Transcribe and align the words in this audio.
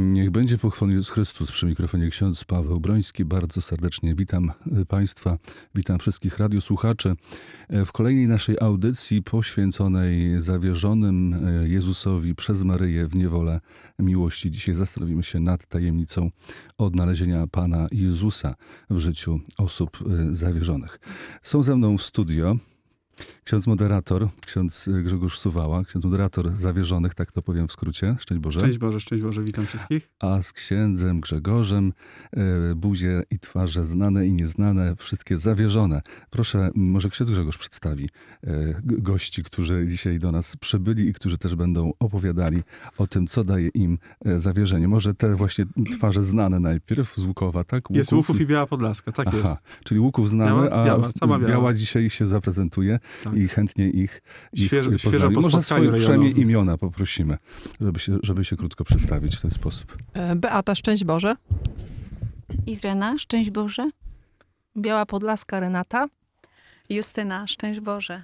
Niech 0.00 0.30
będzie 0.30 0.58
pochwalony 0.58 0.94
Jezus 0.94 1.10
Chrystus 1.10 1.52
przy 1.52 1.66
mikrofonie 1.66 2.10
ksiądz 2.10 2.44
Paweł 2.44 2.80
Broński. 2.80 3.24
Bardzo 3.24 3.62
serdecznie 3.62 4.14
witam 4.14 4.52
y, 4.80 4.86
Państwa, 4.86 5.38
witam 5.74 5.98
wszystkich 5.98 6.38
radiosłuchaczy 6.38 7.14
e, 7.68 7.84
w 7.84 7.92
kolejnej 7.92 8.28
naszej 8.28 8.56
audycji 8.60 9.22
poświęconej 9.22 10.40
zawierzonym 10.40 11.34
e, 11.34 11.68
Jezusowi 11.68 12.34
przez 12.34 12.62
Maryję 12.62 13.06
w 13.06 13.14
niewolę 13.14 13.60
miłości. 13.98 14.50
Dzisiaj 14.50 14.74
zastanowimy 14.74 15.22
się 15.22 15.40
nad 15.40 15.66
tajemnicą 15.66 16.30
odnalezienia 16.78 17.46
Pana 17.46 17.86
Jezusa 17.92 18.54
w 18.90 18.98
życiu 18.98 19.40
osób 19.58 19.98
e, 20.00 20.34
zawierzonych. 20.34 21.00
Są 21.42 21.62
ze 21.62 21.76
mną 21.76 21.98
w 21.98 22.02
studio 22.02 22.56
Ksiądz 23.44 23.66
moderator, 23.66 24.28
ksiądz 24.46 24.88
Grzegorz 25.04 25.38
Suwała, 25.38 25.84
ksiądz 25.84 26.04
moderator 26.04 26.56
zawierzonych, 26.56 27.14
tak 27.14 27.32
to 27.32 27.42
powiem 27.42 27.68
w 27.68 27.72
skrócie. 27.72 28.16
Szczęść 28.18 28.40
Boże. 28.40 28.60
Szczęść 28.60 28.78
Boże, 28.78 29.00
szczęść 29.00 29.22
Boże, 29.22 29.42
witam 29.42 29.66
wszystkich. 29.66 30.10
A 30.20 30.42
z 30.42 30.52
księdzem 30.52 31.20
Grzegorzem 31.20 31.92
e, 32.32 32.74
buzie 32.74 33.22
i 33.30 33.38
twarze 33.38 33.84
znane 33.84 34.26
i 34.26 34.32
nieznane, 34.32 34.96
wszystkie 34.96 35.38
zawierzone. 35.38 36.02
Proszę, 36.30 36.70
może 36.74 37.10
ksiądz 37.10 37.30
Grzegorz 37.30 37.58
przedstawi 37.58 38.08
e, 38.44 38.74
gości, 38.82 39.42
którzy 39.42 39.86
dzisiaj 39.86 40.18
do 40.18 40.32
nas 40.32 40.56
przybyli 40.56 41.08
i 41.08 41.12
którzy 41.12 41.38
też 41.38 41.54
będą 41.54 41.92
opowiadali 41.98 42.62
o 42.98 43.06
tym, 43.06 43.26
co 43.26 43.44
daje 43.44 43.68
im 43.68 43.98
e, 44.24 44.40
zawierzenie. 44.40 44.88
Może 44.88 45.14
te 45.14 45.36
właśnie 45.36 45.64
twarze 45.92 46.22
znane 46.22 46.60
najpierw 46.60 47.16
z 47.16 47.24
Łukowa, 47.24 47.64
tak? 47.64 47.84
Łuków, 47.84 47.96
jest 47.96 48.12
Łuków 48.12 48.40
i 48.40 48.46
Biała 48.46 48.66
Podlaska, 48.66 49.12
tak 49.12 49.26
Aha, 49.28 49.38
jest. 49.38 49.56
Czyli 49.84 50.00
Łuków 50.00 50.30
znamy, 50.30 50.50
biała, 50.50 50.82
a 50.82 50.84
biała, 50.86 51.08
biała. 51.20 51.38
biała 51.38 51.74
dzisiaj 51.74 52.10
się 52.10 52.26
zaprezentuje 52.26 52.98
tak. 53.24 53.36
i 53.36 53.48
chętnie 53.48 53.90
ich, 53.90 54.22
ich 54.52 54.66
świeżo 54.66 55.30
po 55.34 55.40
Może 55.40 55.62
swoje 55.62 55.92
przynajmniej 55.92 56.40
imiona 56.40 56.78
poprosimy, 56.78 57.38
żeby 57.80 57.98
się, 57.98 58.18
żeby 58.22 58.44
się 58.44 58.56
krótko 58.56 58.84
przedstawić 58.84 59.36
w 59.36 59.40
ten 59.40 59.50
sposób. 59.50 59.96
Beata, 60.36 60.74
szczęść 60.74 61.04
Boże. 61.04 61.36
Irena, 62.66 63.18
szczęść 63.18 63.50
Boże. 63.50 63.90
Biała 64.76 65.06
Podlaska, 65.06 65.60
Renata. 65.60 66.08
Justyna, 66.90 67.46
szczęść 67.46 67.80
Boże. 67.80 68.22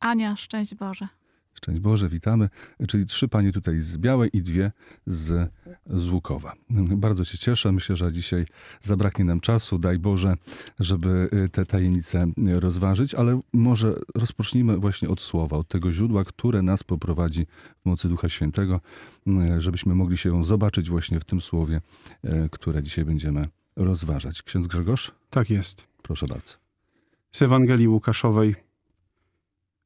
Ania, 0.00 0.36
szczęść 0.36 0.74
Boże. 0.74 1.08
Szczęść 1.56 1.80
Boże, 1.80 2.08
witamy. 2.08 2.48
Czyli 2.88 3.06
trzy 3.06 3.28
panie 3.28 3.52
tutaj 3.52 3.80
z 3.80 3.98
Białej 3.98 4.30
i 4.32 4.42
dwie 4.42 4.72
z, 5.06 5.50
z 5.86 6.08
Łukowa. 6.08 6.52
Bardzo 6.96 7.24
się 7.24 7.38
cieszę. 7.38 7.72
Myślę, 7.72 7.96
że 7.96 8.12
dzisiaj 8.12 8.46
zabraknie 8.80 9.24
nam 9.24 9.40
czasu, 9.40 9.78
daj 9.78 9.98
Boże, 9.98 10.34
żeby 10.80 11.28
y, 11.44 11.48
te 11.48 11.66
tajemnice 11.66 12.26
rozważyć, 12.36 13.14
ale 13.14 13.40
może 13.52 13.94
rozpocznijmy 14.14 14.76
właśnie 14.76 15.08
od 15.08 15.20
słowa, 15.20 15.56
od 15.56 15.68
tego 15.68 15.92
źródła, 15.92 16.24
które 16.24 16.62
nas 16.62 16.84
poprowadzi 16.84 17.46
w 17.82 17.86
mocy 17.86 18.08
Ducha 18.08 18.28
Świętego, 18.28 18.80
y, 19.26 19.60
żebyśmy 19.60 19.94
mogli 19.94 20.16
się 20.16 20.44
zobaczyć 20.44 20.90
właśnie 20.90 21.20
w 21.20 21.24
tym 21.24 21.40
słowie, 21.40 21.80
y, 22.24 22.48
które 22.50 22.82
dzisiaj 22.82 23.04
będziemy 23.04 23.48
rozważać. 23.76 24.42
Ksiądz 24.42 24.66
Grzegorz? 24.66 25.12
Tak 25.30 25.50
jest. 25.50 25.86
Proszę 26.02 26.26
bardzo. 26.26 26.54
Z 27.32 27.42
Ewangelii 27.42 27.88
Łukaszowej. 27.88 28.65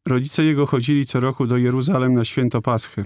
Rodzice 0.06 0.44
jego 0.44 0.66
chodzili 0.66 1.06
co 1.06 1.20
roku 1.20 1.46
do 1.46 1.56
Jeruzalem 1.56 2.14
na 2.14 2.24
święto 2.24 2.62
Paschy. 2.62 3.04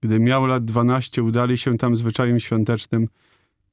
Gdy 0.00 0.20
miał 0.20 0.46
lat 0.46 0.64
dwanaście, 0.64 1.22
udali 1.22 1.58
się 1.58 1.78
tam 1.78 1.96
zwyczajem 1.96 2.40
świątecznym. 2.40 3.08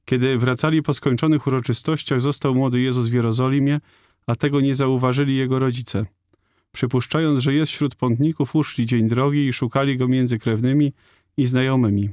Kiedy 0.04 0.38
wracali 0.38 0.82
po 0.82 0.94
skończonych 0.94 1.46
uroczystościach, 1.46 2.20
został 2.20 2.54
młody 2.54 2.80
Jezus 2.80 3.08
w 3.08 3.12
Jerozolimie, 3.12 3.80
a 4.26 4.36
tego 4.36 4.60
nie 4.60 4.74
zauważyli 4.74 5.36
jego 5.36 5.58
rodzice. 5.58 6.06
Przypuszczając, 6.72 7.40
że 7.40 7.54
jest 7.54 7.72
wśród 7.72 7.94
pątników, 7.94 8.56
uszli 8.56 8.86
dzień 8.86 9.08
drogi 9.08 9.46
i 9.46 9.52
szukali 9.52 9.96
go 9.96 10.08
między 10.08 10.38
krewnymi 10.38 10.92
i 11.36 11.46
znajomymi. 11.46 12.10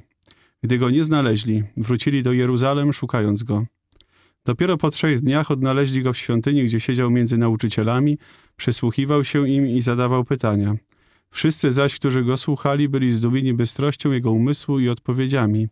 Gdy 0.64 0.78
go 0.78 0.89
nie 0.89 1.03
znaleźli, 1.03 1.64
wrócili 1.78 2.23
do 2.23 2.34
Jeruzalem, 2.34 2.94
szukając 2.94 3.44
go. 3.44 3.66
Dopiero 4.45 4.78
po 4.78 4.89
trzech 4.89 5.19
dniach 5.19 5.52
odnaleźli 5.52 6.03
go 6.03 6.14
w 6.14 6.17
świątyni, 6.17 6.64
gdzie 6.64 6.80
siedział 6.80 7.12
między 7.12 7.38
nauczycielami, 7.38 8.17
przysłuchiwał 8.61 9.23
się 9.23 9.49
im 9.49 9.67
i 9.67 9.81
zadawał 9.81 10.23
pytania. 10.25 10.75
Wszyscy 11.31 11.72
zaś, 11.72 11.95
którzy 11.95 12.23
go 12.23 12.38
słuchali, 12.38 12.89
byli 12.89 13.11
zdumieni 13.11 13.53
bystrością 13.53 14.11
jego 14.11 14.31
umysłu 14.31 14.79
i 14.79 14.89
odpowiedziami. 14.89 15.67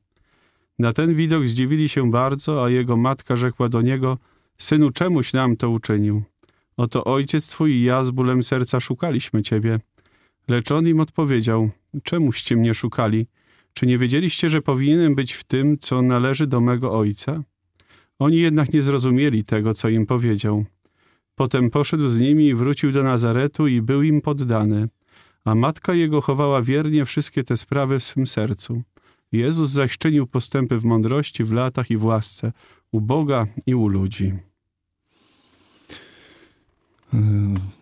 Na 0.80 0.94
ten 0.94 1.16
widok 1.16 1.48
zdziwili 1.48 1.90
się 1.90 2.12
bardzo, 2.12 2.64
a 2.64 2.70
jego 2.70 2.98
matka 2.98 3.36
rzekła 3.36 3.70
do 3.70 3.82
niego: 3.82 4.18
Synu, 4.58 4.90
czemuś 4.90 5.34
nam 5.34 5.58
to 5.58 5.70
uczynił? 5.70 6.24
Oto 6.78 7.04
ojciec 7.04 7.48
twój 7.48 7.72
i 7.72 7.84
ja 7.84 8.04
z 8.04 8.12
bólem 8.12 8.44
serca 8.44 8.80
szukaliśmy 8.80 9.44
ciebie. 9.44 9.80
Lecz 10.48 10.72
on 10.72 10.88
im 10.88 11.00
odpowiedział: 11.00 11.70
Czemuście 12.04 12.56
mnie 12.56 12.74
szukali? 12.74 13.28
Czy 13.74 13.88
nie 13.88 13.98
wiedzieliście, 13.98 14.50
że 14.50 14.62
powinienem 14.62 15.16
być 15.16 15.34
w 15.34 15.44
tym, 15.44 15.78
co 15.78 16.02
należy 16.02 16.48
do 16.48 16.62
mego 16.62 16.98
ojca? 16.98 17.44
Oni 18.20 18.38
jednak 18.38 18.74
nie 18.74 18.82
zrozumieli 18.82 19.44
tego, 19.44 19.74
co 19.74 19.90
im 19.90 20.06
powiedział. 20.06 20.66
Potem 21.40 21.70
poszedł 21.70 22.08
z 22.08 22.20
nimi 22.20 22.48
i 22.48 22.56
wrócił 22.56 22.92
do 22.92 23.04
Nazaretu 23.04 23.68
i 23.68 23.82
był 23.82 24.04
im 24.04 24.22
poddany, 24.22 24.90
a 25.46 25.56
matka 25.56 25.94
jego 25.94 26.22
chowała 26.22 26.62
wiernie 26.62 27.06
wszystkie 27.06 27.44
te 27.44 27.58
sprawy 27.58 28.00
w 28.00 28.04
swym 28.04 28.28
sercu. 28.28 28.84
Jezus 29.32 29.70
zaś 29.70 29.98
czynił 29.98 30.28
postępy 30.28 30.80
w 30.80 30.86
mądrości, 30.86 31.44
w 31.44 31.52
latach 31.52 31.92
i 31.92 31.98
w 31.98 32.04
łasce, 32.04 32.52
u 32.92 33.02
Boga 33.02 33.48
i 33.66 33.76
u 33.76 33.88
ludzi. 33.88 34.34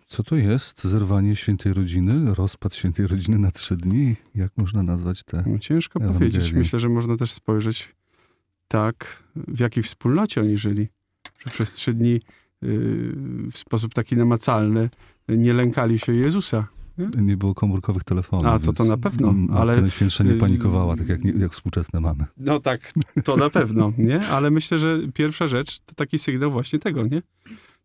Co 0.06 0.22
to 0.22 0.36
jest? 0.36 0.84
Zerwanie 0.84 1.36
świętej 1.36 1.72
rodziny? 1.72 2.34
Rozpad 2.34 2.74
świętej 2.74 3.06
rodziny 3.06 3.38
na 3.38 3.50
trzy 3.50 3.76
dni? 3.76 4.16
Jak 4.34 4.52
można 4.56 4.82
nazwać 4.82 5.24
te? 5.24 5.44
No, 5.46 5.58
ciężko 5.58 6.00
powiedzieć. 6.00 6.52
Myślę, 6.52 6.78
że 6.78 6.88
można 6.88 7.16
też 7.16 7.32
spojrzeć 7.32 7.94
tak, 8.68 9.22
w 9.36 9.60
jakiej 9.60 9.82
wspólnocie 9.82 10.40
oni 10.40 10.58
żyli. 10.58 10.88
Że 11.38 11.50
przez 11.50 11.72
trzy 11.72 11.94
dni 11.94 12.20
w 12.62 13.58
sposób 13.58 13.94
taki 13.94 14.16
namacalny 14.16 14.90
nie 15.28 15.52
lękali 15.52 15.98
się 15.98 16.12
Jezusa. 16.14 16.66
Nie, 16.98 17.22
nie 17.22 17.36
było 17.36 17.54
komórkowych 17.54 18.04
telefonów. 18.04 18.46
A, 18.46 18.58
to 18.58 18.72
to 18.72 18.84
na 18.84 18.96
pewno, 18.96 19.34
ale- 19.50 19.60
Ale 19.72 19.80
Najświętsza 19.82 20.24
nie 20.24 20.34
panikowała, 20.34 20.96
tak 20.96 21.08
jak, 21.08 21.24
jak 21.24 21.52
współczesne 21.52 22.00
mamy. 22.00 22.24
No 22.36 22.60
tak, 22.60 22.92
to 23.24 23.36
na 23.36 23.50
pewno, 23.50 23.92
nie? 23.98 24.26
Ale 24.28 24.50
myślę, 24.50 24.78
że 24.78 24.98
pierwsza 25.14 25.46
rzecz 25.46 25.80
to 25.80 25.94
taki 25.94 26.18
sygnał 26.18 26.50
właśnie 26.50 26.78
tego, 26.78 27.06
nie? 27.06 27.22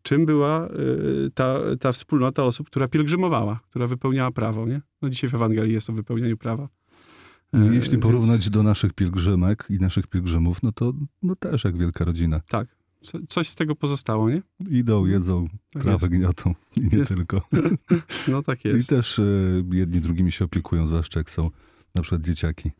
Czym 0.02 0.26
była 0.26 0.68
y, 0.68 1.30
ta, 1.34 1.58
ta 1.80 1.92
wspólnota 1.92 2.44
osób, 2.44 2.66
która 2.66 2.88
pielgrzymowała, 2.88 3.60
która 3.70 3.86
wypełniała 3.86 4.30
prawo, 4.30 4.66
nie? 4.66 4.80
No 5.02 5.10
dzisiaj 5.10 5.30
w 5.30 5.34
Ewangelii 5.34 5.72
jest 5.74 5.90
o 5.90 5.92
wypełnianiu 5.92 6.36
prawa. 6.36 6.68
E, 7.54 7.58
Jeśli 7.74 7.90
więc 7.90 8.02
porównać 8.02 8.50
do 8.50 8.62
naszych 8.62 8.92
pielgrzymek 8.92 9.66
i 9.70 9.78
naszych 9.78 10.06
pielgrzymów, 10.06 10.62
no 10.62 10.72
to 10.72 10.92
no 11.22 11.36
też 11.36 11.64
jak 11.64 11.76
wielka 11.78 12.04
rodzina. 12.04 12.40
Tak, 12.48 12.68
co, 13.04 13.18
coś 13.28 13.48
z 13.48 13.54
tego 13.54 13.74
pozostało, 13.76 14.30
nie? 14.30 14.42
Idą, 14.70 15.06
jedzą, 15.06 15.48
Tak 15.72 15.82
trawę 15.82 15.98
jest. 16.06 16.12
gniotą 16.12 16.54
i 16.76 16.80
nie 16.80 16.98
Jest. 16.98 17.08
tylko. 17.08 17.40
No 18.28 18.42
tak 18.42 18.64
I 18.64 18.68
jest. 18.68 18.88
też 18.88 19.18
y, 19.18 19.64
jedni 19.72 20.00
drugimi 20.00 20.32
się 20.32 20.44
opiekują, 20.44 20.86
zwłaszcza 20.86 21.20
jak 21.20 21.30
są 21.30 21.50
na 21.94 22.02
przykład 22.02 22.22
dzieciaki. 22.22 22.70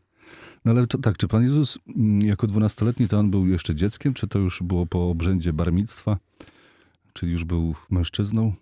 No 0.65 0.71
ale 0.71 0.87
to, 0.87 0.97
tak, 0.97 1.17
czy 1.17 1.27
Pan 1.27 1.43
Jezus 1.43 1.79
mm, 1.95 2.21
jako 2.21 2.47
dwunastoletni 2.47 3.07
to 3.07 3.19
on 3.19 3.31
był 3.31 3.47
jeszcze 3.47 3.75
dzieckiem, 3.75 4.13
czy 4.13 4.27
to 4.27 4.39
już 4.39 4.63
było 4.63 4.85
po 4.85 5.09
obrzędzie 5.09 5.53
barmictwa, 5.53 6.17
czyli 7.13 7.31
już 7.31 7.43
był 7.43 7.75
mężczyzną? 7.89 8.53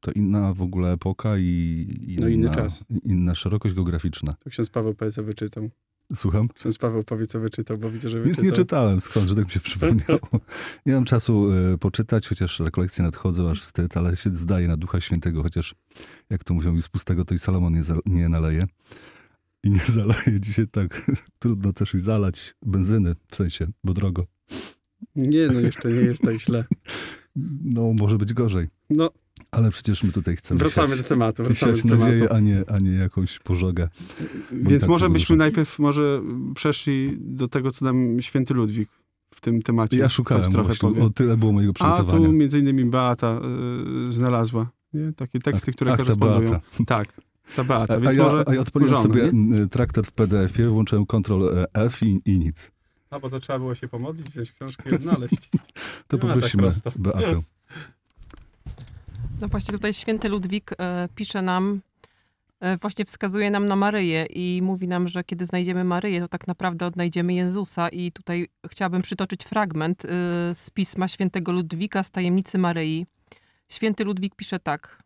To 0.00 0.12
inna 0.12 0.54
w 0.54 0.62
ogóle 0.62 0.92
epoka 0.92 1.38
i 1.38 1.86
inna, 2.08 2.20
No, 2.20 2.28
inny 2.28 2.50
czas. 2.50 2.84
inna 3.04 3.34
szerokość 3.34 3.74
geograficzna. 3.74 4.36
To 4.44 4.50
ksiądz 4.50 4.70
Paweł 4.70 4.94
co 5.12 5.22
wyczytał. 5.22 5.70
Słucham? 6.14 6.48
Ksiądz 6.48 6.78
Paweł 6.78 7.04
powie, 7.04 7.26
co 7.26 7.40
wyczytał, 7.40 7.78
bo 7.78 7.90
widzę, 7.90 8.08
że 8.08 8.18
Nic 8.18 8.26
wyczytał. 8.26 8.44
nie 8.44 8.52
czytałem, 8.52 9.00
skąd, 9.00 9.28
że 9.28 9.34
tak 9.36 9.44
mi 9.44 9.50
się 9.50 9.60
przypomniało. 9.60 10.20
Nie 10.86 10.92
mam 10.92 11.04
czasu 11.04 11.52
y, 11.74 11.78
poczytać, 11.78 12.28
chociaż 12.28 12.60
rekolekcje 12.60 13.04
nadchodzą, 13.04 13.50
aż 13.50 13.60
wstyd, 13.60 13.96
ale 13.96 14.16
się 14.16 14.34
zdaje 14.34 14.68
na 14.68 14.76
Ducha 14.76 15.00
Świętego, 15.00 15.42
chociaż 15.42 15.74
jak 16.30 16.44
to 16.44 16.54
mówią, 16.54 16.74
i 16.74 16.82
z 16.82 16.88
pustego 16.88 17.24
to 17.24 17.34
i 17.34 17.38
Salomon 17.38 17.72
nie, 17.72 17.82
nie 18.06 18.28
naleje. 18.28 18.66
I 19.64 19.70
nie 19.70 19.80
zaleje 19.98 20.40
dzisiaj 20.40 20.68
tak. 20.68 21.10
Trudno 21.38 21.72
też 21.72 21.94
i 21.94 22.00
zalać 22.00 22.54
benzyny, 22.62 23.14
w 23.28 23.36
sensie, 23.36 23.66
bo 23.84 23.94
drogo. 23.94 24.26
Nie, 25.16 25.46
no 25.46 25.60
jeszcze 25.60 25.88
nie 25.88 26.00
jest 26.00 26.22
tak 26.22 26.40
źle. 26.40 26.64
No, 27.64 27.92
może 27.92 28.18
być 28.18 28.34
gorzej. 28.34 28.68
No, 28.96 29.10
Ale 29.50 29.70
przecież 29.70 30.02
my 30.04 30.12
tutaj 30.12 30.36
chcemy 30.36 30.58
wracamy 30.60 30.88
siać, 30.88 30.98
do 30.98 31.04
tematu, 31.04 31.42
wracamy 31.44 31.72
siać 31.72 31.82
do 31.82 31.88
tematu. 31.88 32.10
nadzieję, 32.10 32.32
a 32.32 32.40
nie, 32.40 32.64
a 32.68 32.78
nie 32.78 32.90
jakąś 32.92 33.38
pożogę. 33.38 33.88
Więc 34.52 34.80
tak 34.82 34.90
może 34.90 35.10
byśmy 35.10 35.36
dużo. 35.36 35.44
najpierw 35.44 35.78
może 35.78 36.22
przeszli 36.54 37.16
do 37.20 37.48
tego, 37.48 37.70
co 37.70 37.84
nam 37.84 38.20
święty 38.20 38.54
Ludwik 38.54 38.88
w 39.34 39.40
tym 39.40 39.62
temacie 39.62 39.98
Ja 39.98 40.08
szukałem 40.08 40.52
trochę 40.52 40.66
właśnie, 40.66 40.88
powie. 40.88 41.02
o 41.02 41.10
tyle 41.10 41.36
było 41.36 41.52
mojego 41.52 41.70
A 41.70 41.74
przygotowania. 41.74 42.26
tu 42.26 42.32
między 42.32 42.58
innymi 42.58 42.84
Beata 42.84 43.40
y, 44.08 44.12
znalazła 44.12 44.70
nie? 44.94 45.12
takie 45.12 45.38
teksty, 45.38 45.70
Ach, 45.70 45.74
które 45.76 45.96
korespondują. 45.96 46.50
Beata. 46.50 46.66
Tak, 46.86 47.08
ta 47.56 47.64
Beata. 47.64 47.94
A, 47.94 48.00
Więc 48.00 48.14
ja, 48.14 48.22
może 48.22 48.44
a 48.48 48.54
ja 48.54 48.60
odpaliłem 48.60 48.96
sobie 48.96 49.22
nie? 49.22 49.28
mm, 49.28 49.68
traktat 49.68 50.06
w 50.06 50.12
PDF-ie, 50.12 50.68
włączyłem 50.68 51.06
Ctrl 51.06 51.42
F 51.74 52.02
i, 52.02 52.20
i 52.24 52.38
nic. 52.38 52.70
A 53.10 53.20
bo 53.20 53.30
to 53.30 53.40
trzeba 53.40 53.58
było 53.58 53.74
się 53.74 53.88
pomodlić, 53.88 54.26
wziąć 54.30 54.52
książkę 54.52 54.90
i 54.90 54.94
odnaleźć. 54.94 55.50
To 56.08 56.16
Nie 56.16 56.20
tak 56.20 56.30
poprosimy 56.30 56.62
prosto. 56.62 56.92
Beatę. 56.96 57.42
No 59.42 59.48
właśnie 59.48 59.72
tutaj 59.72 59.94
święty 59.94 60.28
Ludwik 60.28 60.70
e, 60.78 61.08
pisze 61.14 61.42
nam 61.42 61.80
e, 62.60 62.76
właśnie 62.76 63.04
wskazuje 63.04 63.50
nam 63.50 63.66
na 63.66 63.76
Maryję 63.76 64.26
i 64.26 64.62
mówi 64.62 64.88
nam, 64.88 65.08
że 65.08 65.24
kiedy 65.24 65.46
znajdziemy 65.46 65.84
Maryję, 65.84 66.20
to 66.20 66.28
tak 66.28 66.46
naprawdę 66.46 66.86
odnajdziemy 66.86 67.34
Jezusa. 67.34 67.88
I 67.88 68.12
tutaj 68.12 68.48
chciałabym 68.70 69.02
przytoczyć 69.02 69.44
fragment 69.44 70.04
y, 70.04 70.08
z 70.54 70.70
pisma 70.74 71.08
świętego 71.08 71.52
Ludwika 71.52 72.02
z 72.02 72.10
tajemnicy 72.10 72.58
Maryi. 72.58 73.06
Święty 73.68 74.04
Ludwik 74.04 74.34
pisze 74.34 74.58
tak. 74.58 75.02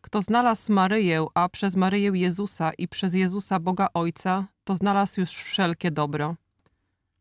Kto 0.00 0.22
znalazł 0.22 0.72
Maryję, 0.72 1.26
a 1.34 1.48
przez 1.48 1.76
Maryję 1.76 2.10
Jezusa 2.14 2.72
i 2.78 2.88
przez 2.88 3.14
Jezusa 3.14 3.60
Boga 3.60 3.88
Ojca, 3.94 4.46
to 4.64 4.74
znalazł 4.74 5.20
już 5.20 5.30
wszelkie 5.30 5.90
dobro. 5.90 6.36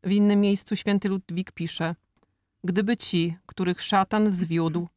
W 0.03 0.11
innym 0.11 0.41
miejscu 0.41 0.75
święty 0.75 1.09
Ludwik 1.09 1.51
pisze: 1.51 1.95
Gdyby 2.63 2.97
ci, 2.97 3.37
których 3.45 3.81
szatan 3.81 4.31
zwiódł, 4.31 4.87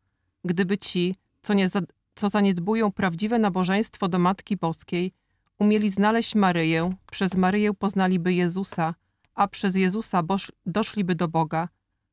gdyby 0.45 0.79
ci, 0.79 1.15
co, 1.45 1.55
nie 1.55 1.69
co 2.15 2.29
zaniedbują 2.29 2.93
prawdziwe 2.93 3.39
nabożeństwo 3.39 4.09
do 4.09 4.19
Matki 4.19 4.57
Boskiej, 4.57 5.13
umieli 5.59 5.91
znaleźć 5.91 6.35
Maryję, 6.35 6.95
przez 7.11 7.37
Maryję 7.37 7.75
poznaliby 7.75 8.33
Jezusa, 8.33 8.95
a 9.35 9.49
przez 9.49 9.75
Jezusa 9.75 10.23
doszliby 10.67 11.15
do 11.15 11.29
Boga. 11.29 11.69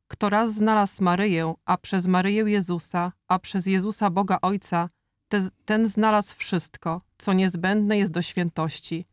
Kto 0.07 0.29
raz 0.29 0.53
znalazł 0.53 1.03
Maryję, 1.03 1.53
a 1.65 1.77
przez 1.77 2.07
Maryję 2.07 2.43
Jezusa, 2.47 3.11
a 3.27 3.39
przez 3.39 3.65
Jezusa 3.65 4.09
Boga 4.09 4.37
Ojca, 4.41 4.89
te, 5.29 5.49
ten 5.65 5.85
znalazł 5.85 6.35
wszystko, 6.37 7.01
co 7.17 7.33
niezbędne 7.33 7.97
jest 7.97 8.11
do 8.11 8.21
świętości. 8.21 9.05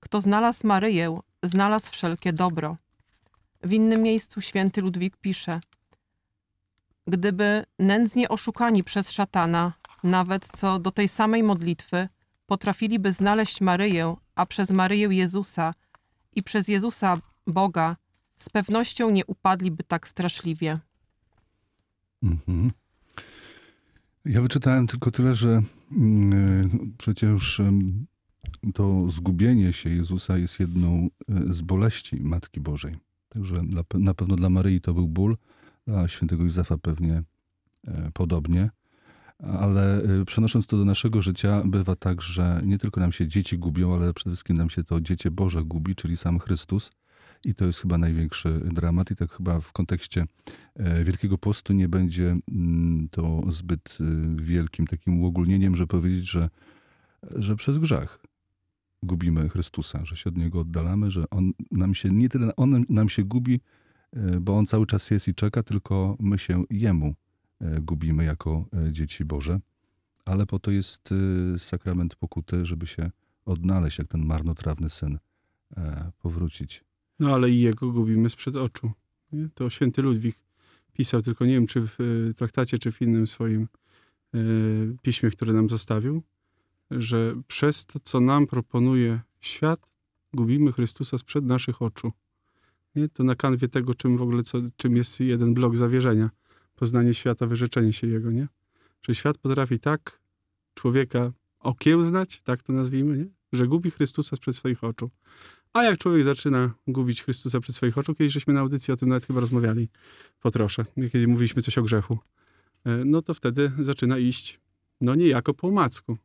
Kto 0.00 0.20
znalazł 0.20 0.66
Maryję, 0.66 1.18
znalazł 1.42 1.90
wszelkie 1.90 2.32
dobro. 2.32 2.76
W 3.62 3.72
innym 3.72 4.02
miejscu 4.02 4.40
święty 4.40 4.80
Ludwik 4.82 5.16
pisze: 5.16 5.60
Gdyby 7.06 7.64
nędznie 7.78 8.28
oszukani 8.28 8.84
przez 8.84 9.10
szatana, 9.10 9.72
nawet 10.04 10.46
co 10.46 10.78
do 10.78 10.90
tej 10.90 11.08
samej 11.08 11.42
modlitwy, 11.42 12.08
potrafiliby 12.46 13.12
znaleźć 13.12 13.60
Maryję, 13.60 14.16
a 14.34 14.46
przez 14.46 14.70
Maryję 14.70 15.08
Jezusa 15.10 15.74
i 16.36 16.42
przez 16.42 16.68
Jezusa 16.68 17.20
Boga, 17.46 17.96
z 18.38 18.48
pewnością 18.48 19.10
nie 19.10 19.26
upadliby 19.26 19.84
tak 19.84 20.08
straszliwie. 20.08 20.78
Mhm. 22.22 22.70
Ja 24.24 24.42
wyczytałem 24.42 24.86
tylko 24.86 25.10
tyle, 25.10 25.34
że 25.34 25.62
mm, 25.92 26.94
przecież 26.98 27.60
em, 27.60 28.06
to 28.74 29.10
zgubienie 29.10 29.72
się 29.72 29.90
Jezusa 29.90 30.38
jest 30.38 30.60
jedną 30.60 31.08
e, 31.28 31.52
z 31.54 31.62
boleści 31.62 32.20
Matki 32.20 32.60
Bożej. 32.60 32.96
Także 33.28 33.62
na 33.94 34.14
pewno 34.14 34.36
dla 34.36 34.48
Maryi 34.48 34.80
to 34.80 34.94
był 34.94 35.08
ból, 35.08 35.36
dla 35.90 36.08
świętego 36.08 36.44
Józefa 36.44 36.78
pewnie 36.78 37.22
e, 37.86 38.10
podobnie. 38.14 38.70
Ale 39.38 40.02
e, 40.02 40.24
przenosząc 40.24 40.66
to 40.66 40.76
do 40.76 40.84
naszego 40.84 41.22
życia, 41.22 41.62
bywa 41.64 41.96
tak, 41.96 42.22
że 42.22 42.60
nie 42.64 42.78
tylko 42.78 43.00
nam 43.00 43.12
się 43.12 43.26
dzieci 43.26 43.58
gubią, 43.58 43.94
ale 43.94 44.14
przede 44.14 44.30
wszystkim 44.30 44.56
nam 44.56 44.70
się 44.70 44.84
to 44.84 45.00
Dziecię 45.00 45.30
Boże 45.30 45.64
gubi, 45.64 45.94
czyli 45.94 46.16
sam 46.16 46.38
Chrystus. 46.38 46.90
I 47.44 47.54
to 47.54 47.64
jest 47.64 47.78
chyba 47.78 47.98
największy 47.98 48.60
dramat. 48.72 49.10
I 49.10 49.16
tak 49.16 49.32
chyba 49.32 49.60
w 49.60 49.72
kontekście 49.72 50.26
e, 50.76 51.04
Wielkiego 51.04 51.38
Postu 51.38 51.72
nie 51.72 51.88
będzie 51.88 52.36
mm, 52.52 53.08
to 53.10 53.42
zbyt 53.48 53.98
wielkim 54.36 54.86
takim 54.86 55.20
uogólnieniem, 55.22 55.76
że 55.76 55.86
powiedzieć, 55.86 56.30
że, 56.30 56.48
że 57.36 57.56
przez 57.56 57.78
grzech 57.78 58.18
gubimy 59.02 59.48
Chrystusa, 59.48 60.04
że 60.04 60.16
się 60.16 60.30
od 60.30 60.36
Niego 60.36 60.60
oddalamy, 60.60 61.10
że 61.10 61.30
On 61.30 61.52
nam 61.70 61.94
się, 61.94 62.10
nie 62.10 62.28
tyle 62.28 62.56
On 62.56 62.84
nam 62.88 63.08
się 63.08 63.24
gubi, 63.24 63.60
bo 64.40 64.58
On 64.58 64.66
cały 64.66 64.86
czas 64.86 65.10
jest 65.10 65.28
i 65.28 65.34
czeka, 65.34 65.62
tylko 65.62 66.16
my 66.20 66.38
się 66.38 66.64
Jemu 66.70 67.14
e, 67.60 67.80
gubimy 67.80 68.24
jako 68.24 68.64
e, 68.72 68.92
dzieci 68.92 69.24
Boże. 69.24 69.60
Ale 70.24 70.46
po 70.46 70.58
to 70.58 70.70
jest 70.70 71.12
e, 71.54 71.58
sakrament 71.58 72.16
pokuty, 72.16 72.66
żeby 72.66 72.86
się 72.86 73.10
odnaleźć, 73.44 73.98
jak 73.98 74.08
ten 74.08 74.26
marnotrawny 74.26 74.90
syn, 74.90 75.18
e, 75.76 76.12
powrócić. 76.18 76.84
No 77.18 77.34
ale 77.34 77.50
i 77.50 77.60
jego 77.60 77.92
gubimy 77.92 78.30
sprzed 78.30 78.56
oczu. 78.56 78.92
Nie? 79.32 79.48
To 79.54 79.70
święty 79.70 80.02
Ludwik 80.02 80.36
pisał, 80.92 81.22
tylko 81.22 81.44
nie 81.44 81.52
wiem, 81.52 81.66
czy 81.66 81.80
w 81.86 81.98
e, 82.00 82.34
traktacie, 82.34 82.78
czy 82.78 82.92
w 82.92 83.02
innym 83.02 83.26
swoim 83.26 83.68
e, 84.34 84.38
piśmie, 85.02 85.30
które 85.30 85.52
nam 85.52 85.68
zostawił, 85.68 86.22
że 86.90 87.34
przez 87.46 87.86
to, 87.86 87.98
co 88.04 88.20
nam 88.20 88.46
proponuje 88.46 89.20
świat, 89.40 89.86
gubimy 90.34 90.72
Chrystusa 90.72 91.18
sprzed 91.18 91.44
naszych 91.44 91.82
oczu. 91.82 92.12
Nie? 92.94 93.08
To 93.08 93.24
na 93.24 93.34
kanwie 93.34 93.68
tego, 93.68 93.94
czym 93.94 94.16
w 94.16 94.22
ogóle, 94.22 94.42
co, 94.42 94.58
czym 94.76 94.96
jest 94.96 95.20
jeden 95.20 95.54
blok 95.54 95.76
zawierzenia. 95.76 96.30
Poznanie 96.76 97.14
świata, 97.14 97.46
wyrzeczenie 97.46 97.92
się 97.92 98.06
jego, 98.06 98.30
nie? 98.30 98.48
Że 99.02 99.14
świat 99.14 99.38
potrafi 99.38 99.78
tak 99.78 100.20
człowieka 100.74 101.32
okiełznać, 101.58 102.42
tak 102.42 102.62
to 102.62 102.72
nazwijmy, 102.72 103.18
nie? 103.18 103.26
Że 103.52 103.66
gubi 103.66 103.90
Chrystusa 103.90 104.36
sprzed 104.36 104.56
swoich 104.56 104.84
oczu. 104.84 105.10
A 105.72 105.82
jak 105.82 105.98
człowiek 105.98 106.24
zaczyna 106.24 106.74
gubić 106.86 107.22
Chrystusa 107.22 107.60
przed 107.60 107.76
swoich 107.76 107.98
oczu, 107.98 108.14
kiedyś 108.14 108.32
żeśmy 108.32 108.54
na 108.54 108.60
audycji 108.60 108.92
o 108.92 108.96
tym 108.96 109.08
nawet 109.08 109.26
chyba 109.26 109.40
rozmawiali 109.40 109.88
po 110.40 110.50
trosze, 110.50 110.84
kiedy 111.12 111.28
mówiliśmy 111.28 111.62
coś 111.62 111.78
o 111.78 111.82
grzechu, 111.82 112.18
e, 112.84 113.04
no 113.04 113.22
to 113.22 113.34
wtedy 113.34 113.72
zaczyna 113.80 114.18
iść, 114.18 114.60
no 115.00 115.14
niejako 115.14 115.54
po 115.54 115.68
omacku? 115.68 116.18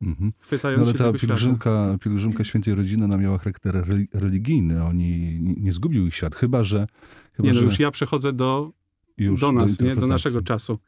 Mhm. 0.00 0.32
chwytając 0.38 0.82
No 0.82 0.88
ale 0.88 1.12
ta 1.12 1.18
pielgrzymka, 1.18 1.98
pielgrzymka 2.00 2.44
świętej 2.44 2.74
rodziny, 2.74 3.04
ona 3.04 3.18
miała 3.18 3.38
charakter 3.38 3.74
reli- 3.74 4.08
religijny. 4.14 4.84
Oni 4.84 5.38
nie 5.40 5.72
zgubił 5.72 6.06
ich 6.06 6.14
świat, 6.14 6.34
chyba 6.34 6.64
że. 6.64 6.86
Chyba, 7.32 7.46
Nie, 7.46 7.52
no 7.52 7.58
że 7.58 7.64
już 7.64 7.78
ja 7.78 7.90
przechodzę 7.90 8.32
do, 8.32 8.72
do 9.40 9.52
nas, 9.52 9.80
nie? 9.80 9.96
Do 9.96 10.06
naszego 10.06 10.42
czasu 10.42 10.78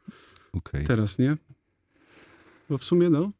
Okej. 0.53 0.85
teraz, 0.85 1.19
nie? 1.19 1.37
Bo 2.69 2.77
w 2.77 2.83
sumie, 2.83 3.09
no, 3.09 3.31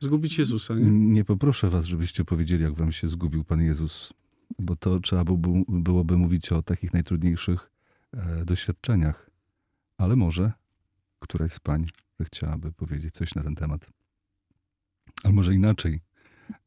zgubić 0.00 0.38
Jezusa, 0.38 0.74
nie? 0.74 0.90
Nie 0.90 1.24
poproszę 1.24 1.70
was, 1.70 1.84
żebyście 1.84 2.24
powiedzieli, 2.24 2.62
jak 2.62 2.74
wam 2.74 2.92
się 2.92 3.08
zgubił 3.08 3.44
Pan 3.44 3.62
Jezus, 3.62 4.12
bo 4.58 4.76
to 4.76 5.00
trzeba 5.00 5.24
byłoby, 5.24 5.48
byłoby 5.68 6.16
mówić 6.16 6.52
o 6.52 6.62
takich 6.62 6.92
najtrudniejszych 6.92 7.70
e, 8.12 8.44
doświadczeniach. 8.44 9.30
Ale 9.98 10.16
może 10.16 10.52
któraś 11.18 11.52
z 11.52 11.60
pań 11.60 11.86
zechciałaby 12.20 12.72
powiedzieć 12.72 13.14
coś 13.14 13.34
na 13.34 13.42
ten 13.42 13.54
temat. 13.54 13.95
Ale 15.24 15.32
może 15.34 15.54
inaczej. 15.54 16.00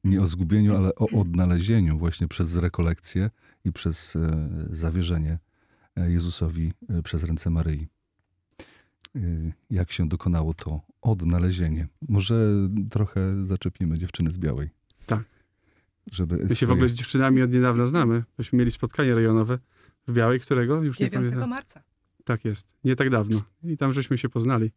Nie 0.04 0.22
o 0.22 0.28
zgubieniu, 0.28 0.76
ale 0.78 0.96
o 0.96 1.20
odnalezieniu 1.22 1.98
właśnie 1.98 2.28
przez 2.28 2.56
rekolekcję 2.56 3.30
i 3.66 3.72
przez 3.72 4.16
e, 4.16 4.50
zawierzenie 4.70 5.40
e, 5.96 6.12
Jezusowi 6.12 6.74
e, 6.90 7.02
przez 7.04 7.24
ręce 7.24 7.50
Maryi. 7.50 7.88
Jak 9.70 9.92
się 9.92 10.08
dokonało 10.08 10.54
to 10.54 10.82
odnalezienie? 11.02 11.88
Może 12.10 12.54
trochę 12.90 13.48
zaczepimy 13.48 13.98
dziewczyny 13.98 14.32
z 14.32 14.38
Białej. 14.38 14.70
Tak. 15.06 15.24
Żeby 16.12 16.36
My 16.36 16.42
się 16.42 16.48
w 16.56 16.58
swoje- 16.58 16.72
ogóle 16.74 16.90
z 16.90 16.94
dziewczynami 16.94 17.42
od 17.42 17.52
niedawna 17.52 17.88
znamy. 17.88 18.24
Myśmy 18.38 18.60
mieli 18.60 18.72
spotkanie 18.72 19.16
rejonowe 19.16 19.60
w 20.08 20.14
Białej, 20.14 20.40
którego 20.40 20.84
już 20.84 21.00
nie 21.00 21.06
9 21.10 21.26
pamiętam. 21.26 21.50
marca. 21.50 21.84
Tak 22.24 22.46
jest. 22.46 22.74
Nie 22.84 22.96
tak 22.96 23.10
dawno. 23.10 23.42
I 23.64 23.78
tam 23.78 23.94
żeśmy 23.94 24.18
się 24.18 24.30
poznali. 24.30 24.72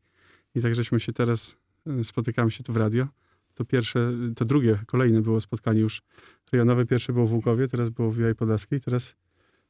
I 0.54 0.60
tak 0.60 0.74
żeśmy 0.74 1.00
się 1.00 1.12
teraz, 1.12 1.56
spotykamy 2.02 2.50
się 2.50 2.62
tu 2.64 2.72
w 2.72 2.76
radio. 2.76 3.08
To 3.54 3.64
pierwsze, 3.64 4.12
to 4.36 4.44
drugie, 4.44 4.78
kolejne 4.86 5.20
było 5.22 5.40
spotkanie 5.40 5.80
już 5.80 6.02
rejonowe. 6.52 6.86
Pierwsze 6.86 7.12
było 7.12 7.26
w 7.26 7.32
Łukowie, 7.32 7.68
teraz 7.68 7.90
było 7.90 8.10
w 8.10 8.18
Białej 8.18 8.34
Podlaskiej. 8.34 8.80
Teraz 8.80 9.16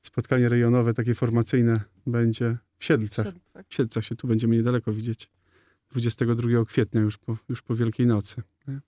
spotkanie 0.03 0.49
rejonowe, 0.49 0.95
takie 0.95 1.15
formacyjne 1.15 1.81
będzie 2.07 2.59
w 2.79 2.85
Siedlcach. 2.85 3.27
W 3.69 3.75
Siedlcach 3.75 4.05
się 4.05 4.17
tu 4.17 4.29
będziemy 4.29 4.57
niedaleko 4.57 4.93
widzieć. 4.93 5.31
22 5.91 6.65
kwietnia 6.65 7.01
już 7.01 7.19
po, 7.19 7.37
już 7.49 7.63
po 7.63 7.77
Wielkiej 7.77 8.07
Nocy. 8.07 8.43
Nie? 8.69 8.81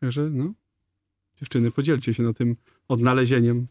Także 0.00 0.30
no, 0.30 0.52
dziewczyny, 1.36 1.70
podzielcie 1.70 2.14
się 2.14 2.22
na 2.22 2.32
tym 2.32 2.56
odnalezieniem 2.88 3.66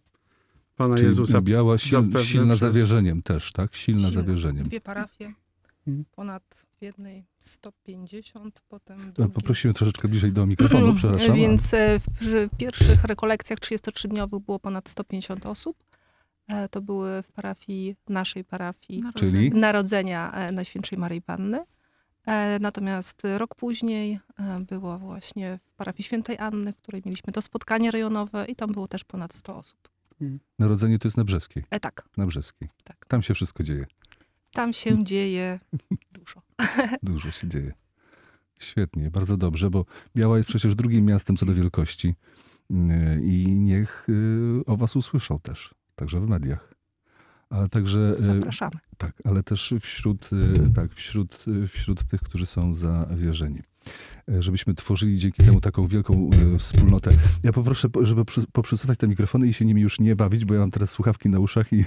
Pana 0.76 0.96
Czyli 0.96 1.06
Jezusa. 1.06 1.42
Biała 1.42 1.78
sil, 1.84 1.90
silna 2.24 2.48
przez- 2.48 2.60
zawierzeniem 2.60 3.22
też, 3.22 3.52
tak? 3.52 3.76
Silna 3.76 4.00
Silna. 4.02 4.14
zawierzeniem. 4.24 4.64
Dwie 4.68 4.82
parafie. 4.82 5.34
Ponad 6.12 6.66
w 6.80 6.82
jednej 6.82 7.26
150, 7.40 8.62
potem 8.70 9.00
To 9.00 9.12
drugiej. 9.12 9.34
Poprosimy 9.34 9.74
troszeczkę 9.74 10.08
bliżej 10.08 10.32
do 10.32 10.46
mikrofonu, 10.46 10.94
przepraszam. 10.96 11.36
Więc 11.36 11.74
e, 11.74 12.00
w 12.00 12.50
pierwszych 12.58 13.04
rekolekcjach 13.04 13.60
33-dniowych 13.60 14.40
było 14.40 14.60
ponad 14.60 14.90
150 14.90 15.46
osób. 15.46 15.84
E, 16.48 16.70
To 16.70 16.82
były 16.82 17.24
w 17.24 17.32
parafii, 17.32 17.96
naszej 18.10 18.44
parafii, 18.44 19.04
Czyli? 19.16 19.52
Narodzenia 19.52 20.32
e, 20.32 20.52
Najświętszej 20.52 20.98
Maryi 21.00 21.22
Panny. 21.22 21.64
Natomiast 22.60 23.22
rok 23.38 23.56
później 23.56 24.20
było 24.60 25.00
właśnie 25.00 25.60
w 25.66 25.74
parafii 25.76 26.04
Świętej 26.04 26.38
Anny, 26.38 26.74
w 26.74 26.78
której 26.78 27.02
mieliśmy 27.06 27.34
to 27.34 27.42
spotkanie 27.42 27.92
rejonowe 27.92 28.46
i 28.46 28.56
tam 28.56 28.72
było 28.72 28.88
też 28.88 29.04
ponad 29.04 29.34
100 29.34 29.58
osób. 29.58 29.90
Narodzenie 30.60 31.00
to 31.00 31.08
jest 31.08 31.18
na 31.18 31.24
Brzeskiej. 31.24 31.64
E 31.70 31.80
tak, 31.80 32.10
Na 32.18 32.26
Brzeskiej. 32.26 32.70
tak. 32.84 33.06
Tam 33.08 33.22
się 33.24 33.34
wszystko 33.34 33.64
dzieje. 33.64 33.86
Tam 34.54 34.74
się 34.74 35.04
dzieje 35.04 35.60
dużo. 36.12 36.42
Dużo 37.04 37.32
się 37.32 37.48
dzieje. 37.48 37.74
Świetnie, 38.60 39.12
bardzo 39.12 39.38
dobrze, 39.38 39.70
bo 39.70 39.86
Biała 40.16 40.38
jest 40.38 40.50
przecież 40.50 40.76
drugim 40.76 41.06
miastem 41.06 41.38
co 41.38 41.46
do 41.46 41.54
wielkości 41.54 42.16
Yy, 42.70 43.24
i 43.24 43.56
niech 43.56 44.06
yy, 44.08 44.66
o 44.66 44.78
was 44.78 44.96
usłyszą 44.96 45.40
też, 45.40 45.76
także 45.96 46.20
w 46.20 46.28
mediach. 46.28 46.74
Ale 47.50 47.70
także, 47.70 48.00
yy, 48.00 48.16
Zapraszamy. 48.16 48.76
tak, 48.98 49.22
ale 49.26 49.44
też 49.44 49.74
wśród, 49.82 50.30
yy, 50.32 50.70
tak, 50.76 50.94
wśród, 50.94 51.46
wśród 51.68 52.04
tych, 52.04 52.22
którzy 52.22 52.46
są 52.46 52.74
zawierzeni. 52.74 53.62
E, 54.30 54.44
żebyśmy 54.44 54.74
tworzyli 54.74 55.18
dzięki 55.18 55.44
temu 55.44 55.62
taką 55.62 55.88
wielką 55.88 56.30
e, 56.56 56.58
wspólnotę. 56.60 57.12
Ja 57.44 57.52
poproszę, 57.54 57.88
żeby 58.02 58.24
poprzesuwać 58.52 58.98
te 58.98 59.08
mikrofony 59.08 59.48
i 59.48 59.54
się 59.54 59.66
nimi 59.66 59.82
już 59.82 60.00
nie 60.00 60.16
bawić, 60.16 60.46
bo 60.46 60.54
ja 60.54 60.60
mam 60.60 60.72
teraz 60.72 60.90
słuchawki 60.92 61.30
na 61.30 61.40
uszach 61.40 61.74
i, 61.74 61.80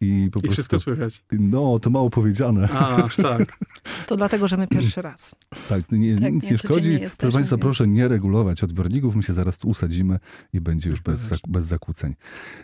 i 0.00 0.28
po 0.32 0.38
I 0.38 0.42
prostu... 0.42 0.50
wszystko 0.52 0.78
słychać. 0.78 1.24
No, 1.32 1.78
to 1.78 1.90
mało 1.90 2.10
powiedziane. 2.10 2.68
A, 2.72 3.04
aż 3.04 3.16
tak. 3.16 3.58
To 4.06 4.16
dlatego, 4.16 4.48
że 4.48 4.56
my 4.56 4.66
pierwszy 4.76 5.02
raz. 5.02 5.34
Tak, 5.68 5.92
nie, 5.92 6.20
Tak, 6.20 6.32
nic 6.32 6.44
nie, 6.44 6.50
nie 6.50 6.58
szkodzi. 6.58 6.92
jesteśmy, 6.92 7.16
Proszę 7.18 7.34
Państwa, 7.36 7.56
więc- 7.56 7.62
proszę 7.62 7.88
nie 7.88 8.08
regulować 8.08 8.64
odbiorników. 8.64 9.16
My 9.16 9.22
się 9.22 9.32
zaraz 9.32 9.58
tu 9.58 9.68
usadzimy 9.68 10.18
i 10.52 10.60
będzie 10.60 10.90
już 10.90 11.00
bez, 11.00 11.32
bez 11.48 11.64
zakłóceń. 11.64 12.14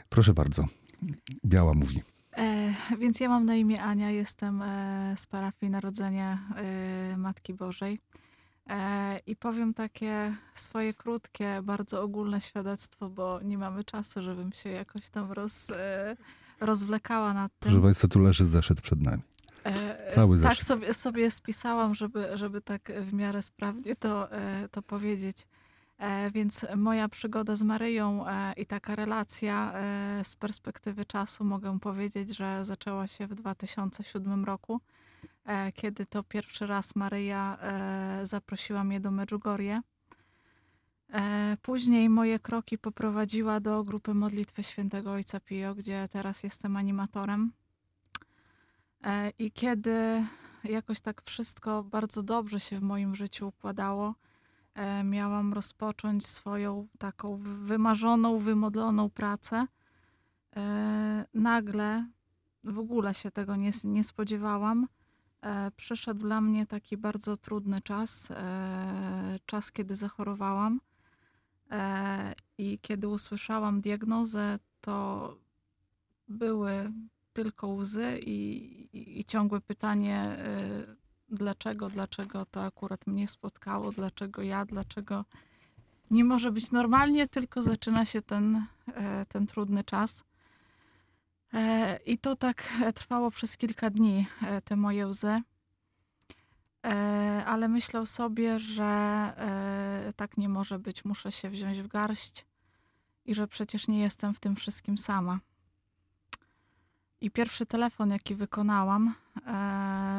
Proszę 0.08 0.34
bardzo. 0.34 0.64
Biała 1.46 1.74
mówi. 1.74 2.02
E, 2.36 2.74
więc 2.98 3.20
ja 3.20 3.28
mam 3.28 3.44
na 3.44 3.56
imię 3.56 3.82
Ania, 3.82 4.10
jestem 4.10 4.62
e, 4.62 5.14
z 5.16 5.26
parafii 5.26 5.70
Narodzenia 5.70 6.38
e, 6.56 7.16
Matki 7.16 7.54
Bożej. 7.54 8.00
E, 8.70 9.20
I 9.26 9.36
powiem 9.36 9.74
takie 9.74 10.34
swoje 10.54 10.94
krótkie, 10.94 11.60
bardzo 11.62 12.02
ogólne 12.02 12.40
świadectwo, 12.40 13.08
bo 13.08 13.40
nie 13.42 13.58
mamy 13.58 13.84
czasu, 13.84 14.22
żebym 14.22 14.52
się 14.52 14.70
jakoś 14.70 15.08
tam 15.08 15.32
roz, 15.32 15.70
e, 15.70 16.16
rozwlekała 16.60 17.34
nad 17.34 17.52
tym. 17.58 17.72
Proszę 17.72 17.82
Państwa, 17.82 18.08
tu 18.08 18.20
leży 18.20 18.46
zeszyt 18.46 18.80
przed 18.80 19.00
nami. 19.00 19.22
E, 19.64 20.08
Cały 20.10 20.40
Tak 20.40 20.50
zeszyt. 20.50 20.66
sobie, 20.66 20.94
sobie 20.94 21.30
spisałam, 21.30 21.94
żeby, 21.94 22.28
żeby 22.34 22.60
tak 22.60 22.92
w 23.00 23.12
miarę 23.12 23.42
sprawnie 23.42 23.96
to, 23.96 24.28
to 24.70 24.82
powiedzieć. 24.82 25.46
Więc 26.32 26.66
moja 26.76 27.08
przygoda 27.08 27.56
z 27.56 27.62
Maryją 27.62 28.24
i 28.56 28.66
taka 28.66 28.94
relacja 28.94 29.72
z 30.24 30.36
perspektywy 30.36 31.04
czasu 31.04 31.44
mogę 31.44 31.80
powiedzieć, 31.80 32.36
że 32.36 32.64
zaczęła 32.64 33.06
się 33.08 33.26
w 33.26 33.34
2007 33.34 34.44
roku, 34.44 34.80
kiedy 35.74 36.06
to 36.06 36.22
pierwszy 36.22 36.66
raz 36.66 36.96
Maryja 36.96 37.58
e, 37.60 38.26
zaprosiła 38.26 38.84
mnie 38.84 39.00
do 39.00 39.10
Medjugorje. 39.10 39.82
E, 41.12 41.56
Później 41.62 42.08
moje 42.08 42.38
kroki 42.38 42.78
poprowadziła 42.78 43.60
do 43.60 43.84
grupy 43.84 44.14
modlitwy 44.14 44.62
Świętego 44.62 45.12
Ojca 45.12 45.40
Pio, 45.40 45.74
gdzie 45.74 46.08
teraz 46.10 46.42
jestem 46.42 46.76
animatorem. 46.76 47.52
E, 49.04 49.30
I 49.38 49.52
kiedy 49.52 50.26
jakoś 50.64 51.00
tak 51.00 51.22
wszystko 51.22 51.84
bardzo 51.84 52.22
dobrze 52.22 52.60
się 52.60 52.78
w 52.78 52.82
moim 52.82 53.14
życiu 53.14 53.48
układało, 53.48 54.14
e, 54.74 55.04
miałam 55.04 55.52
rozpocząć 55.52 56.26
swoją 56.26 56.88
taką 56.98 57.36
wymarzoną, 57.42 58.38
wymodloną 58.38 59.10
pracę. 59.10 59.66
E, 60.56 61.24
Nagle, 61.34 62.06
w 62.64 62.78
ogóle 62.78 63.14
się 63.14 63.30
tego 63.30 63.56
nie, 63.56 63.70
nie 63.84 64.04
spodziewałam, 64.04 64.88
e, 65.44 65.70
przyszedł 65.76 66.20
dla 66.20 66.40
mnie 66.40 66.66
taki 66.66 66.96
bardzo 66.96 67.36
trudny 67.36 67.80
czas, 67.80 68.30
e, 68.30 69.36
czas, 69.46 69.72
kiedy 69.72 69.94
zachorowałam. 69.94 70.80
E, 71.70 72.34
I 72.58 72.78
kiedy 72.78 73.08
usłyszałam 73.08 73.80
diagnozę, 73.80 74.58
to 74.80 75.36
były 76.28 76.92
tylko 77.32 77.68
łzy 77.68 78.18
i, 78.26 78.38
i, 78.92 79.20
i 79.20 79.24
ciągłe 79.24 79.60
pytanie, 79.60 80.36
dlaczego, 81.28 81.90
dlaczego 81.90 82.46
to 82.46 82.64
akurat 82.64 83.06
mnie 83.06 83.28
spotkało, 83.28 83.92
dlaczego 83.92 84.42
ja, 84.42 84.64
dlaczego 84.64 85.24
nie 86.10 86.24
może 86.24 86.52
być 86.52 86.70
normalnie, 86.70 87.28
tylko 87.28 87.62
zaczyna 87.62 88.04
się 88.04 88.22
ten, 88.22 88.66
ten 89.28 89.46
trudny 89.46 89.84
czas. 89.84 90.24
E, 91.54 91.98
I 92.06 92.18
to 92.18 92.36
tak 92.36 92.64
e, 92.82 92.92
trwało 92.92 93.30
przez 93.30 93.56
kilka 93.56 93.90
dni, 93.90 94.26
e, 94.42 94.62
te 94.62 94.76
moje 94.76 95.06
łzy. 95.06 95.42
Ale 97.46 97.68
myślę 97.68 98.06
sobie, 98.06 98.58
że 98.58 99.32
tak 100.16 100.36
nie 100.36 100.48
może 100.48 100.78
być, 100.78 101.04
muszę 101.04 101.32
się 101.32 101.50
wziąć 101.50 101.82
w 101.82 101.86
garść 101.86 102.46
i 103.24 103.34
że 103.34 103.48
przecież 103.48 103.88
nie 103.88 104.00
jestem 104.00 104.34
w 104.34 104.40
tym 104.40 104.56
wszystkim 104.56 104.98
sama. 104.98 105.38
I 107.20 107.30
pierwszy 107.30 107.66
telefon, 107.66 108.10
jaki 108.10 108.34
wykonałam, 108.34 109.14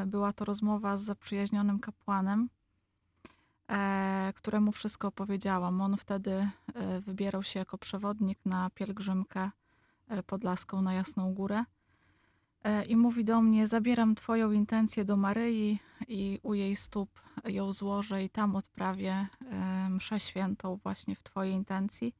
była 0.05 0.33
to 0.33 0.45
rozmowa 0.45 0.97
z 0.97 1.01
zaprzyjaźnionym 1.01 1.79
kapłanem, 1.79 2.49
któremu 4.35 4.71
wszystko 4.71 5.07
opowiedziałam. 5.07 5.81
On 5.81 5.97
wtedy 5.97 6.49
wybierał 7.01 7.43
się 7.43 7.59
jako 7.59 7.77
przewodnik 7.77 8.39
na 8.45 8.69
pielgrzymkę 8.69 9.51
podlaską 10.27 10.81
na 10.81 10.93
Jasną 10.93 11.33
Górę. 11.33 11.63
E, 12.63 12.85
I 12.85 12.95
mówi 12.95 13.23
do 13.23 13.41
mnie: 13.41 13.67
Zabieram 13.67 14.15
Twoją 14.15 14.51
intencję 14.51 15.05
do 15.05 15.17
Maryi 15.17 15.79
i 16.07 16.39
u 16.43 16.53
jej 16.53 16.75
stóp 16.75 17.21
ją 17.45 17.71
złożę 17.71 18.23
i 18.23 18.29
tam 18.29 18.55
odprawię 18.55 19.27
e, 19.51 19.89
mszę 19.89 20.19
świętą 20.19 20.79
właśnie 20.83 21.15
w 21.15 21.23
Twojej 21.23 21.53
intencji. 21.53 22.15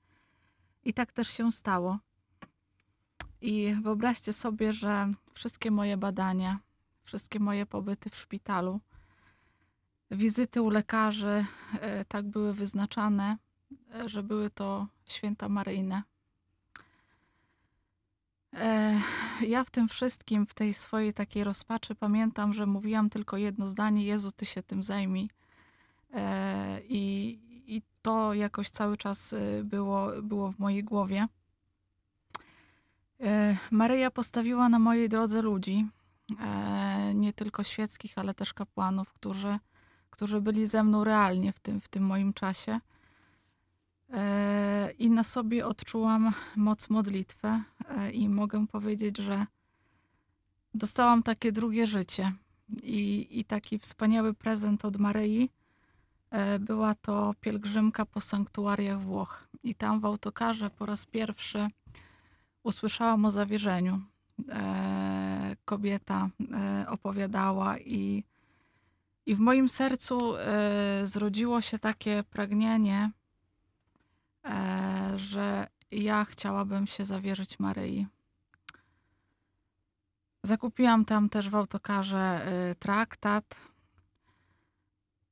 I 0.84 0.94
tak 0.94 1.12
też 1.12 1.28
się 1.28 1.52
stało. 1.52 2.00
I 3.42 3.76
wyobraźcie 3.82 4.34
sobie, 4.34 4.74
że 4.74 5.14
wszystkie 5.34 5.72
moje 5.72 5.98
badania, 5.98 6.60
wszystkie 7.04 7.40
moje 7.40 7.66
pobyty 7.66 8.10
w 8.10 8.16
szpitalu, 8.16 8.80
wizyty 10.12 10.62
u 10.62 10.70
lekarzy 10.70 11.46
e, 11.82 12.06
tak 12.06 12.28
były 12.28 12.54
wyznaczane, 12.54 13.38
e, 13.94 14.10
że 14.10 14.24
były 14.24 14.50
to 14.50 14.88
święta 15.06 15.50
maryjne. 15.50 16.04
Ja 19.42 19.64
w 19.64 19.70
tym 19.70 19.88
wszystkim, 19.88 20.46
w 20.46 20.54
tej 20.54 20.74
swojej 20.74 21.14
takiej 21.14 21.44
rozpaczy 21.44 21.96
pamiętam, 21.96 22.54
że 22.54 22.66
mówiłam 22.66 23.10
tylko 23.10 23.38
jedno 23.38 23.66
zdanie: 23.66 24.06
Jezu, 24.06 24.32
ty 24.32 24.46
się 24.46 24.64
tym 24.64 24.84
zajmij. 24.84 25.30
I, 26.90 27.40
i 27.68 27.82
to 28.02 28.34
jakoś 28.34 28.70
cały 28.70 28.98
czas 28.98 29.34
e, 29.34 29.64
było, 29.64 30.22
było 30.22 30.52
w 30.52 30.60
mojej 30.60 30.84
głowie. 30.84 31.28
Maryja 33.72 34.12
postawiła 34.12 34.70
na 34.70 34.80
mojej 34.80 35.10
drodze 35.10 35.42
ludzi, 35.42 35.88
nie 37.14 37.34
tylko 37.34 37.64
świeckich, 37.64 38.18
ale 38.18 38.34
też 38.34 38.54
kapłanów, 38.54 39.14
którzy, 39.14 39.60
którzy 40.10 40.42
byli 40.42 40.68
ze 40.68 40.84
mną 40.84 41.04
realnie 41.04 41.54
w 41.54 41.60
tym, 41.60 41.82
w 41.82 41.88
tym 41.88 42.04
moim 42.04 42.34
czasie. 42.34 42.80
E, 44.14 44.92
I 45.00 45.10
na 45.10 45.24
sobie 45.24 45.66
odczułam 45.66 46.32
moc 46.56 46.90
modlitwy 46.90 47.48
e, 47.48 48.12
i 48.12 48.30
mogę 48.30 48.68
powiedzieć, 48.68 49.18
że 49.18 49.46
dostałam 50.74 51.24
takie 51.24 51.52
drugie 51.52 51.88
życie 51.88 52.34
i, 52.84 53.28
i 53.32 53.46
taki 53.46 53.80
wspaniały 53.80 54.34
prezent 54.34 54.86
od 54.86 54.98
Maryi. 54.98 55.50
E, 56.32 56.60
Była 56.60 56.96
to 56.96 57.34
pielgrzymka 57.42 58.06
po 58.06 58.22
sanktuariach 58.22 59.02
Włoch 59.02 59.48
i 59.64 59.76
tam 59.76 60.00
w 60.00 60.06
autokarze 60.06 60.70
po 60.70 60.86
raz 60.86 61.06
pierwszy 61.06 61.68
usłyszałam 62.64 63.26
o 63.26 63.32
zawierzeniu. 63.32 64.02
Kobieta 65.66 66.30
opowiadała 66.88 67.78
i, 67.78 68.24
i 69.26 69.36
w 69.36 69.40
moim 69.40 69.70
sercu 69.70 70.34
zrodziło 71.04 71.62
się 71.62 71.80
takie 71.80 72.24
pragnienie, 72.24 73.12
że 75.16 75.68
ja 75.92 76.26
chciałabym 76.26 76.88
się 76.88 77.06
zawierzyć 77.06 77.60
Maryi. 77.60 78.08
Zakupiłam 80.44 81.06
tam 81.06 81.30
też 81.30 81.50
w 81.50 81.56
autokarze 81.56 82.46
e, 82.46 82.76
traktat 82.76 83.56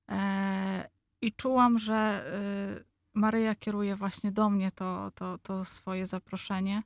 e, 0.09 0.89
i 1.21 1.33
czułam, 1.33 1.79
że 1.79 1.95
e, 1.95 2.83
Maryja 3.13 3.55
kieruje 3.55 3.95
właśnie 3.95 4.31
do 4.31 4.49
mnie 4.49 4.71
to, 4.71 5.11
to, 5.15 5.37
to 5.37 5.65
swoje 5.65 6.05
zaproszenie. 6.05 6.83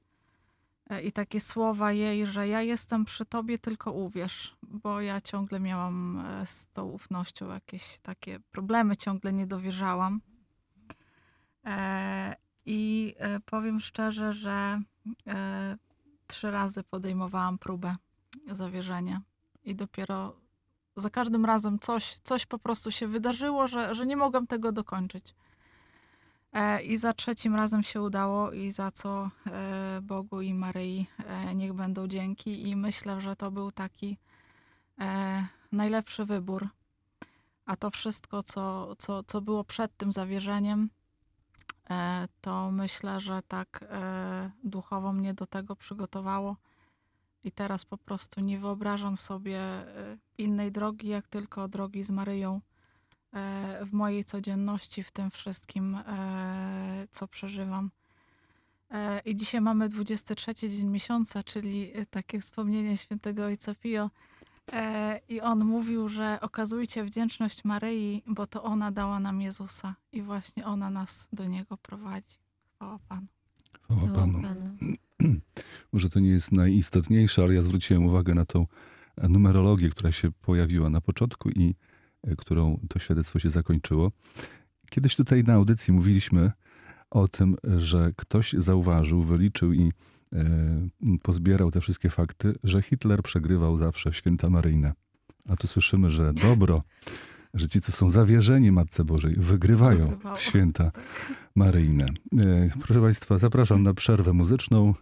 E, 0.89 1.01
I 1.01 1.11
takie 1.11 1.39
słowa 1.39 1.91
jej, 1.91 2.25
że 2.25 2.47
ja 2.47 2.61
jestem 2.61 3.05
przy 3.05 3.25
tobie, 3.25 3.59
tylko 3.59 3.91
uwierz, 3.91 4.57
bo 4.63 5.01
ja 5.01 5.21
ciągle 5.21 5.59
miałam 5.59 6.19
e, 6.25 6.45
z 6.45 6.67
tą 6.73 6.85
ufnością 6.85 7.49
jakieś 7.49 7.97
takie 7.97 8.39
problemy, 8.39 8.97
ciągle 8.97 9.33
nie 9.33 9.47
dowierzałam. 9.47 10.21
E, 11.67 12.35
I 12.65 13.15
e, 13.17 13.39
powiem 13.39 13.79
szczerze, 13.79 14.33
że 14.33 14.81
e, 15.27 15.77
trzy 16.27 16.51
razy 16.51 16.83
podejmowałam 16.83 17.57
próbę 17.57 17.95
zawierzenia 18.51 19.21
i 19.63 19.75
dopiero 19.75 20.35
za 20.95 21.09
każdym 21.09 21.45
razem 21.45 21.79
coś, 21.79 22.19
coś 22.23 22.45
po 22.45 22.59
prostu 22.59 22.91
się 22.91 23.07
wydarzyło, 23.07 23.67
że, 23.67 23.95
że 23.95 24.05
nie 24.05 24.17
mogłam 24.17 24.47
tego 24.47 24.71
dokończyć. 24.71 25.35
I 26.83 26.97
za 26.97 27.13
trzecim 27.13 27.55
razem 27.55 27.83
się 27.83 28.01
udało 28.01 28.51
i 28.51 28.71
za 28.71 28.91
co 28.91 29.29
Bogu 30.01 30.41
i 30.41 30.53
Maryi 30.53 31.07
niech 31.55 31.73
będą 31.73 32.07
dzięki. 32.07 32.69
I 32.69 32.75
myślę, 32.75 33.21
że 33.21 33.35
to 33.35 33.51
był 33.51 33.71
taki 33.71 34.17
najlepszy 35.71 36.25
wybór. 36.25 36.67
A 37.65 37.75
to 37.75 37.91
wszystko, 37.91 38.43
co, 38.43 38.95
co, 38.95 39.23
co 39.23 39.41
było 39.41 39.63
przed 39.63 39.97
tym 39.97 40.11
zawierzeniem, 40.11 40.89
to 42.41 42.71
myślę, 42.71 43.19
że 43.19 43.41
tak 43.47 43.85
e, 43.89 44.51
duchowo 44.63 45.13
mnie 45.13 45.33
do 45.33 45.45
tego 45.45 45.75
przygotowało. 45.75 46.55
I 47.43 47.51
teraz 47.51 47.85
po 47.85 47.97
prostu 47.97 48.41
nie 48.41 48.59
wyobrażam 48.59 49.17
sobie 49.17 49.59
e, 49.59 50.17
innej 50.37 50.71
drogi, 50.71 51.07
jak 51.07 51.27
tylko 51.27 51.67
drogi 51.67 52.03
z 52.03 52.11
Maryją 52.11 52.61
e, 53.33 53.85
w 53.85 53.93
mojej 53.93 54.23
codzienności, 54.23 55.03
w 55.03 55.11
tym 55.11 55.31
wszystkim, 55.31 55.95
e, 55.95 57.07
co 57.11 57.27
przeżywam. 57.27 57.91
E, 58.91 59.21
I 59.25 59.35
dzisiaj 59.35 59.61
mamy 59.61 59.89
23 59.89 60.53
dzień 60.53 60.87
miesiąca, 60.87 61.43
czyli 61.43 61.91
e, 61.97 62.05
takie 62.05 62.39
wspomnienie 62.39 62.97
świętego 62.97 63.45
Ojca 63.45 63.75
Pio. 63.75 64.09
E, 64.73 65.19
I 65.29 65.41
on 65.41 65.65
mówił, 65.65 66.09
że 66.09 66.37
okazujcie 66.41 67.03
wdzięczność 67.03 67.63
Maryi, 67.63 68.23
bo 68.27 68.47
to 68.47 68.63
ona 68.63 68.91
dała 68.91 69.19
nam 69.19 69.41
Jezusa 69.41 69.95
i 70.11 70.21
właśnie 70.21 70.65
ona 70.65 70.89
nas 70.89 71.27
do 71.33 71.45
Niego 71.45 71.77
prowadzi. 71.77 72.37
Chwała 72.75 72.99
Panu. 73.07 73.27
Chwała 73.83 74.07
Panu. 74.07 74.41
Może 75.93 76.09
to 76.09 76.19
nie 76.19 76.29
jest 76.29 76.51
najistotniejsze, 76.51 77.43
ale 77.43 77.53
ja 77.53 77.61
zwróciłem 77.61 78.05
uwagę 78.05 78.33
na 78.33 78.45
tą 78.45 78.65
numerologię, 79.29 79.89
która 79.89 80.11
się 80.11 80.31
pojawiła 80.31 80.89
na 80.89 81.01
początku 81.01 81.49
i 81.49 81.75
e, 82.23 82.35
którą 82.35 82.79
to 82.89 82.99
świadectwo 82.99 83.39
się 83.39 83.49
zakończyło. 83.49 84.11
Kiedyś 84.89 85.15
tutaj 85.15 85.43
na 85.43 85.53
audycji 85.53 85.93
mówiliśmy 85.93 86.51
o 87.09 87.27
tym, 87.27 87.55
że 87.77 88.11
ktoś 88.15 88.53
zauważył, 88.53 89.23
wyliczył 89.23 89.73
i 89.73 89.91
pozbierał 91.21 91.71
te 91.71 91.81
wszystkie 91.81 92.09
fakty, 92.09 92.55
że 92.63 92.81
Hitler 92.81 93.23
przegrywał 93.23 93.77
zawsze 93.77 94.13
święta 94.13 94.49
maryjne. 94.49 94.93
A 95.49 95.55
tu 95.55 95.67
słyszymy, 95.67 96.09
że 96.09 96.33
dobro, 96.33 96.83
że 97.53 97.69
ci, 97.69 97.81
co 97.81 97.91
są 97.91 98.09
zawierzeni 98.09 98.71
Matce 98.71 99.03
Bożej, 99.03 99.33
wygrywają 99.37 100.07
Wygrywało. 100.07 100.37
święta 100.37 100.91
Tak. 100.91 101.03
maryjne. 101.55 102.05
E, 102.39 102.69
Proszę 102.83 103.01
Państwa, 103.01 103.37
zapraszam 103.37 103.83
na 103.83 103.93
przerwę 103.93 104.33
muzyczną, 104.33 104.93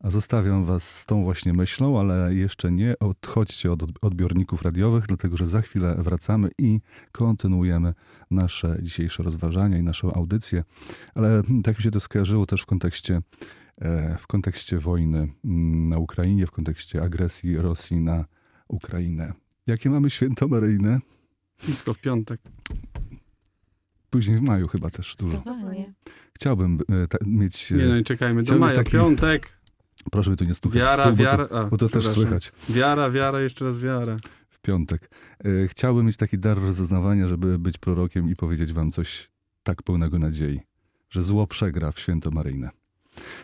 a 0.00 0.10
zostawiam 0.10 0.64
Was 0.64 0.98
z 0.98 1.06
tą 1.06 1.22
właśnie 1.22 1.52
myślą, 1.52 2.00
ale 2.00 2.34
jeszcze 2.34 2.72
nie 2.72 2.98
odchodźcie 2.98 3.72
od 3.72 3.82
odbiorników 4.02 4.62
radiowych, 4.62 5.06
dlatego 5.06 5.36
że 5.36 5.46
za 5.46 5.62
chwilę 5.62 5.96
wracamy 5.98 6.50
i 6.58 6.80
kontynuujemy 7.12 7.94
nasze 8.30 8.78
dzisiejsze 8.82 9.22
rozważania 9.22 9.78
i 9.78 9.82
naszą 9.82 10.12
audycję. 10.14 10.64
Ale 11.14 11.42
tak 11.64 11.76
mi 11.76 11.82
się 11.82 11.90
to 11.90 12.00
skojarzyło 12.00 12.46
też 12.46 12.62
w 12.62 12.66
kontekście, 12.66 13.16
e, 13.16 13.22
w 14.18 14.26
kontekście 14.26 14.78
wojny 14.78 15.18
mm, 15.44 15.88
na 15.88 15.98
Ukrainie, 15.98 16.46
w 16.46 16.50
kontekście 16.50 17.02
agresji 17.02 17.56
Rosji 17.56 18.00
na 18.00 18.24
Ukrainę. 18.68 19.32
Jakie 19.66 19.90
mamy 19.90 20.10
święto 20.10 20.48
maryjne? 20.48 20.98
Blisko 21.64 21.94
w 21.94 21.98
piątek. 21.98 22.40
Później 24.10 24.38
w 24.38 24.42
maju 24.42 24.68
chyba 24.68 24.90
też 24.90 25.16
dużo. 25.16 25.42
Chciałbym 26.34 26.78
e, 26.88 27.06
ta, 27.06 27.18
mieć... 27.26 27.72
e, 27.72 27.76
Nie 27.76 27.84
no 27.86 27.96
i 27.96 28.04
czekajmy 28.04 28.42
do 28.42 28.58
maja. 28.58 28.74
taki- 28.76 28.90
Piątek. 28.90 29.60
Proszę 30.12 30.30
mi 30.30 30.36
tu 30.36 30.44
nie 30.44 30.54
stukać 30.54 30.78
w 30.78 30.84
Wiara, 30.84 31.02
stół, 31.04 31.16
bo 31.16 31.16
to- 31.16 31.22
wiara. 31.48 31.64
Bo 31.70 31.76
to 31.76 31.88
też 31.88 32.06
słychać 32.06 32.52
Wiara, 32.68 33.10
wiara, 33.10 33.40
jeszcze 33.40 33.64
raz 33.64 33.78
wiara. 33.80 34.16
w 34.48 34.60
piątek. 34.60 35.10
E, 35.44 35.68
Chciałbym 35.68 36.06
mieć 36.06 36.16
taki 36.16 36.38
dar 36.38 36.58
rozeznawania, 36.60 37.28
żeby 37.28 37.58
być 37.58 37.78
prorokiem 37.78 38.28
i 38.30 38.36
powiedzieć 38.36 38.72
wam 38.72 38.92
coś 38.92 39.30
tak 39.62 39.82
pełnego 39.82 40.18
nadziei, 40.18 40.60
że 41.10 41.22
zło 41.22 41.46
przegra 41.46 41.92
w 41.92 41.98
święto 42.00 42.30
maryjne. 42.30 42.70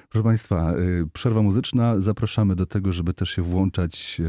Proszę 0.09 0.25
Państwa, 0.25 0.73
e, 0.73 0.77
przerwa 1.13 1.43
muzyczna. 1.43 2.01
Zapraszamy 2.01 2.57
do 2.57 2.67
tego, 2.67 2.93
żeby 2.93 3.15
też 3.15 3.31
się 3.31 3.43
włączać 3.43 4.21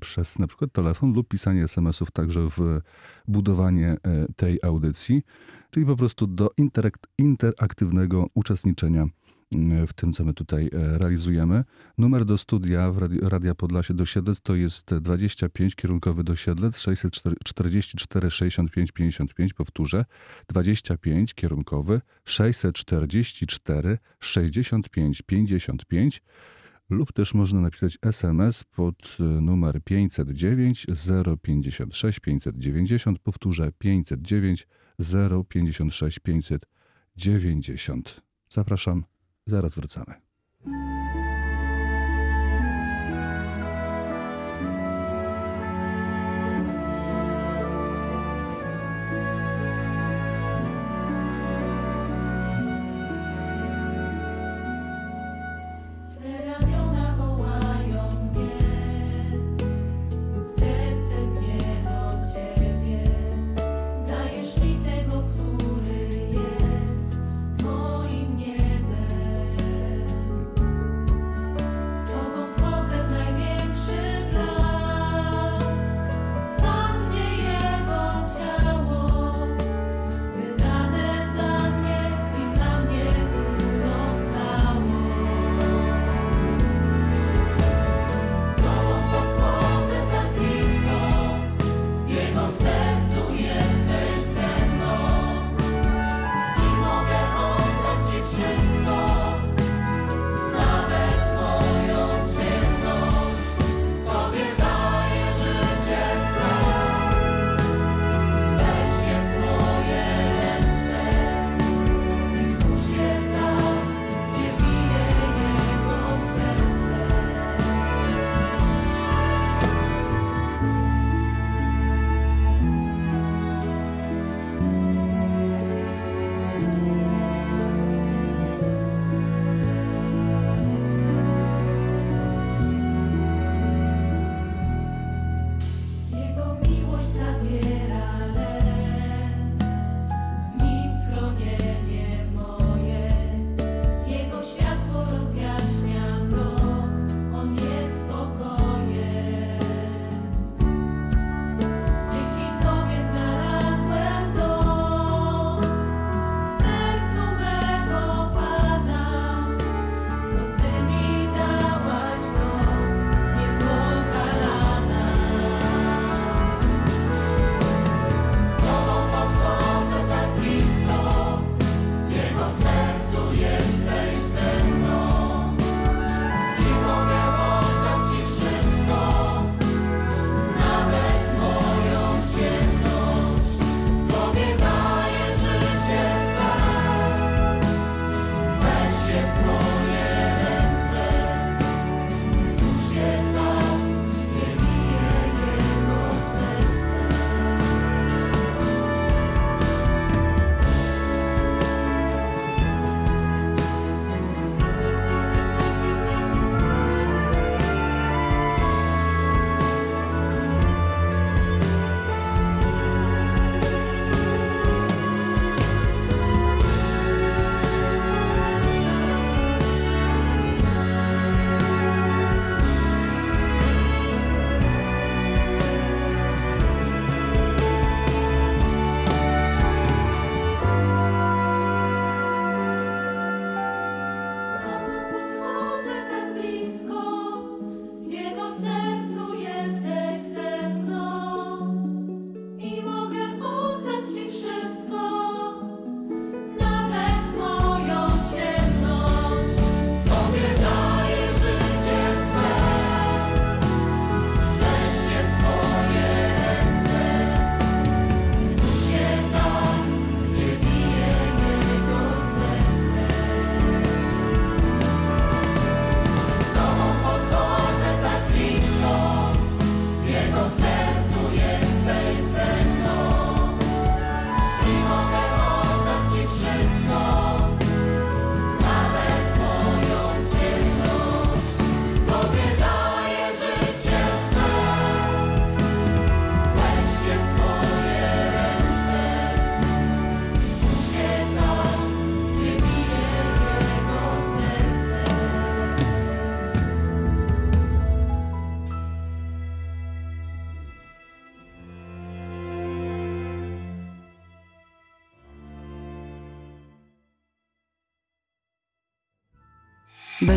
przez 0.00 0.38
na 0.38 0.46
przykład 0.46 0.72
telefon 0.72 1.12
lub 1.12 1.28
pisanie 1.28 1.64
SMS-ów 1.64 2.10
także 2.10 2.48
w 2.48 2.80
budowanie 3.28 3.96
e, 4.02 4.26
tej 4.36 4.58
audycji, 4.62 5.22
czyli 5.70 5.86
po 5.86 5.96
prostu 5.96 6.26
do 6.26 6.50
interakt- 6.58 7.06
interaktywnego 7.18 8.26
uczestniczenia 8.34 9.06
w 9.86 9.92
tym, 9.92 10.12
co 10.12 10.24
my 10.24 10.34
tutaj 10.34 10.70
e, 10.72 10.98
realizujemy. 10.98 11.64
Numer 11.98 12.24
do 12.24 12.38
studia 12.38 12.90
w 12.90 12.98
Radi- 12.98 13.28
Radia 13.28 13.54
Podlasie 13.54 13.94
do 13.94 14.06
Siedlec 14.06 14.40
to 14.40 14.54
jest 14.54 14.94
25 14.94 15.74
kierunkowy 15.74 16.24
do 16.24 16.36
Siedlec 16.36 16.78
644 16.78 18.30
65 18.30 18.92
55, 18.92 19.54
powtórzę 19.54 20.04
25 20.48 21.34
kierunkowy 21.34 22.00
644 22.24 23.98
65 24.20 25.22
55 25.22 26.22
lub 26.90 27.12
też 27.12 27.34
można 27.34 27.60
napisać 27.60 27.98
SMS 28.02 28.64
pod 28.64 29.16
y, 29.20 29.22
numer 29.22 29.80
509 29.84 30.86
056 31.42 32.20
590, 32.20 33.18
powtórzę 33.18 33.72
509 33.78 34.68
056 35.48 36.18
590. 36.18 38.22
Zapraszam, 38.48 39.04
zaraz 39.46 39.74
wracamy. 39.76 40.14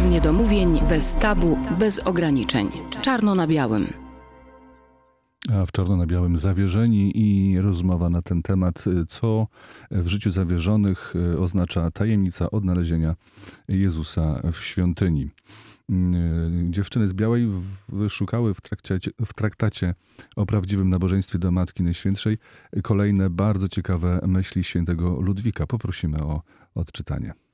Niedomówień, 0.10 0.80
bez 0.90 1.16
tabu, 1.16 1.58
bez 1.80 2.00
ograniczeń. 2.00 2.72
Czarno 3.02 3.36
na 3.36 3.48
białym. 3.48 3.94
A 5.54 5.66
w 5.66 5.72
czarno 5.72 5.98
na 5.98 6.06
białym 6.06 6.38
zawierzeni 6.38 7.12
i 7.16 7.62
rozmowa 7.62 8.10
na 8.10 8.22
ten 8.22 8.42
temat, 8.42 8.88
y, 8.88 9.06
co 9.06 9.48
w 9.92 10.08
życiu 10.08 10.32
zawierzonych 10.32 11.14
y, 11.34 11.40
oznacza 11.40 11.92
tajemnica 11.92 12.52
odnalezienia 12.52 13.16
Jezusa 13.68 14.42
w 14.54 14.58
świątyni. 14.58 15.30
Y, 15.90 15.94
Dziewczyny 16.70 17.08
z 17.08 17.14
Białej 17.14 17.48
wyszukały 17.90 18.54
w 18.54 18.62
traktacie, 18.62 19.12
w 19.26 19.34
traktacie 19.34 19.96
o 20.36 20.46
prawdziwym 20.46 20.90
nabożeństwie 20.90 21.40
do 21.40 21.52
Matki 21.52 21.84
Najświętszej 21.84 22.38
kolejne 22.84 23.30
bardzo 23.30 23.70
ciekawe 23.70 24.20
myśli 24.28 24.64
świętego 24.64 25.22
Ludwika. 25.22 25.68
Poprosimy 25.68 26.24
o 26.24 26.42
odczytanie. 26.76 27.49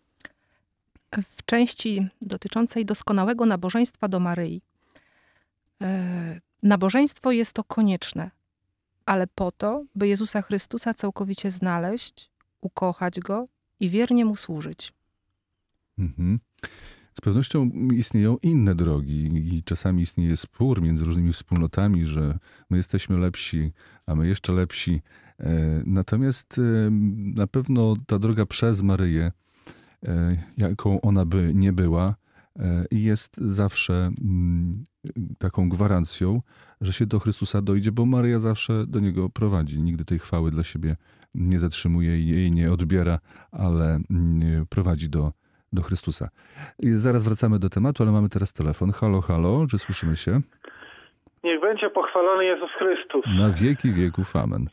W 1.23 1.45
części 1.45 2.07
dotyczącej 2.21 2.85
doskonałego 2.85 3.45
nabożeństwa 3.45 4.07
do 4.07 4.19
Maryi. 4.19 4.61
E, 5.81 6.41
nabożeństwo 6.63 7.31
jest 7.31 7.53
to 7.53 7.63
konieczne, 7.63 8.31
ale 9.05 9.27
po 9.27 9.51
to, 9.51 9.85
by 9.95 10.07
Jezusa 10.07 10.41
Chrystusa 10.41 10.93
całkowicie 10.93 11.51
znaleźć, 11.51 12.31
ukochać 12.61 13.19
Go 13.19 13.47
i 13.79 13.89
wiernie 13.89 14.25
Mu 14.25 14.35
służyć. 14.35 14.93
Mhm. 15.97 16.39
Z 17.13 17.21
pewnością 17.21 17.69
istnieją 17.93 18.37
inne 18.41 18.75
drogi 18.75 19.55
i 19.55 19.63
czasami 19.63 20.03
istnieje 20.03 20.37
spór 20.37 20.81
między 20.81 21.05
różnymi 21.05 21.33
wspólnotami, 21.33 22.05
że 22.05 22.39
my 22.69 22.77
jesteśmy 22.77 23.17
lepsi, 23.17 23.71
a 24.05 24.15
my 24.15 24.27
jeszcze 24.27 24.53
lepsi. 24.53 25.01
E, 25.39 25.81
Natomiast 25.85 26.61
na 27.15 27.47
pewno 27.47 27.95
ta 28.07 28.19
droga 28.19 28.45
przez 28.45 28.81
Maryję, 28.81 29.31
jaką 30.57 31.01
ona 31.01 31.25
by 31.25 31.51
nie 31.53 31.73
była, 31.73 32.15
e, 32.59 32.85
jest 32.91 33.37
zawsze 33.37 33.93
mm, 33.93 34.83
taką 35.39 35.69
gwarancją, 35.69 36.41
że 36.81 36.93
się 36.93 37.05
do 37.05 37.19
Chrystusa 37.19 37.61
dojdzie, 37.61 37.91
bo 37.91 38.05
Maryja 38.05 38.39
zawsze 38.39 38.87
do 38.87 38.99
Niego 38.99 39.29
prowadzi. 39.29 39.81
Nigdy 39.81 40.05
tej 40.05 40.19
chwały 40.19 40.51
dla 40.51 40.63
siebie 40.63 40.95
nie 41.35 41.59
zatrzymuje 41.59 42.19
i 42.19 42.27
jej 42.27 42.51
nie 42.51 42.71
odbiera, 42.71 43.19
ale 43.51 43.99
mm, 44.09 44.65
prowadzi 44.69 45.09
do, 45.09 45.31
do 45.73 45.81
Chrystusa. 45.81 46.29
I 46.79 46.91
zaraz 46.91 47.23
wracamy 47.23 47.59
do 47.59 47.69
tematu, 47.69 48.03
ale 48.03 48.11
mamy 48.11 48.29
teraz 48.29 48.53
telefon. 48.53 48.91
Halo, 48.91 49.21
halo, 49.21 49.67
czy 49.67 49.79
słyszymy 49.79 50.15
się? 50.15 50.41
Niech 51.43 51.61
będzie 51.61 51.89
pochwalony 51.89 52.45
Jezus 52.45 52.69
Chrystus. 52.77 53.25
Na 53.37 53.49
wieki 53.49 53.91
wieków, 53.91 54.35
amen. 54.35 54.69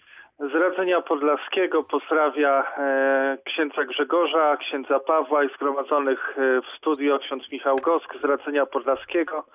Z 0.50 0.54
Radzenia 0.54 1.00
Podlaskiego 1.00 1.82
pozdrawia 1.82 2.64
e, 2.78 3.38
księdza 3.44 3.84
Grzegorza, 3.84 4.56
księdza 4.56 5.00
Pawła 5.00 5.44
i 5.44 5.48
zgromadzonych 5.48 6.38
e, 6.38 6.60
w 6.62 6.78
studio 6.78 7.18
ksiądz 7.18 7.52
Michał 7.52 7.76
Gosk 7.76 8.14
z 8.20 8.24
Radzenia 8.24 8.66
Podlaskiego, 8.66 9.46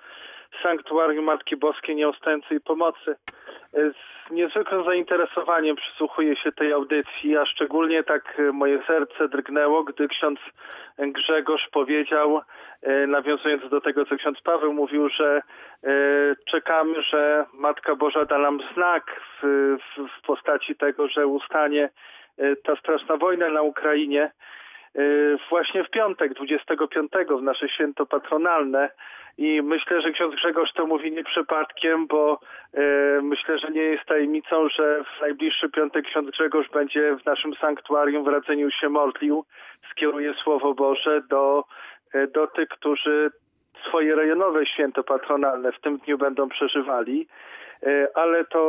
Sanktuarium 0.62 1.24
Matki 1.24 1.56
Boskiej 1.56 1.96
Nieustępcy 1.96 2.54
i 2.54 2.60
Pomocy. 2.60 3.16
E, 3.74 3.90
z 3.90 4.30
niezwykłym 4.30 4.84
zainteresowaniem 4.84 5.76
przysłuchuję 5.76 6.36
się 6.36 6.52
tej 6.52 6.72
audycji, 6.72 7.36
a 7.36 7.46
szczególnie 7.46 8.04
tak 8.04 8.34
e, 8.38 8.52
moje 8.52 8.82
serce 8.86 9.28
drgnęło, 9.28 9.84
gdy 9.84 10.08
ksiądz 10.08 10.40
Grzegorz 10.98 11.68
powiedział, 11.72 12.40
e, 12.82 13.06
nawiązując 13.06 13.70
do 13.70 13.80
tego, 13.80 14.06
co 14.06 14.16
ksiądz 14.16 14.40
Paweł 14.40 14.72
mówił, 14.72 15.08
że 15.08 15.42
czekamy, 16.50 17.02
że 17.02 17.46
Matka 17.54 17.94
Boża 17.94 18.24
da 18.24 18.38
nam 18.38 18.60
znak 18.74 19.20
w, 19.42 19.76
w, 19.96 20.18
w 20.18 20.26
postaci 20.26 20.76
tego, 20.76 21.08
że 21.08 21.26
ustanie 21.26 21.90
ta 22.64 22.76
straszna 22.76 23.16
wojna 23.16 23.48
na 23.48 23.62
Ukrainie. 23.62 24.30
Właśnie 25.50 25.84
w 25.84 25.90
piątek, 25.90 26.34
25, 26.34 27.10
w 27.38 27.42
nasze 27.42 27.68
święto 27.68 28.06
patronalne. 28.06 28.90
I 29.38 29.62
myślę, 29.62 30.02
że 30.02 30.10
ksiądz 30.10 30.34
Grzegorz 30.34 30.72
to 30.72 30.86
mówi 30.86 31.12
nie 31.12 31.24
przypadkiem, 31.24 32.06
bo 32.06 32.40
e, 32.74 32.82
myślę, 33.22 33.58
że 33.58 33.70
nie 33.70 33.82
jest 33.82 34.04
tajemnicą, 34.04 34.68
że 34.68 35.04
w 35.04 35.20
najbliższy 35.20 35.68
piątek 35.68 36.04
ksiądz 36.04 36.30
Grzegorz 36.30 36.70
będzie 36.70 37.16
w 37.16 37.26
naszym 37.26 37.54
sanktuarium 37.54 38.24
w 38.24 38.28
Radzeniu 38.28 38.70
się 38.70 38.88
modlił, 38.88 39.44
skieruje 39.90 40.34
Słowo 40.34 40.74
Boże 40.74 41.20
do, 41.30 41.64
e, 42.14 42.26
do 42.26 42.46
tych, 42.46 42.68
którzy 42.68 43.30
swoje 43.88 44.14
rejonowe 44.14 44.66
święto 44.66 45.04
patronalne 45.04 45.72
w 45.72 45.80
tym 45.80 45.98
dniu 45.98 46.18
będą 46.18 46.48
przeżywali. 46.48 47.28
E, 47.82 48.08
Ale 48.14 48.44
to 48.44 48.60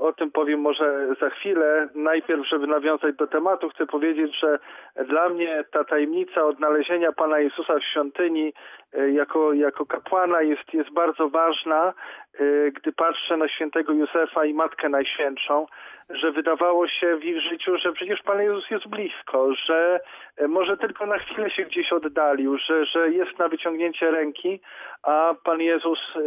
o 0.00 0.12
tym 0.12 0.30
powiem 0.30 0.60
może 0.60 1.08
za 1.20 1.30
chwilę. 1.30 1.88
Najpierw, 1.94 2.48
żeby 2.48 2.66
nawiązać 2.66 3.16
do 3.16 3.26
tematu, 3.26 3.68
chcę 3.68 3.86
powiedzieć, 3.86 4.40
że 4.40 4.58
dla 5.04 5.28
mnie 5.28 5.64
ta 5.72 5.84
tajemnica 5.84 6.44
odnalezienia 6.44 7.12
Pana 7.12 7.38
Jezusa 7.38 7.74
w 7.78 7.84
świątyni 7.84 8.52
jako, 8.92 9.52
jako 9.52 9.86
kapłana 9.86 10.42
jest, 10.42 10.74
jest 10.74 10.90
bardzo 10.90 11.28
ważna, 11.28 11.94
e, 12.34 12.70
gdy 12.70 12.92
patrzę 12.92 13.36
na 13.36 13.48
świętego 13.48 13.92
Józefa 13.92 14.44
i 14.44 14.54
Matkę 14.54 14.88
Najświętszą, 14.88 15.66
że 16.10 16.32
wydawało 16.32 16.88
się 16.88 17.16
w 17.16 17.24
ich 17.24 17.40
życiu, 17.40 17.76
że 17.76 17.92
przecież 17.92 18.22
Pan 18.22 18.42
Jezus 18.42 18.70
jest 18.70 18.86
blisko, 18.86 19.54
że 19.66 20.00
e, 20.36 20.48
może 20.48 20.76
tylko 20.76 21.06
na 21.06 21.18
chwilę 21.18 21.50
się 21.50 21.64
gdzieś 21.64 21.92
oddalił, 21.92 22.58
że, 22.58 22.84
że 22.84 23.10
jest 23.10 23.38
na 23.38 23.48
wyciągnięcie 23.48 24.10
ręki, 24.10 24.60
a 25.02 25.34
Pan 25.44 25.60
Jezus 25.60 25.98
e, 26.16 26.20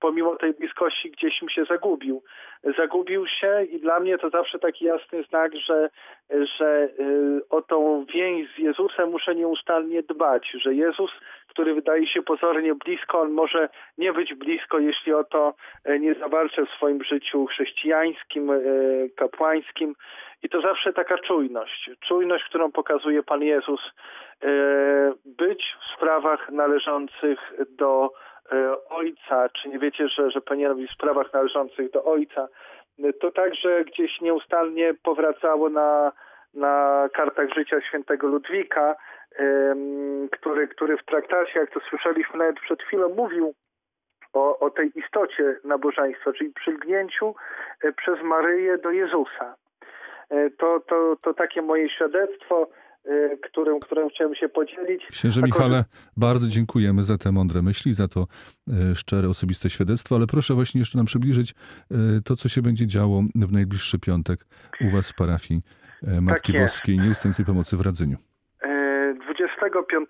pomimo 0.00 0.36
tej 0.36 0.54
bliskości 0.54 1.10
gdzieś 1.10 1.42
im 1.42 1.48
się 1.48 1.64
zagubił. 1.64 2.22
Zagubił 2.78 3.26
się 3.26 3.64
i 3.64 3.80
dla 3.80 4.00
mnie 4.00 4.18
to 4.18 4.30
zawsze 4.30 4.58
taki 4.58 4.84
jasny 4.84 5.22
znak, 5.22 5.52
że, 5.56 5.90
że 6.30 6.66
e, 6.66 6.88
o 7.50 7.62
tą 7.62 8.04
więź 8.14 8.54
z 8.54 8.58
Jezusem 8.58 9.10
muszę 9.10 9.34
nieustannie 9.34 10.02
dbać, 10.02 10.52
że 10.60 10.74
Jezus, 10.74 11.10
który 11.48 11.74
wydaje 11.74 12.06
się 12.06 12.22
pozornie 12.22 12.74
blisko, 12.74 13.20
on 13.20 13.30
może 13.30 13.68
nie 13.98 14.12
być 14.12 14.34
blisko, 14.34 14.78
jeśli 14.78 15.12
o 15.14 15.24
to 15.24 15.54
e, 15.84 15.98
nie 15.98 16.14
zawalczę 16.14 16.66
w 16.66 16.70
swoim 16.76 17.04
życiu 17.04 17.46
chrześcijańskim, 17.46 18.50
e, 18.50 18.58
kapłańskim. 19.16 19.94
I 20.42 20.48
to 20.48 20.60
zawsze 20.60 20.92
taka 20.92 21.18
czujność. 21.18 21.90
Czujność, 22.08 22.44
którą 22.44 22.72
pokazuje 22.72 23.22
Pan 23.22 23.42
Jezus. 23.42 23.80
e, 24.42 24.48
Być 25.24 25.76
w 25.80 25.96
sprawach 25.96 26.50
należących 26.50 27.52
do 27.68 28.10
Ojca, 28.88 29.48
czy 29.48 29.68
nie 29.68 29.78
wiecie, 29.78 30.08
że, 30.08 30.30
że 30.30 30.40
powinienem 30.40 30.76
być 30.76 30.90
w 30.90 30.94
sprawach 30.94 31.32
należących 31.32 31.90
do 31.90 32.04
Ojca. 32.04 32.48
E, 33.04 33.12
To 33.12 33.30
także 33.30 33.84
gdzieś 33.84 34.20
nieustannie 34.20 34.94
powracało 35.02 35.68
na, 35.68 36.12
na 36.54 37.08
kartach 37.12 37.48
życia 37.54 37.80
świętego 37.80 38.26
Ludwika, 38.26 38.96
który, 40.32 40.68
który 40.68 40.96
w 40.96 41.04
traktacie, 41.04 41.60
jak 41.60 41.70
to 41.70 41.80
słyszeliśmy 41.80 42.38
nawet 42.38 42.60
przed 42.60 42.82
chwilą, 42.82 43.08
mówił 43.08 43.54
o, 44.32 44.58
o 44.58 44.70
tej 44.70 44.98
istocie 44.98 45.56
nabożeństwa, 45.64 46.32
czyli 46.32 46.52
przylgnięciu 46.52 47.34
e, 47.84 47.92
przez 47.92 48.22
Maryję 48.22 48.78
do 48.78 48.90
Jezusa. 48.90 49.54
E, 50.30 50.50
To, 50.50 50.80
to, 50.80 51.16
to 51.22 51.34
takie 51.34 51.62
moje 51.62 51.88
świadectwo, 51.90 52.66
e, 52.66 52.68
którym, 53.42 53.80
którym 53.80 54.08
chciałem 54.08 54.34
się 54.34 54.48
podzielić. 54.48 55.06
Księże 55.10 55.42
Michale, 55.42 55.84
bardzo 56.16 56.46
dziękujemy 56.46 57.02
za 57.02 57.18
te 57.18 57.32
mądre 57.32 57.62
myśli, 57.62 57.94
za 57.94 58.08
to 58.08 58.26
e, 58.90 58.94
szczere, 58.94 59.28
osobiste 59.28 59.70
świadectwo, 59.70 60.14
ale 60.14 60.26
proszę 60.26 60.54
właśnie 60.54 60.78
jeszcze 60.78 60.98
nam 60.98 61.06
przybliżyć 61.06 61.50
e, 61.50 61.94
to, 62.24 62.36
co 62.36 62.48
się 62.48 62.62
będzie 62.62 62.86
działo 62.86 63.22
w 63.34 63.52
najbliższy 63.52 63.98
piątek 63.98 64.40
u 64.80 64.96
was 64.96 65.10
w 65.10 65.14
parafii 65.14 65.60
e, 66.06 66.20
Matki 66.20 66.52
jest. 66.52 66.64
Boskiej 66.64 66.98
Nieustępcej 66.98 67.44
Pomocy 67.44 67.76
w 67.76 67.80
Radzeniu. 67.80 68.16
E, 68.62 69.14
25 69.24 70.08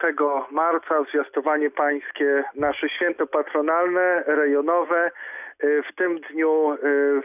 marca 0.50 1.04
zwiastowanie 1.10 1.70
pańskie, 1.70 2.44
nasze 2.54 2.88
święto 2.88 3.26
patronalne, 3.26 4.24
rejonowe. 4.26 5.10
W 5.60 5.96
tym 5.96 6.20
dniu 6.20 6.76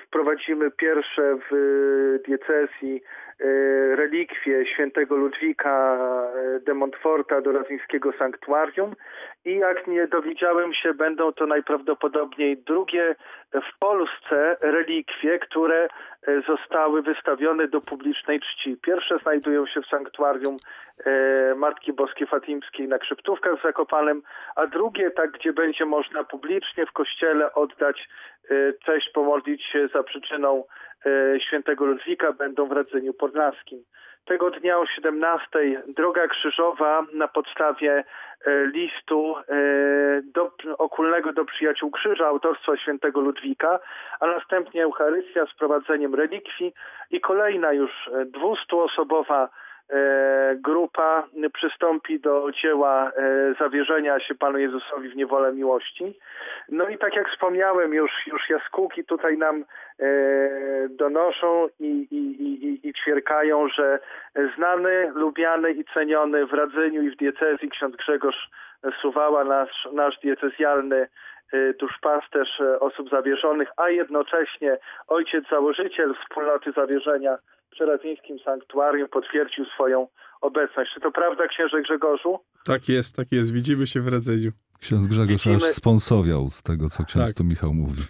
wprowadzimy 0.08 0.72
pierwsze 0.72 1.38
w 1.52 2.20
diecezji 2.28 3.02
relikwie 3.95 4.65
świętego 4.65 5.15
Ludwika 5.15 5.97
e, 6.36 6.60
de 6.60 6.73
Montforta 6.73 7.41
do 7.41 7.51
Radzyńskiego 7.51 8.12
Sanktuarium 8.19 8.95
i 9.45 9.58
jak 9.58 9.88
nie 9.88 10.08
dowiedziałem 10.08 10.73
się, 10.73 10.93
będą 10.93 11.34
to 11.34 11.45
najprawdopodobniej 11.45 12.58
drugie 12.58 13.15
w 13.54 13.80
Polsce 13.80 14.58
relikwie, 14.62 15.39
które 15.39 15.84
e, 15.84 16.41
zostały 16.41 17.01
wystawione 17.01 17.67
do 17.67 17.82
publicznej 17.82 18.39
czci. 18.39 18.77
Pierwsze 18.77 19.17
znajdują 19.17 19.65
się 19.65 19.82
w 19.82 19.88
sanktuarium 19.88 20.58
e, 21.06 21.56
Matki 21.56 21.93
Boskiej 21.93 22.27
Fatimskiej 22.27 22.88
na 22.88 22.99
Krzyptówkach 22.99 23.60
w 23.60 23.63
Zakopanem, 23.63 24.21
a 24.56 24.67
drugie 24.67 25.12
tak, 25.12 25.32
gdzie 25.32 25.54
będzie 25.54 25.86
można 25.86 26.23
publicznie 26.23 26.86
w 26.86 26.91
kościele 26.91 27.54
oddać 27.54 28.10
e, 28.49 28.73
cześć, 28.86 29.10
pomodlić 29.13 29.65
się 29.65 29.88
za 29.93 30.04
przyczyną 30.04 30.63
e, 30.63 30.90
świętego 31.48 31.86
Ludwika, 31.86 32.34
będą 32.34 32.66
w 32.66 32.72
Radzeniu 32.72 33.14
Podlaskim. 33.14 33.84
Tego 34.26 34.52
dnia 34.52 34.80
o 34.80 34.86
17 34.86 35.84
droga 35.88 36.28
krzyżowa 36.28 37.06
na 37.14 37.28
podstawie 37.28 38.04
e, 38.46 38.66
listu 38.66 39.36
e, 39.38 39.44
do, 40.24 40.52
okulnego 40.78 41.34
do 41.34 41.46
przyjaciół 41.46 41.92
krzyża 41.92 42.28
autorstwa 42.28 42.78
świętego 42.78 43.22
Ludwika, 43.22 43.80
a 44.20 44.28
następnie 44.28 44.84
Eucharystia 44.84 45.46
z 45.46 45.58
prowadzeniem 45.58 46.16
relikwii 46.16 46.74
i 47.12 47.22
kolejna 47.22 47.74
już 47.74 47.92
200-osobowa 48.12 49.46
e, 49.46 49.50
grupa 50.56 51.27
przystąpi 51.54 52.19
do 52.19 52.51
dzieła 52.62 53.12
e, 53.12 53.54
zawierzenia 53.60 54.19
się 54.19 54.36
Panu 54.36 54.58
Jezusowi 54.58 55.10
w 55.10 55.15
niewolę 55.15 55.54
miłości. 55.54 56.19
No 56.69 56.89
i 56.89 56.97
tak 56.97 57.15
jak 57.15 57.30
wspomniałem, 57.30 57.93
już, 57.93 58.12
już 58.27 58.49
jaskółki 58.49 59.04
tutaj 59.04 59.38
nam 59.38 59.65
e, 59.99 60.06
donoszą 60.89 61.67
i, 61.80 62.08
i, 62.12 62.43
i, 62.43 62.88
i- 62.88 62.93
ćwierkają, 62.93 63.67
że 63.67 63.99
znany, 64.58 65.12
lubiany 65.15 65.71
i 65.71 65.86
ceniony 65.93 66.45
w 66.45 66.54
Radzeniu 66.54 67.01
i 67.01 67.10
w 67.10 67.15
diecezji 67.17 67.69
ksiądz 67.69 67.95
Grzegorz 67.95 68.49
Suwała, 69.01 69.43
nasz, 69.43 69.88
nasz 69.93 70.19
diecezjalny 70.19 70.95
e, 70.95 71.08
duszpasterz 71.80 72.60
e, 72.60 72.80
osób 72.80 73.10
zawierzonych, 73.10 73.70
a 73.78 73.90
jednocześnie 73.90 74.78
ojciec 75.08 75.44
założyciel 75.50 76.14
wspólnoty 76.24 76.72
zawierzenia 76.72 77.38
przy 77.72 77.86
Radzyńskim 77.86 78.40
Sanktuarium 78.40 79.08
potwierdził 79.10 79.66
swoją 79.66 80.08
obecność. 80.42 80.92
Czy 80.94 81.00
to 81.00 81.12
prawda, 81.12 81.48
księże 81.48 81.82
Grzegorzu? 81.82 82.40
Tak 82.66 82.90
jest, 82.90 83.16
tak 83.16 83.28
jest. 83.32 83.54
Widzimy 83.54 83.88
się 83.88 84.02
w 84.02 84.08
radzeniu. 84.08 84.52
Ksiądz 84.80 85.08
Grzegorz 85.08 85.32
Widzimy- 85.32 85.56
aż 85.56 85.62
sponsowiał 85.64 86.50
z 86.50 86.64
tego, 86.64 86.90
co 86.90 87.04
ksiądz 87.06 87.28
Tak. 87.28 87.36
tu 87.38 87.44
Michał 87.44 87.74
mówi. 87.74 88.02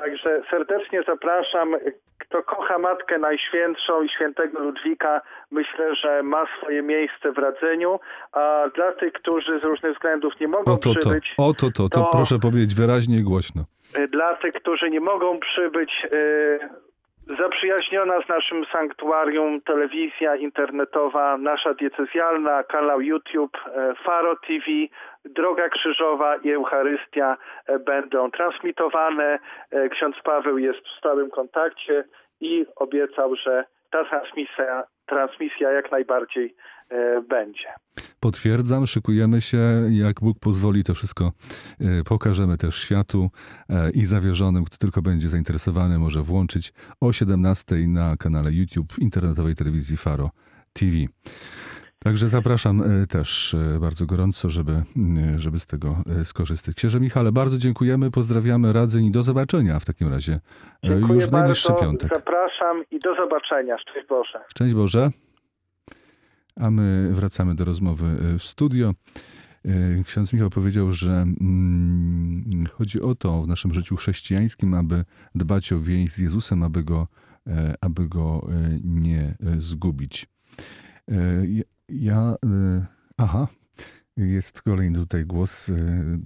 Także 0.00 0.42
serdecznie 0.50 1.02
zapraszam. 1.06 1.76
Kto 2.18 2.42
kocha 2.42 2.78
Matkę 2.78 3.18
Najświętszą 3.18 4.02
i 4.02 4.08
świętego 4.08 4.58
Ludwika, 4.60 5.20
myślę, 5.50 5.94
że 5.94 6.22
ma 6.22 6.44
swoje 6.58 6.82
miejsce 6.82 7.32
w 7.32 7.38
Radzeniu, 7.38 8.00
a 8.32 8.64
dla 8.74 8.92
tych, 8.92 9.12
którzy 9.12 9.60
z 9.60 9.64
różnych 9.64 9.92
względów 9.94 10.32
nie 10.40 10.48
mogą 10.48 10.72
Oto 10.72 10.94
to, 10.94 11.00
przybyć, 11.00 11.34
oto 11.38 11.66
to, 11.70 11.88
to 11.88 12.00
to- 12.00 12.08
proszę 12.12 12.38
powiedzieć 12.38 12.74
wyraźnie 12.74 13.16
i 13.18 13.22
głośno. 13.22 13.62
dla 14.12 14.36
tych, 14.36 14.54
którzy 14.54 14.90
nie 14.90 15.00
mogą 15.00 15.38
przybyć, 15.40 15.90
y, 16.14 16.58
zaprzyjaźniona 17.36 18.20
z 18.22 18.28
naszym 18.28 18.64
sanktuarium 18.72 19.60
telewizja 19.60 20.36
internetowa, 20.36 21.38
nasza 21.38 21.74
diecezjalna, 21.74 22.62
kanał 22.62 23.00
YouTube, 23.00 23.56
e, 23.66 23.94
Faro 24.04 24.36
TV, 24.36 24.64
Droga 25.24 25.68
Krzyżowa 25.68 26.36
i 26.36 26.52
Eucharystia 26.52 27.36
e, 27.66 27.78
będą 27.78 28.30
transmitowane. 28.30 29.38
E, 29.70 29.88
Ksiądz 29.88 30.16
Paweł 30.24 30.58
jest 30.58 30.78
w 30.78 30.98
stałym 30.98 31.30
kontakcie 31.30 32.04
i 32.40 32.66
obiecał, 32.76 33.36
że 33.36 33.64
ta 33.90 34.04
transmisja, 34.04 34.84
transmisja 35.06 35.72
jak 35.72 35.90
najbardziej 35.90 36.54
będzie. 37.28 37.68
Potwierdzam, 38.20 38.86
szykujemy 38.86 39.40
się, 39.40 39.58
jak 39.90 40.20
Bóg 40.20 40.38
pozwoli, 40.38 40.84
to 40.84 40.94
wszystko 40.94 41.32
e, 41.80 42.04
pokażemy 42.04 42.56
też 42.56 42.76
światu 42.76 43.30
e, 43.68 43.90
i 43.90 44.04
zawierzonym, 44.04 44.64
kto 44.64 44.76
tylko 44.76 45.02
będzie 45.02 45.28
zainteresowany, 45.28 45.98
może 45.98 46.22
włączyć 46.22 46.72
o 47.00 47.12
17 47.12 47.76
na 47.88 48.16
kanale 48.16 48.52
YouTube 48.52 48.98
internetowej 48.98 49.54
telewizji 49.54 49.96
Faro 49.96 50.30
TV. 50.72 50.96
Także 51.98 52.28
zapraszam 52.28 52.82
e, 53.02 53.06
też 53.06 53.54
e, 53.76 53.80
bardzo 53.80 54.06
gorąco, 54.06 54.48
żeby, 54.50 54.72
e, 54.72 55.38
żeby 55.38 55.60
z 55.60 55.66
tego 55.66 55.96
e, 56.20 56.24
skorzystać. 56.24 56.74
Księże 56.74 57.00
Michale, 57.00 57.32
bardzo 57.32 57.58
dziękujemy, 57.58 58.10
pozdrawiamy 58.10 58.72
Radzeń 58.72 59.04
i 59.04 59.10
do 59.10 59.22
zobaczenia 59.22 59.78
w 59.80 59.84
takim 59.84 60.08
razie 60.12 60.32
e, 60.32 60.88
Dziękuję 60.88 61.14
już 61.14 61.24
w 61.24 61.32
najbliższy 61.32 61.68
bardzo, 61.68 61.84
piątek. 61.84 62.10
zapraszam 62.14 62.82
i 62.90 62.98
do 62.98 63.14
zobaczenia. 63.14 63.76
Szczęść 63.78 64.08
Boże. 64.08 64.40
Szczęść 64.48 64.74
Boże. 64.74 65.10
A 66.58 66.70
my 66.70 67.08
wracamy 67.12 67.54
do 67.54 67.64
rozmowy 67.64 68.06
y, 68.34 68.38
w 68.38 68.42
studio. 68.42 68.94
Y, 69.66 70.02
Ksiądz 70.06 70.32
Michał 70.32 70.50
powiedział, 70.50 70.92
że 70.92 71.12
mm, 71.12 72.66
chodzi 72.72 73.00
o 73.02 73.14
to 73.14 73.42
w 73.42 73.48
naszym 73.48 73.74
życiu 73.74 73.96
chrześcijańskim, 73.96 74.74
aby 74.74 75.04
dbać 75.34 75.72
o 75.72 75.80
więź 75.80 76.10
z 76.10 76.18
Jezusem, 76.18 76.62
aby 76.62 76.84
go, 76.84 77.08
e, 77.46 77.74
aby 77.80 78.08
go 78.08 78.48
e, 78.52 78.78
nie 78.84 79.20
e, 79.22 79.60
zgubić. 79.60 80.26
E, 81.10 81.44
ja- 81.88 82.36
e, 82.44 82.86
aha, 83.16 83.48
jest 84.16 84.62
kolejny 84.62 84.98
tutaj 84.98 85.26
głos 85.26 85.68
e, 85.68 85.74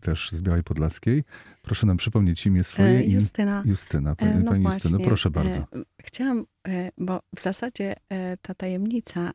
też 0.00 0.30
z 0.32 0.42
Białej 0.42 0.62
Podlaskiej. 0.62 1.24
Proszę 1.62 1.86
nam 1.86 1.96
przypomnieć 1.96 2.46
imię 2.46 2.64
swoje 2.64 2.88
E, 2.88 3.04
Justyna. 3.04 3.62
Justyna. 3.66 4.10
E, 4.10 4.16
Pani, 4.16 4.44
no 4.44 4.50
pani 4.50 4.64
Justyno, 4.64 4.98
proszę 4.98 5.30
bardzo. 5.30 5.60
e, 5.60 5.66
Chciałam, 6.00 6.46
e, 6.68 6.90
bo 6.98 7.20
w 7.36 7.40
zasadzie 7.40 7.94
ta 8.42 8.54
tajemnica 8.54 9.30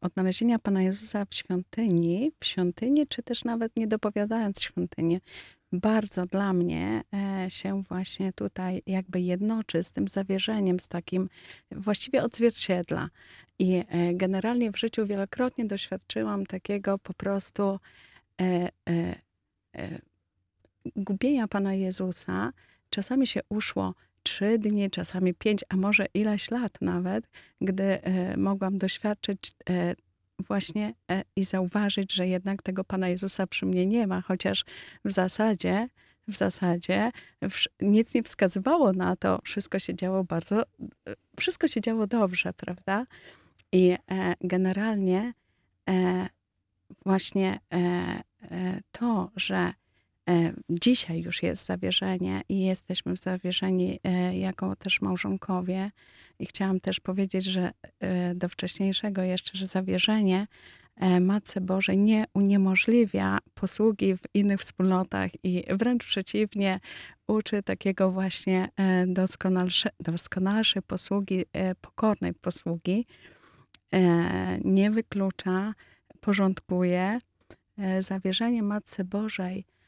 odnalezienia 0.00 0.58
Pana 0.58 0.82
Jezusa 0.82 1.24
w 1.24 1.34
świątyni, 1.34 2.32
w 2.40 2.44
świątyni, 2.46 3.06
czy 3.06 3.22
też 3.22 3.44
nawet 3.44 3.76
nie 3.76 3.86
dopowiadając 3.86 4.62
świątyni, 4.62 5.20
bardzo 5.72 6.26
dla 6.26 6.52
mnie 6.52 7.02
się 7.48 7.82
właśnie 7.82 8.32
tutaj 8.32 8.82
jakby 8.86 9.20
jednoczy 9.20 9.84
z 9.84 9.92
tym 9.92 10.08
zawierzeniem, 10.08 10.80
z 10.80 10.88
takim 10.88 11.28
właściwie 11.70 12.22
odzwierciedla. 12.22 13.08
I 13.58 13.82
generalnie 14.14 14.70
w 14.72 14.78
życiu 14.78 15.06
wielokrotnie 15.06 15.64
doświadczyłam 15.64 16.46
takiego 16.46 16.98
po 16.98 17.14
prostu 17.14 17.78
gubienia 20.96 21.48
Pana 21.48 21.74
Jezusa. 21.74 22.52
Czasami 22.90 23.26
się 23.26 23.40
uszło 23.48 23.94
trzy 24.22 24.58
dni, 24.58 24.90
czasami 24.90 25.34
pięć, 25.34 25.64
a 25.68 25.76
może 25.76 26.06
ileś 26.14 26.50
lat 26.50 26.78
nawet, 26.80 27.28
gdy 27.60 28.02
e, 28.02 28.36
mogłam 28.36 28.78
doświadczyć 28.78 29.52
e, 29.70 29.94
właśnie 30.46 30.94
e, 31.10 31.22
i 31.36 31.44
zauważyć, 31.44 32.12
że 32.12 32.28
jednak 32.28 32.62
tego 32.62 32.84
Pana 32.84 33.08
Jezusa 33.08 33.46
przy 33.46 33.66
mnie 33.66 33.86
nie 33.86 34.06
ma, 34.06 34.20
chociaż 34.20 34.64
w 35.04 35.10
zasadzie, 35.10 35.88
w 36.28 36.36
zasadzie 36.36 37.10
nic 37.80 38.14
nie 38.14 38.22
wskazywało 38.22 38.92
na 38.92 39.16
to, 39.16 39.40
wszystko 39.44 39.78
się 39.78 39.94
działo 39.94 40.24
bardzo, 40.24 40.62
wszystko 41.38 41.68
się 41.68 41.80
działo 41.80 42.06
dobrze, 42.06 42.52
prawda? 42.52 43.06
I 43.72 43.96
generalnie 44.40 45.32
właśnie 47.04 47.58
to, 48.92 49.30
że 49.36 49.72
dzisiaj 50.70 51.20
już 51.20 51.42
jest 51.42 51.66
zawierzenie 51.66 52.42
i 52.48 52.60
jesteśmy 52.60 53.16
zawierzeni 53.16 54.00
e, 54.04 54.38
jako 54.38 54.76
też 54.76 55.00
małżonkowie. 55.00 55.90
I 56.38 56.46
chciałam 56.46 56.80
też 56.80 57.00
powiedzieć, 57.00 57.44
że 57.44 57.70
e, 58.00 58.34
do 58.34 58.48
wcześniejszego 58.48 59.22
jeszcze, 59.22 59.58
że 59.58 59.66
zawierzenie 59.66 60.46
e, 60.96 61.20
Matce 61.20 61.60
Bożej 61.60 61.98
nie 61.98 62.24
uniemożliwia 62.34 63.38
posługi 63.54 64.16
w 64.16 64.20
innych 64.34 64.60
wspólnotach 64.60 65.30
i 65.44 65.64
wręcz 65.70 66.04
przeciwnie, 66.04 66.80
uczy 67.26 67.62
takiego 67.62 68.10
właśnie 68.10 68.68
e, 68.76 69.06
doskonalsze, 69.06 69.90
doskonalszej 70.00 70.82
posługi, 70.82 71.44
e, 71.52 71.74
pokornej 71.74 72.34
posługi. 72.34 73.06
E, 73.94 74.60
Nie 74.64 74.90
wyklucza, 74.90 75.74
porządkuje. 76.20 77.18
E, 77.78 78.02
Zawierzenie 78.02 78.62
Matce 78.62 79.04
Bożej 79.04 79.58
e, 79.58 79.79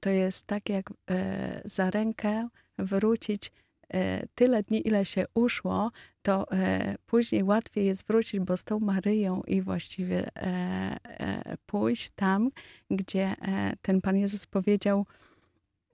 to 0.00 0.10
jest 0.10 0.46
tak 0.46 0.68
jak 0.68 0.90
e, 1.10 1.62
za 1.64 1.90
rękę 1.90 2.48
wrócić 2.78 3.52
e, 3.88 4.26
tyle 4.34 4.62
dni, 4.62 4.88
ile 4.88 5.04
się 5.04 5.24
uszło, 5.34 5.90
to 6.22 6.52
e, 6.52 6.94
później 7.06 7.42
łatwiej 7.42 7.86
jest 7.86 8.06
wrócić, 8.06 8.40
bo 8.40 8.56
z 8.56 8.64
tą 8.64 8.80
Maryją 8.80 9.42
i 9.46 9.62
właściwie 9.62 10.36
e, 10.36 10.96
e, 11.04 11.56
pójść 11.66 12.10
tam, 12.16 12.50
gdzie 12.90 13.34
e, 13.42 13.72
ten 13.82 14.00
Pan 14.00 14.16
Jezus 14.16 14.46
powiedział, 14.46 15.00
e, 15.00 15.31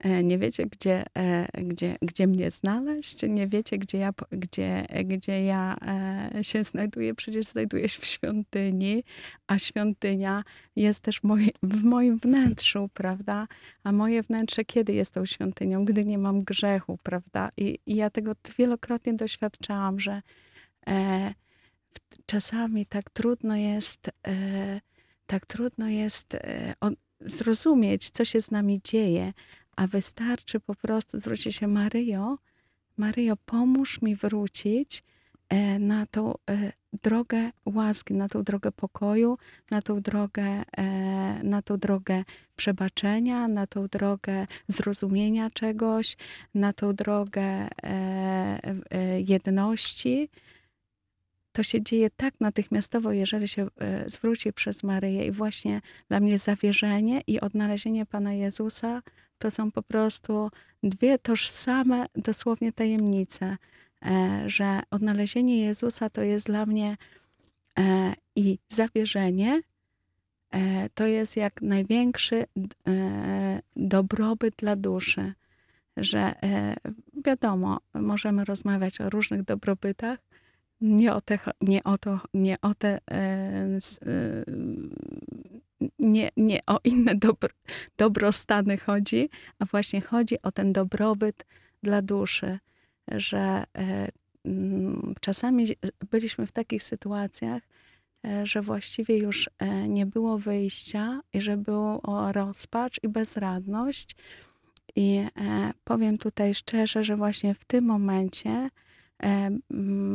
nie 0.03 0.37
wiecie, 0.37 0.65
gdzie, 0.65 1.03
e, 1.17 1.47
gdzie, 1.63 1.97
gdzie 2.01 2.27
mnie 2.27 2.51
znaleźć, 2.51 3.23
nie 3.23 3.47
wiecie, 3.47 3.77
gdzie 3.77 3.97
ja, 3.97 4.13
gdzie, 4.31 4.85
gdzie 5.05 5.43
ja 5.43 5.77
e, 6.35 6.43
się 6.43 6.63
znajduję, 6.63 7.15
przecież 7.15 7.45
znajduję 7.45 7.89
się 7.89 8.01
w 8.01 8.05
świątyni, 8.05 9.03
a 9.47 9.59
świątynia 9.59 10.43
jest 10.75 10.99
też 10.99 11.23
moi, 11.23 11.51
w 11.63 11.83
moim 11.83 12.17
wnętrzu, 12.17 12.89
prawda? 12.93 13.47
A 13.83 13.91
moje 13.91 14.23
wnętrze 14.23 14.65
kiedy 14.65 14.93
jest 14.93 15.13
tą 15.13 15.25
świątynią? 15.25 15.85
Gdy 15.85 16.05
nie 16.05 16.17
mam 16.17 16.43
grzechu, 16.43 16.97
prawda? 17.03 17.49
I, 17.57 17.79
i 17.85 17.95
ja 17.95 18.09
tego 18.09 18.31
wielokrotnie 18.57 19.13
doświadczałam, 19.13 19.99
że 19.99 20.21
e, 20.87 21.33
czasami 22.25 22.85
tak 22.85 23.09
trudno 23.09 23.55
jest, 23.55 24.09
e, 24.27 24.81
tak 25.25 25.45
trudno 25.45 25.87
jest 25.87 26.33
e, 26.33 26.73
on, 26.81 26.95
zrozumieć, 27.19 28.09
co 28.09 28.25
się 28.25 28.41
z 28.41 28.51
nami 28.51 28.81
dzieje, 28.83 29.33
a 29.79 29.87
wystarczy 29.87 30.59
po 30.59 30.75
prostu 30.75 31.17
zwrócić 31.17 31.55
się 31.55 31.67
Maryjo, 31.67 32.37
Maryjo, 32.97 33.35
pomóż 33.45 34.01
mi 34.01 34.15
wrócić 34.15 35.03
e, 35.49 35.79
na 35.79 36.05
tą 36.05 36.33
e, 36.33 36.71
drogę 37.03 37.51
łaski, 37.65 38.13
na 38.13 38.29
tą 38.29 38.43
drogę 38.43 38.71
pokoju, 38.71 39.37
na 39.71 39.81
tą 39.81 40.01
drogę, 40.01 40.63
e, 40.77 40.83
na 41.43 41.61
tą 41.61 41.77
drogę 41.77 42.23
przebaczenia, 42.55 43.47
na 43.47 43.67
tą 43.67 43.87
drogę 43.87 44.47
zrozumienia 44.67 45.49
czegoś, 45.49 46.17
na 46.53 46.73
tą 46.73 46.95
drogę 46.95 47.67
jedności. 49.27 50.29
To 51.51 51.63
się 51.63 51.81
dzieje 51.81 52.09
tak 52.09 52.33
natychmiastowo, 52.39 53.11
jeżeli 53.11 53.47
się 53.47 53.67
zwróci 54.07 54.53
przez 54.53 54.83
Maryję. 54.83 55.25
I 55.25 55.31
właśnie 55.31 55.81
dla 56.09 56.19
mnie 56.19 56.37
zawierzenie 56.37 57.21
i 57.27 57.39
odnalezienie 57.39 58.05
Pana 58.05 58.33
Jezusa 58.33 59.01
to 59.39 59.51
są 59.51 59.71
po 59.71 59.81
prostu 59.81 60.51
dwie 60.83 61.19
tożsame 61.19 62.05
dosłownie 62.15 62.73
tajemnice, 62.73 63.57
e, 64.05 64.43
że 64.47 64.81
odnalezienie 64.91 65.65
Jezusa 65.65 66.09
to 66.09 66.21
jest 66.21 66.45
dla 66.45 66.65
mnie 66.65 66.97
E, 67.79 68.13
I 68.35 68.59
zawierzenie 68.69 69.61
e, 70.51 70.89
to 70.89 71.05
jest 71.05 71.37
jak 71.37 71.61
największy 71.61 72.45
dobrobyt 73.75 74.55
dla 74.55 74.75
duszy, 74.75 75.33
że 75.97 76.33
wiadomo, 77.25 77.79
możemy 77.93 78.45
rozmawiać 78.45 79.01
o 79.01 79.09
różnych 79.09 79.43
dobrobytach, 79.43 80.19
nie 80.81 81.13
o 81.13 81.21
te, 81.21 81.39
nie 81.61 81.83
o 81.83 81.97
to, 81.97 82.19
nie 82.33 82.61
o 82.61 82.73
te, 82.73 82.99
nie, 85.99 86.29
nie 86.37 86.59
o 86.65 86.79
inne 86.83 87.15
dobro, 87.15 87.49
dobrostany 87.97 88.77
chodzi, 88.77 89.29
a 89.59 89.65
właśnie 89.65 90.01
chodzi 90.01 90.41
o 90.41 90.51
ten 90.51 90.73
dobrobyt 90.73 91.45
dla 91.83 92.01
duszy, 92.01 92.59
że 93.07 93.63
e, 93.77 94.07
mm, 94.45 95.15
czasami 95.21 95.65
byliśmy 96.11 96.47
w 96.47 96.51
takich 96.51 96.83
sytuacjach, 96.83 97.63
e, 98.25 98.45
że 98.45 98.61
właściwie 98.61 99.17
już 99.17 99.49
e, 99.59 99.87
nie 99.87 100.05
było 100.05 100.37
wyjścia 100.37 101.21
i 101.33 101.41
że 101.41 101.57
było 101.57 102.01
rozpacz 102.31 102.99
i 103.03 103.07
bezradność. 103.07 104.15
I 104.95 105.25
powiem 105.83 106.17
tutaj 106.17 106.53
szczerze, 106.53 107.03
że 107.03 107.15
właśnie 107.15 107.53
w 107.55 107.65
tym 107.65 107.85
momencie 107.85 108.69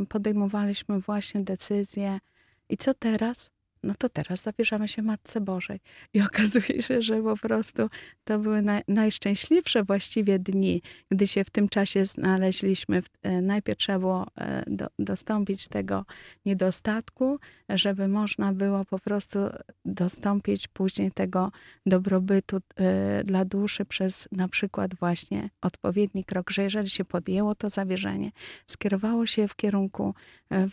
podejmowaliśmy 0.09 1.01
właśnie 1.01 1.41
decyzję 1.41 2.21
i 2.69 2.77
co 2.77 2.95
teraz? 2.95 3.51
No 3.85 3.95
to 3.99 4.09
teraz 4.09 4.43
zawierzamy 4.43 4.89
się 4.89 5.03
Matce 5.03 5.41
Bożej. 5.41 5.81
I 6.15 6.23
okazuje 6.23 6.83
się, 6.83 7.03
że 7.03 7.23
po 7.23 7.37
prostu 7.37 7.89
to 8.25 8.39
były 8.39 8.63
naj, 8.63 8.83
najszczęśliwsze 8.89 9.85
właściwie 9.85 10.39
dni, 10.39 10.83
gdy 11.11 11.27
się 11.27 11.45
w 11.45 11.51
tym 11.51 11.69
czasie 11.69 12.07
znaleźliśmy. 12.07 13.03
E, 13.23 13.43
najpierw 13.43 13.79
trzeba 13.79 13.99
było 13.99 14.27
e, 14.37 14.65
do, 14.67 14.87
dostąpić 14.99 15.69
tego 15.69 16.05
niedostatku, 16.47 17.39
żeby 17.69 18.09
można 18.09 18.53
było 18.53 18.85
po 18.85 18.99
prostu 18.99 19.39
dostąpić 19.85 20.69
później 20.69 21.13
tego 21.13 21.53
dobrobytu 21.87 22.57
e, 22.77 23.25
dla 23.25 23.45
duszy 23.45 23.85
przez 23.85 24.29
na 24.33 24.49
przykład 24.49 24.95
właśnie 24.95 25.51
odpowiedni 25.63 26.25
krok, 26.25 26.51
że 26.51 26.63
jeżeli 26.63 26.91
się 26.91 27.05
podjęło 27.05 27.55
to 27.55 27.71
zawierzenie, 27.71 28.33
skierowało 28.67 29.27
się 29.27 29.49
w 29.49 29.57
kierunku 29.57 30.15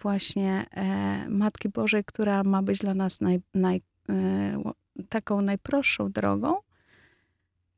właśnie 0.02 0.66
Matki 1.30 1.70
Bożej, 1.70 2.04
która 2.04 2.44
ma 2.44 2.62
być 2.62 2.80
dla 2.80 2.94
naj, 3.22 3.42
naj, 3.54 3.82
e, 4.10 4.74
taką 5.10 5.42
najprostszą 5.42 6.12
drogą, 6.12 6.56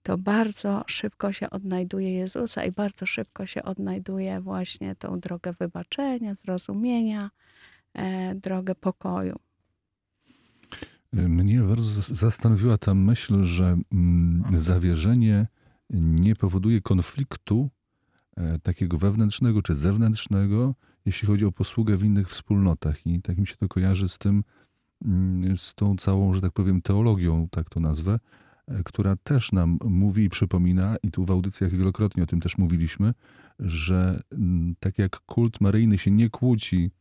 to 0.04 0.18
bardzo 0.18 0.84
szybko 0.88 1.34
się 1.34 1.50
odnajduje 1.50 2.14
Jezusa 2.14 2.66
i 2.66 2.72
bardzo 2.72 3.06
szybko 3.06 3.46
się 3.46 3.64
odnajduje 3.64 4.42
właśnie 4.42 4.96
tą 4.96 5.20
drogę 5.20 5.54
wybaczenia, 5.60 6.36
zrozumienia, 6.36 7.30
e, 7.94 8.36
drogę 8.36 8.76
pokoju. 8.76 9.40
Mnie 11.14 11.62
bardzo 11.62 12.02
zas- 12.02 12.14
zastanowiła 12.14 12.78
ta 12.78 12.94
myśl, 12.94 13.44
że 13.44 13.78
mm, 13.92 14.44
zawierzenie 14.54 15.48
nie 15.90 16.36
powoduje 16.36 16.82
konfliktu 16.82 17.70
e, 18.38 18.60
takiego 18.60 18.98
wewnętrznego 18.98 19.62
czy 19.62 19.76
zewnętrznego, 19.76 20.76
jeśli 21.06 21.28
chodzi 21.28 21.46
o 21.46 21.52
posługę 21.52 21.98
w 21.98 22.04
innych 22.04 22.30
wspólnotach. 22.30 23.08
I 23.08 23.22
tak 23.22 23.38
mi 23.38 23.48
się 23.48 23.56
to 23.56 23.68
kojarzy 23.68 24.10
z 24.10 24.18
tym, 24.18 24.44
z 25.56 25.76
tą 25.76 25.98
całą, 25.98 26.34
że 26.34 26.42
tak 26.42 26.52
powiem, 26.52 26.82
teologią, 26.82 27.48
tak 27.52 27.70
to 27.70 27.80
nazwę, 27.80 28.20
e, 28.68 28.84
która 28.84 29.16
też 29.16 29.52
nam 29.52 29.78
mówi 29.86 30.24
i 30.24 30.30
przypomina, 30.30 30.96
i 31.04 31.12
tu 31.12 31.26
w 31.26 31.32
audycjach 31.32 31.72
wielokrotnie 31.72 32.24
o 32.24 32.26
tym 32.26 32.42
też 32.42 32.58
mówiliśmy, 32.58 33.14
że 33.60 34.22
mm, 34.32 34.76
tak 34.80 35.00
jak 35.00 35.20
kult 35.20 35.62
maryjny 35.62 35.98
się 35.98 36.12
nie 36.12 36.30
kłóci 36.30 36.92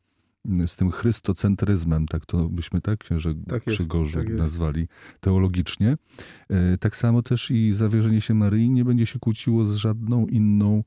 mm, 0.47 0.69
z 0.69 0.77
tym 0.77 0.91
chrystocentryzmem, 0.91 2.07
tak 2.07 2.27
to 2.27 2.49
byśmy 2.49 2.81
tak, 2.81 2.99
księże 2.99 3.35
Tak 3.49 3.67
jest, 3.67 3.79
tak 4.15 4.39
nazwali 4.39 4.89
teologicznie, 5.21 5.97
e, 6.49 6.79
tak 6.79 6.97
samo 6.97 7.23
też 7.23 7.51
i 7.51 7.73
zawierzenie 7.73 8.21
się 8.21 8.35
Maryi 8.35 8.71
nie 8.71 8.85
będzie 8.85 9.07
się 9.07 9.19
kłóciło 9.19 9.65
z 9.65 9.75
żadną 9.75 10.27
inną 10.27 10.85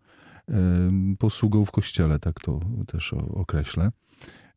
posługą 1.20 1.66
w 1.66 1.72
kościele, 1.72 2.20
tak 2.20 2.40
to 2.40 2.60
też 2.88 3.14
określę. 3.14 3.92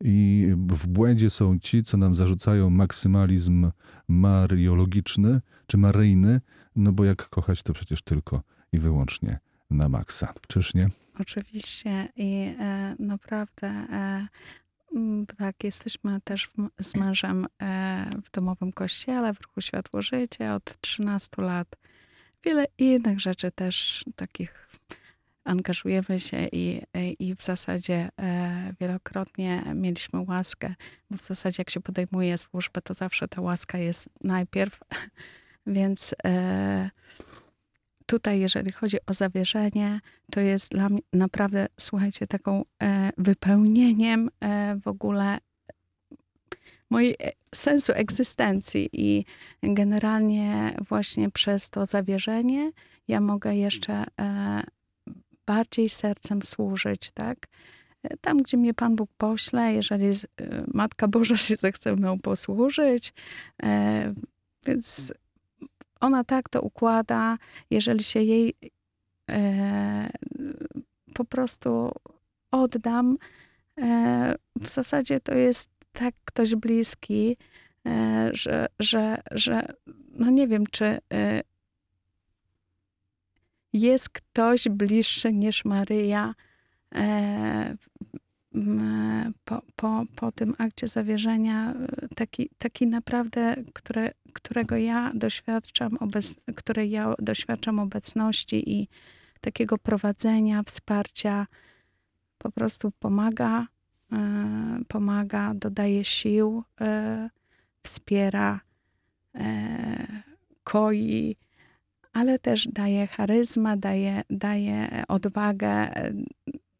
I 0.04 0.48
w 0.56 0.86
błędzie 0.86 1.30
są 1.30 1.58
ci, 1.58 1.84
co 1.84 1.96
nam 1.96 2.14
zarzucają 2.14 2.70
maksymalizm 2.70 3.70
mariologiczny 4.08 5.40
czy 5.66 5.78
maryjny, 5.78 6.40
no 6.76 6.92
bo 6.92 7.04
jak 7.04 7.28
kochać 7.28 7.62
to 7.62 7.72
przecież 7.72 8.02
tylko 8.02 8.42
i 8.72 8.78
wyłącznie 8.78 9.38
na 9.70 9.88
maksa. 9.88 10.34
Czyż 10.48 10.74
nie? 10.74 10.88
Oczywiście 11.20 12.08
i 12.16 12.54
e, 12.58 12.96
naprawdę 12.98 13.66
e, 13.66 14.28
mm, 14.94 15.26
tak, 15.26 15.64
jesteśmy 15.64 16.20
też 16.20 16.46
w, 16.46 16.82
z 16.82 16.94
mężem 16.94 17.46
e, 17.62 18.10
w 18.24 18.30
domowym 18.30 18.72
kościele, 18.72 19.34
w 19.34 19.40
ruchu 19.40 19.60
Światło 19.60 20.02
Życie 20.02 20.52
od 20.52 20.80
13 20.80 21.28
lat. 21.38 21.76
Wiele 22.44 22.66
innych 22.78 23.20
rzeczy 23.20 23.50
też 23.50 24.04
takich 24.16 24.68
angażujemy 25.48 26.20
się 26.20 26.48
i, 26.52 26.82
i 27.18 27.34
w 27.34 27.42
zasadzie 27.42 28.08
e, 28.20 28.74
wielokrotnie 28.80 29.62
mieliśmy 29.74 30.20
łaskę, 30.20 30.74
bo 31.10 31.16
w 31.16 31.24
zasadzie 31.24 31.56
jak 31.58 31.70
się 31.70 31.80
podejmuje 31.80 32.38
służbę, 32.38 32.80
to 32.80 32.94
zawsze 32.94 33.28
ta 33.28 33.40
łaska 33.40 33.78
jest 33.78 34.08
najpierw, 34.24 34.80
więc 35.66 36.14
e, 36.24 36.90
tutaj, 38.06 38.40
jeżeli 38.40 38.72
chodzi 38.72 38.96
o 39.06 39.14
zawierzenie, 39.14 40.00
to 40.32 40.40
jest 40.40 40.70
dla 40.70 40.88
mnie 40.88 41.00
naprawdę, 41.12 41.66
słuchajcie, 41.80 42.26
taką 42.26 42.64
e, 42.82 43.10
wypełnieniem 43.18 44.30
e, 44.40 44.76
w 44.84 44.88
ogóle 44.88 45.38
mojej 46.90 47.16
e, 47.20 47.32
sensu 47.54 47.92
egzystencji 47.92 48.88
i 48.92 49.24
generalnie 49.62 50.76
właśnie 50.88 51.30
przez 51.30 51.70
to 51.70 51.86
zawierzenie 51.86 52.72
ja 53.08 53.20
mogę 53.20 53.56
jeszcze 53.56 54.04
e, 54.20 54.62
bardziej 55.48 55.88
sercem 55.88 56.42
służyć, 56.42 57.10
tak? 57.10 57.38
E, 58.02 58.16
Tam, 58.16 58.38
gdzie 58.38 58.56
mnie 58.56 58.74
Pan 58.74 58.96
Bóg 58.96 59.10
pośle, 59.16 59.74
jeżeli 59.74 60.06
e, 60.06 60.12
Matka 60.74 61.08
Boża 61.08 61.36
się 61.36 61.56
zechce 61.66 61.96
mną 61.96 62.18
posłużyć, 62.18 63.12
e, 63.62 64.14
więc 64.66 65.12
ona 66.00 66.24
tak 66.24 66.48
to 66.48 66.62
układa, 66.62 67.38
jeżeli 67.70 68.04
się 68.04 68.22
jej 68.22 68.54
po 71.14 71.24
prostu 71.24 71.92
oddam, 72.50 73.18
w 74.56 74.68
zasadzie 74.68 75.20
to 75.20 75.34
jest 75.34 75.70
tak 75.92 76.14
ktoś 76.24 76.54
bliski, 76.54 77.36
że, 78.32 78.66
że, 78.78 79.22
że 79.30 79.72
no 80.12 80.30
nie 80.30 80.48
wiem, 80.48 80.66
czy 80.66 80.98
jest 83.72 84.08
ktoś 84.08 84.68
bliższy 84.68 85.32
niż 85.32 85.64
Maryja 85.64 86.34
e, 86.94 87.76
po, 89.44 89.62
po, 89.76 90.04
po 90.16 90.32
tym 90.32 90.54
akcie 90.58 90.88
zawierzenia, 90.88 91.72
e, 91.72 92.08
taki, 92.14 92.50
taki 92.58 92.86
naprawdę, 92.86 93.56
które, 93.74 94.10
którego 94.32 94.76
ja 94.76 95.12
doświadczam, 95.14 95.96
obec, 96.00 96.34
której 96.56 96.90
ja 96.90 97.14
doświadczam 97.18 97.78
obecności 97.78 98.70
i 98.80 98.88
takiego 99.40 99.78
prowadzenia, 99.78 100.62
wsparcia, 100.62 101.46
po 102.38 102.50
prostu 102.50 102.90
pomaga, 102.90 103.66
e, 104.12 104.18
pomaga, 104.88 105.54
dodaje 105.54 106.04
sił, 106.04 106.64
e, 106.80 107.30
wspiera, 107.82 108.60
koi, 110.64 111.36
ale 112.12 112.38
też 112.38 112.68
daje 112.68 113.06
charyzmę, 113.06 113.76
daje, 113.76 114.22
daje 114.30 115.04
odwagę, 115.08 115.68
e, 115.68 116.12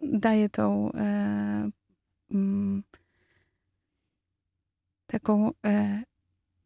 daje 0.03 0.49
tą 0.49 0.93
e, 0.93 1.71
mm, 2.31 2.83
taką 5.07 5.51
e, 5.67 6.03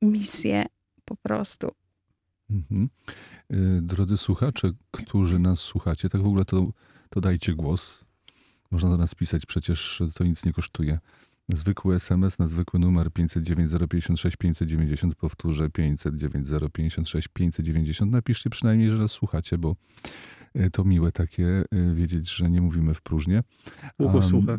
misję 0.02 0.66
po 1.04 1.16
prostu. 1.16 1.70
Mhm. 2.50 2.88
Y, 3.52 3.82
Drodzy 3.82 4.16
słuchacze, 4.16 4.72
którzy 4.90 5.38
nas 5.38 5.60
słuchacie, 5.60 6.08
tak 6.08 6.22
w 6.22 6.26
ogóle 6.26 6.44
to, 6.44 6.72
to 7.10 7.20
dajcie 7.20 7.54
głos. 7.54 8.04
Można 8.70 8.90
do 8.90 8.96
nas 8.96 9.14
pisać, 9.14 9.46
przecież 9.46 10.02
to 10.14 10.24
nic 10.24 10.44
nie 10.44 10.52
kosztuje. 10.52 10.98
Zwykły 11.54 11.94
SMS 11.94 12.38
na 12.38 12.48
zwykły 12.48 12.80
numer 12.80 13.10
509 13.12 13.70
056 13.90 14.36
590, 14.36 15.14
powtórzę 15.14 15.70
509 15.70 16.48
056 16.72 17.28
590. 17.28 18.12
Napiszcie 18.12 18.50
przynajmniej, 18.50 18.90
że 18.90 18.98
nas 18.98 19.10
słuchacie, 19.12 19.58
bo 19.58 19.76
y, 20.56 20.70
to 20.70 20.84
miłe 20.84 21.12
takie 21.12 21.64
y, 21.74 21.94
wiedzieć, 21.94 22.30
że 22.30 22.50
nie 22.50 22.60
mówimy 22.62 22.94
w 22.94 23.02
próżnię. 23.02 23.42
Am, 23.98 24.22
słucha. 24.22 24.58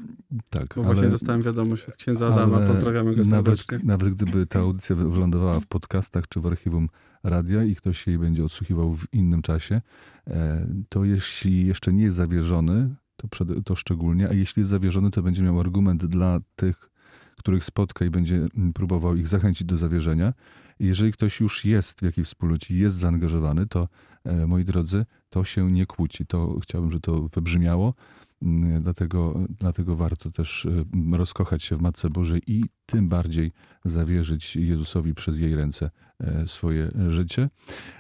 Tak, 0.50 0.74
Bo 0.76 0.84
właśnie 0.84 1.10
dostałem 1.10 1.42
wiadomość 1.42 1.86
od 1.86 1.98
księdza 1.98 2.28
Adama. 2.34 2.58
ale 2.58 2.68
Pozdrawiamy 2.68 3.16
go 3.16 3.24
nawet, 3.24 3.30
serdecznie. 3.60 3.80
nawet 3.84 4.10
gdyby 4.14 4.48
ta 4.48 4.60
audycja 4.60 4.96
wy- 4.96 5.12
wylądowała 5.12 5.60
w 5.60 5.68
podcastach 5.68 6.28
czy 6.28 6.40
w 6.42 6.46
archiwum 6.46 6.90
radia 7.24 7.64
i 7.64 7.76
ktoś 7.76 8.08
jej 8.08 8.18
będzie 8.20 8.46
odsłuchiwał 8.46 8.96
w 8.96 9.14
innym 9.14 9.42
czasie, 9.42 9.82
e, 10.28 10.68
to 10.90 11.06
jeśli 11.06 11.68
jeszcze 11.68 11.94
nie 11.94 12.04
jest 12.04 12.18
zawierzony, 12.18 12.96
to, 13.16 13.28
przed, 13.28 13.50
to 13.66 13.76
szczególnie, 13.76 14.30
a 14.30 14.34
jeśli 14.34 14.60
jest 14.60 14.70
zawierzony, 14.70 15.12
to 15.12 15.24
będzie 15.24 15.44
miał 15.44 15.60
argument 15.60 16.06
dla 16.06 16.40
tych, 16.56 16.90
których 17.38 17.66
spotka 17.66 18.06
i 18.06 18.10
będzie 18.10 18.36
mm, 18.36 18.74
próbował 18.74 19.16
ich 19.16 19.28
zachęcić 19.28 19.68
do 19.68 19.78
zawierzenia. 19.78 20.34
I 20.80 20.86
Jeżeli 20.86 21.12
ktoś 21.12 21.40
już 21.40 21.66
jest 21.66 22.00
w 22.00 22.04
jakiejś 22.04 22.28
wspólnocie, 22.28 22.76
jest 22.78 22.98
zaangażowany, 22.98 23.68
to 23.68 23.90
e, 24.24 24.48
moi 24.48 24.66
drodzy, 24.66 25.06
to 25.30 25.44
się 25.44 25.72
nie 25.72 25.86
kłóci. 25.86 26.26
To 26.26 26.60
chciałbym, 26.60 26.92
żeby 26.92 27.02
to 27.02 27.30
wybrzmiało. 27.34 27.94
Mm, 28.42 28.82
Dlatego, 28.82 29.36
dlatego 29.60 29.96
warto 29.96 30.32
też 30.32 30.66
e, 30.66 31.18
rozkochać 31.18 31.64
się 31.64 31.78
w 31.78 31.82
Matce 31.82 32.10
Bożej 32.10 32.42
i 32.48 32.64
tym 32.86 33.10
bardziej 33.10 33.52
zawierzyć 33.86 34.56
Jezusowi 34.56 35.14
przez 35.14 35.40
jej 35.40 35.56
ręce 35.56 35.92
e, 36.20 36.48
swoje 36.48 36.92
życie. 37.10 37.50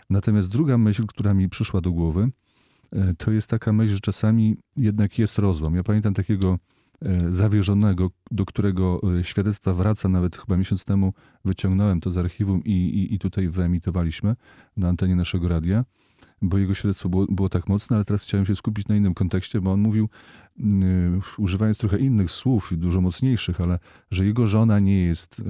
Natomiast 0.09 0.51
druga 0.51 0.77
myśl, 0.77 1.05
która 1.05 1.33
mi 1.33 1.49
przyszła 1.49 1.81
do 1.81 1.91
głowy, 1.91 2.31
to 3.17 3.31
jest 3.31 3.49
taka 3.49 3.73
myśl, 3.73 3.93
że 3.93 3.99
czasami 3.99 4.57
jednak 4.77 5.19
jest 5.19 5.39
rozłam. 5.39 5.75
Ja 5.75 5.83
pamiętam 5.83 6.13
takiego 6.13 6.59
e, 7.01 7.31
zawierzonego, 7.31 8.11
do 8.31 8.45
którego 8.45 9.01
e, 9.19 9.23
świadectwa 9.23 9.73
wraca, 9.73 10.09
nawet 10.09 10.37
chyba 10.37 10.57
miesiąc 10.57 10.85
temu 10.85 11.13
wyciągnąłem 11.45 12.01
to 12.01 12.11
z 12.11 12.17
archiwum 12.17 12.63
i, 12.63 12.71
i, 12.71 13.13
i 13.13 13.19
tutaj 13.19 13.47
wyemitowaliśmy 13.47 14.35
na 14.77 14.89
antenie 14.89 15.15
naszego 15.15 15.47
radia, 15.47 15.85
bo 16.41 16.57
jego 16.57 16.73
świadectwo 16.73 17.09
było, 17.09 17.25
było 17.29 17.49
tak 17.49 17.69
mocne, 17.69 17.95
ale 17.95 18.05
teraz 18.05 18.23
chciałem 18.23 18.45
się 18.45 18.55
skupić 18.55 18.87
na 18.87 18.95
innym 18.95 19.13
kontekście, 19.13 19.61
bo 19.61 19.71
on 19.71 19.81
mówił, 19.81 20.09
mm, 20.59 21.21
używając 21.37 21.77
trochę 21.77 21.99
innych 21.99 22.31
słów, 22.31 22.71
i 22.71 22.77
dużo 22.77 23.01
mocniejszych, 23.01 23.61
ale 23.61 23.79
że 24.11 24.25
jego 24.25 24.47
żona 24.47 24.79
nie 24.79 25.03
jest, 25.03 25.41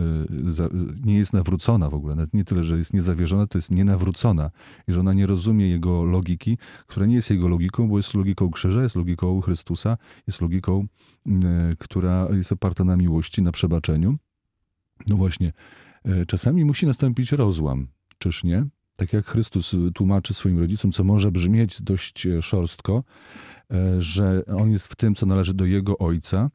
e, 0.48 0.54
za- 0.54 0.70
nie 1.06 1.18
jest 1.18 1.34
nawrócona 1.34 1.90
w 1.90 1.94
ogóle. 1.94 2.16
Nawet 2.16 2.34
nie 2.34 2.46
tyle, 2.46 2.64
że 2.64 2.78
jest 2.78 2.94
niezawierzona, 2.94 3.48
to 3.48 3.58
jest 3.58 3.72
nienawrócona. 3.72 4.52
I 4.88 4.92
że 4.92 5.00
ona 5.00 5.14
nie 5.14 5.28
rozumie 5.28 5.70
jego 5.70 6.04
logiki, 6.04 6.58
która 6.88 7.06
nie 7.06 7.16
jest 7.16 7.30
jego 7.30 7.48
logiką, 7.48 7.88
bo 7.88 7.98
jest 7.98 8.14
logiką 8.14 8.52
krzyża, 8.52 8.84
jest 8.84 8.96
logiką 8.96 9.42
Chrystusa, 9.42 9.98
jest 10.28 10.42
logiką, 10.42 10.88
mm, 11.26 11.44
która 11.80 12.28
jest 12.32 12.52
oparta 12.52 12.84
na 12.84 12.98
miłości, 12.98 13.42
na 13.42 13.52
przebaczeniu. 13.52 14.18
No 15.08 15.16
właśnie, 15.18 15.54
e, 16.06 16.26
czasami 16.26 16.66
musi 16.66 16.86
nastąpić 16.88 17.32
rozłam, 17.32 17.88
czyż 18.18 18.44
nie? 18.44 18.66
Tak 18.96 19.14
jak 19.14 19.26
Chrystus 19.26 19.76
tłumaczy 19.94 20.34
swoim 20.34 20.60
rodzicom, 20.60 20.92
co 20.92 21.04
może 21.04 21.32
brzmieć 21.32 21.82
dość 21.82 22.28
e, 22.28 22.42
szorstko, 22.42 23.04
e, 23.72 24.02
że 24.02 24.46
on 24.46 24.72
jest 24.72 24.88
w 24.88 24.96
tym, 24.96 25.16
co 25.16 25.26
należy 25.26 25.54
do 25.54 25.66
jego 25.66 25.98
ojca, 25.98 26.50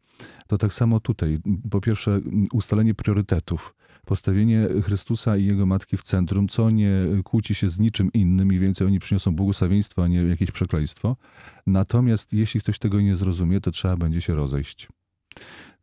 to 0.46 0.58
tak 0.58 0.74
samo 0.74 1.00
tutaj. 1.00 1.38
Po 1.70 1.80
pierwsze, 1.80 2.20
ustalenie 2.52 2.94
priorytetów, 2.94 3.74
postawienie 4.06 4.68
Chrystusa 4.82 5.36
i 5.36 5.44
jego 5.44 5.66
matki 5.66 5.96
w 5.96 6.02
centrum, 6.02 6.48
co 6.48 6.70
nie 6.70 6.92
kłóci 7.24 7.54
się 7.54 7.70
z 7.70 7.78
niczym 7.78 8.12
innym 8.12 8.52
i 8.52 8.58
więcej 8.58 8.86
oni 8.86 8.98
przyniosą 8.98 9.34
błogosławieństwo, 9.34 10.04
a 10.04 10.08
nie 10.08 10.22
jakieś 10.22 10.50
przekleństwo. 10.50 11.16
Natomiast 11.66 12.32
jeśli 12.32 12.60
ktoś 12.60 12.78
tego 12.78 13.00
nie 13.00 13.16
zrozumie, 13.16 13.60
to 13.60 13.70
trzeba 13.70 13.96
będzie 13.96 14.20
się 14.20 14.34
rozejść. 14.34 14.88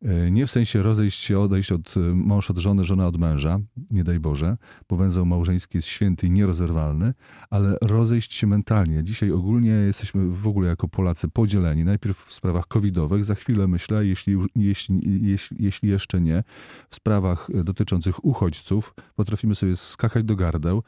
E, 0.02 0.32
Nie 0.32 0.46
w 0.46 0.52
sensie 0.52 0.84
rozejść 0.84 1.22
się, 1.22 1.40
odejść 1.40 1.72
od 1.72 1.98
e, 1.98 2.00
mąż 2.00 2.52
od 2.52 2.58
żony, 2.58 2.84
żona 2.84 3.08
od 3.08 3.18
męża, 3.18 3.60
nie 3.92 4.04
daj 4.04 4.20
Boże, 4.20 4.58
bo 4.90 4.96
węzeł 4.96 5.26
małżeński 5.26 5.78
jest 5.78 5.88
święty 5.88 6.28
i 6.28 6.32
nierozerwalny, 6.32 7.14
ale 7.50 7.78
rozejść 7.82 8.34
się 8.34 8.48
mentalnie. 8.48 9.04
Dzisiaj 9.04 9.32
ogólnie 9.32 9.72
jesteśmy 9.72 10.28
w 10.28 10.48
ogóle 10.48 10.68
jako 10.68 10.88
Polacy 10.88 11.28
podzieleni. 11.30 11.84
Najpierw 11.84 12.26
w 12.26 12.34
sprawach 12.34 12.68
covidowych, 12.68 13.26
za 13.26 13.36
chwilę 13.36 13.68
myślę, 13.68 14.06
jeśli, 14.06 14.38
jeśli, 14.56 15.00
jeśli, 15.28 15.66
jeśli 15.66 15.90
jeszcze 15.90 16.22
nie, 16.22 16.44
w 16.90 16.96
sprawach 16.96 17.50
e, 17.54 17.64
dotyczących 17.64 18.26
uchodźców, 18.26 18.94
potrafimy 19.16 19.56
sobie 19.56 19.76
skakać 19.76 20.24
do 20.24 20.36
gardeł. 20.36 20.84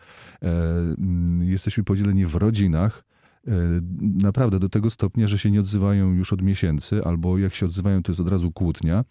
Jesteśmy 1.39 1.83
podzieleni 1.83 2.25
w 2.25 2.35
rodzinach, 2.35 3.03
naprawdę 4.01 4.59
do 4.59 4.69
tego 4.69 4.89
stopnia, 4.89 5.27
że 5.27 5.39
się 5.39 5.51
nie 5.51 5.59
odzywają 5.59 6.13
już 6.13 6.33
od 6.33 6.41
miesięcy, 6.41 7.03
albo 7.03 7.37
jak 7.37 7.53
się 7.53 7.65
odzywają, 7.65 8.03
to 8.03 8.11
jest 8.11 8.19
od 8.19 8.27
razu 8.27 8.51
kłótnia. 8.51 9.05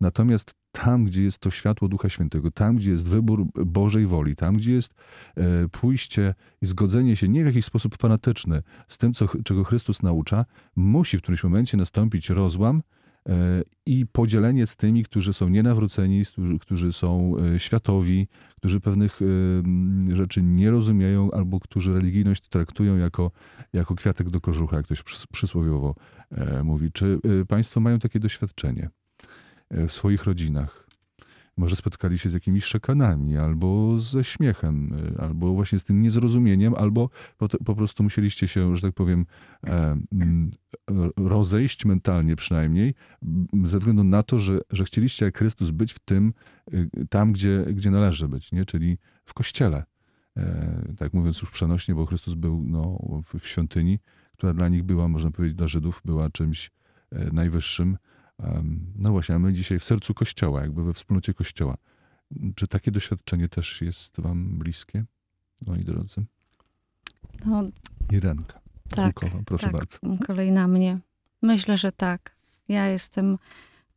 Natomiast 0.00 0.54
tam, 0.72 1.04
gdzie 1.04 1.22
jest 1.22 1.38
to 1.38 1.50
światło 1.50 1.88
Ducha 1.88 2.08
Świętego, 2.08 2.50
tam, 2.50 2.76
gdzie 2.76 2.90
jest 2.90 3.08
wybór 3.08 3.46
Bożej 3.66 4.06
woli, 4.06 4.36
tam, 4.36 4.54
gdzie 4.54 4.72
jest 4.72 4.94
e, 5.36 5.68
pójście 5.68 6.34
i 6.62 6.66
zgodzenie 6.66 7.16
się 7.16 7.28
nie 7.28 7.42
w 7.42 7.46
jakiś 7.46 7.64
sposób 7.64 7.96
fanatyczny 7.96 8.62
z 8.88 8.98
tym, 8.98 9.14
co, 9.14 9.28
czego 9.44 9.64
Chrystus 9.64 10.02
naucza, 10.02 10.44
musi 10.76 11.18
w 11.18 11.22
którymś 11.22 11.44
momencie 11.44 11.76
nastąpić 11.76 12.30
rozłam 12.30 12.76
e, 12.76 12.99
i 13.86 14.06
podzielenie 14.06 14.66
z 14.66 14.76
tymi, 14.76 15.04
którzy 15.04 15.32
są 15.32 15.48
nienawróceni, 15.48 16.24
którzy, 16.24 16.58
którzy 16.58 16.92
są 16.92 17.34
e, 17.54 17.58
światowi, 17.58 18.28
którzy 18.56 18.80
pewnych 18.80 19.20
e, 19.22 20.16
rzeczy 20.16 20.42
nie 20.42 20.70
rozumieją, 20.70 21.30
albo 21.30 21.60
którzy 21.60 21.94
religijność 21.94 22.48
traktują 22.48 22.96
jako, 22.96 23.30
jako 23.72 23.94
kwiatek 23.94 24.30
do 24.30 24.40
kożucha, 24.40 24.76
jak 24.76 24.84
ktoś 24.84 25.02
przys- 25.02 25.26
przysłowiowo 25.32 25.94
e, 26.30 26.62
mówi. 26.62 26.92
Czy 26.92 27.18
e, 27.42 27.44
Państwo 27.44 27.80
mają 27.80 27.98
takie 27.98 28.20
doświadczenie 28.20 28.90
e, 29.70 29.86
w 29.86 29.92
swoich 29.92 30.24
rodzinach? 30.24 30.89
Może 31.60 31.76
spotkali 31.76 32.18
się 32.18 32.30
z 32.30 32.32
jakimiś 32.32 32.64
szekanami, 32.64 33.36
albo 33.36 33.98
ze 33.98 34.24
śmiechem, 34.24 34.92
e, 35.16 35.20
albo 35.20 35.54
właśnie 35.54 35.78
z 35.78 35.84
tym 35.84 36.02
niezrozumieniem, 36.02 36.74
albo 36.74 37.10
po, 37.38 37.48
po 37.48 37.74
prostu 37.74 38.02
musieliście 38.02 38.48
się, 38.48 38.76
że 38.76 38.82
tak 38.82 38.94
powiem, 38.94 39.26
e, 39.66 39.98
mm, 40.12 40.50
ro- 40.86 41.12
rozejść 41.16 41.84
mentalnie 41.84 42.36
przynajmniej, 42.36 42.94
ze 43.64 43.78
względu 43.78 44.04
na 44.04 44.22
to, 44.22 44.38
że, 44.38 44.58
że 44.70 44.84
chcieliście 44.84 45.24
jak 45.24 45.38
Chrystus 45.38 45.70
być 45.70 45.92
w 45.92 45.98
tym, 45.98 46.32
y, 46.74 46.88
tam, 47.10 47.32
gdzie, 47.32 47.64
gdzie 47.72 47.90
należy 47.90 48.28
być, 48.28 48.52
nie? 48.52 48.64
czyli 48.64 48.98
w 49.24 49.34
kościele. 49.34 49.84
E, 50.36 50.94
tak 50.98 51.14
mówiąc 51.14 51.40
już 51.40 51.50
przenośnie, 51.50 51.94
bo 51.94 52.06
Chrystus 52.06 52.34
był 52.34 52.64
no, 52.66 52.98
w, 53.24 53.40
w 53.40 53.46
świątyni, 53.46 53.98
która 54.32 54.52
dla 54.52 54.68
nich 54.68 54.82
była, 54.82 55.08
można 55.08 55.30
powiedzieć, 55.30 55.56
dla 55.56 55.66
Żydów 55.66 56.02
była 56.04 56.30
czymś 56.30 56.70
e, 57.12 57.30
najwyższym. 57.32 57.96
No 58.96 59.10
właśnie, 59.10 59.34
a 59.34 59.38
my 59.38 59.52
dzisiaj 59.52 59.78
w 59.78 59.84
sercu 59.84 60.14
Kościoła, 60.14 60.60
jakby 60.60 60.84
we 60.84 60.92
wspólnocie 60.92 61.34
Kościoła. 61.34 61.76
Czy 62.54 62.68
takie 62.68 62.90
doświadczenie 62.90 63.48
też 63.48 63.82
jest 63.82 64.20
wam 64.20 64.58
bliskie, 64.58 65.04
moi 65.66 65.84
drodzy? 65.84 66.24
No, 67.46 67.64
Irenka 68.12 68.60
tak, 68.96 69.20
proszę 69.46 69.64
tak, 69.64 69.72
bardzo. 69.72 69.98
kolej 70.26 70.52
na 70.52 70.68
mnie. 70.68 70.98
Myślę, 71.42 71.78
że 71.78 71.92
tak. 71.92 72.36
Ja 72.68 72.86
jestem 72.86 73.38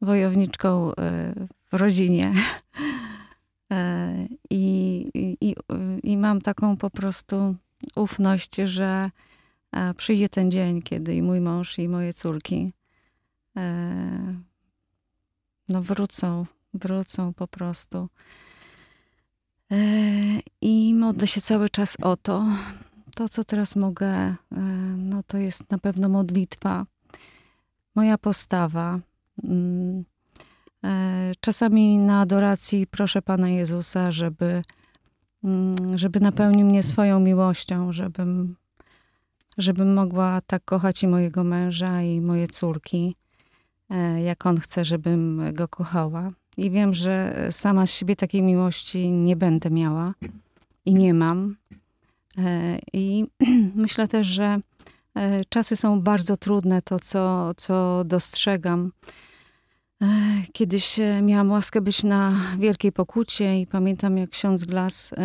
wojowniczką 0.01 0.95
e, 0.95 1.33
w 1.71 1.73
rodzinie. 1.73 2.33
E, 3.71 4.27
I, 4.49 5.05
i, 5.41 5.55
I 6.03 6.17
mam 6.17 6.41
taką 6.41 6.77
po 6.77 6.89
prostu 6.89 7.55
ufność, 7.95 8.55
że 8.55 9.09
e, 9.71 9.93
przyjdzie 9.93 10.29
ten 10.29 10.51
dzień, 10.51 10.81
kiedy 10.81 11.15
i 11.15 11.21
mój 11.21 11.41
mąż, 11.41 11.79
i 11.79 11.89
moje 11.89 12.13
córki 12.13 12.73
no 15.69 15.81
wrócą, 15.81 16.45
wrócą 16.73 17.33
po 17.33 17.47
prostu. 17.47 18.09
E, 19.71 19.75
I 20.61 20.93
modlę 20.93 21.27
się 21.27 21.41
cały 21.41 21.69
czas 21.69 21.97
o 22.01 22.17
to. 22.17 22.45
To, 23.15 23.29
co 23.29 23.43
teraz 23.43 23.75
mogę, 23.75 24.07
e, 24.07 24.35
no 24.97 25.23
to 25.23 25.37
jest 25.37 25.71
na 25.71 25.77
pewno 25.77 26.09
modlitwa, 26.09 26.85
moja 27.95 28.17
postawa. 28.17 28.99
Mm, 29.43 30.03
e, 30.83 31.31
Czasami 31.39 31.97
na 31.97 32.21
adoracji 32.21 32.87
proszę 32.87 33.21
Pana 33.21 33.49
Jezusa, 33.49 34.11
żeby, 34.11 34.61
mm, 35.43 35.97
żeby 35.97 36.19
napełnił 36.19 36.67
mnie 36.67 36.83
swoją 36.83 37.19
miłością, 37.19 37.91
żebym, 37.91 38.55
żebym 39.57 39.93
mogła 39.93 40.41
tak 40.41 40.65
kochać 40.65 41.03
i 41.03 41.07
mojego 41.07 41.43
męża, 41.43 42.01
i 42.01 42.21
moje 42.21 42.47
córki, 42.47 43.15
e, 43.15 43.22
jak 44.23 44.45
On 44.45 44.59
chce, 44.59 44.85
żebym 44.85 45.41
go 45.53 45.67
kochała. 45.67 46.31
I 46.57 46.71
wiem, 46.71 46.93
że 46.93 47.47
sama 47.51 47.85
z 47.85 47.91
siebie 47.91 48.15
takiej 48.15 48.41
miłości 48.41 49.11
nie 49.11 49.35
będę 49.35 49.69
miała 49.69 50.13
i 50.85 50.95
nie 50.95 51.13
mam. 51.13 51.55
E, 52.37 52.79
I 52.93 53.25
myślę 53.75 54.07
też, 54.07 54.27
że 54.27 54.59
e, 55.15 55.45
czasy 55.45 55.75
są 55.75 56.01
bardzo 56.01 56.37
trudne, 56.37 56.81
to 56.81 56.99
co, 56.99 57.53
co 57.57 58.03
dostrzegam. 58.05 58.91
E, 60.01 60.05
Kiedyś 60.53 60.99
e, 60.99 61.21
miałam 61.21 61.51
łaskę 61.51 61.81
być 61.81 62.03
na 62.03 62.35
Wielkiej 62.59 62.91
Pokucie 62.91 63.61
i 63.61 63.67
pamiętam, 63.67 64.17
jak 64.17 64.29
ksiądz 64.29 64.65
Glas 64.65 65.13
e, 65.13 65.15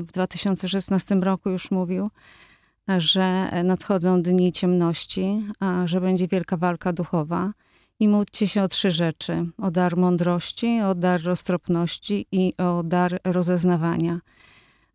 w 0.00 0.12
2016 0.12 1.14
roku 1.14 1.50
już 1.50 1.70
mówił, 1.70 2.10
że 2.98 3.50
nadchodzą 3.64 4.22
dni 4.22 4.52
ciemności, 4.52 5.44
a 5.60 5.86
że 5.86 6.00
będzie 6.00 6.28
wielka 6.28 6.56
walka 6.56 6.92
duchowa. 6.92 7.52
I 8.00 8.08
módlcie 8.08 8.48
się 8.48 8.62
o 8.62 8.68
trzy 8.68 8.90
rzeczy: 8.90 9.46
o 9.58 9.70
dar 9.70 9.96
mądrości, 9.96 10.80
o 10.80 10.94
dar 10.94 11.22
roztropności 11.22 12.26
i 12.32 12.54
o 12.58 12.82
dar 12.82 13.20
rozeznawania. 13.24 14.20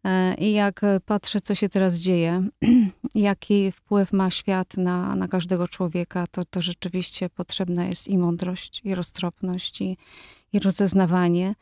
E, 0.03 0.35
I 0.35 0.51
jak 0.51 0.81
patrzę, 1.05 1.41
co 1.41 1.55
się 1.55 1.69
teraz 1.69 1.95
dzieje, 1.95 2.47
jaki 3.15 3.71
wpływ 3.71 4.13
ma 4.13 4.31
świat 4.31 4.77
na, 4.77 5.15
na 5.15 5.27
każdego 5.27 5.67
człowieka, 5.67 6.25
to, 6.31 6.45
to 6.45 6.61
rzeczywiście 6.61 7.29
potrzebna 7.29 7.85
jest 7.85 8.07
i 8.07 8.17
mądrość, 8.17 8.81
i 8.83 8.95
roztropność, 8.95 9.81
i, 9.81 9.97
i 10.53 10.59
rozeznawanie. 10.59 11.55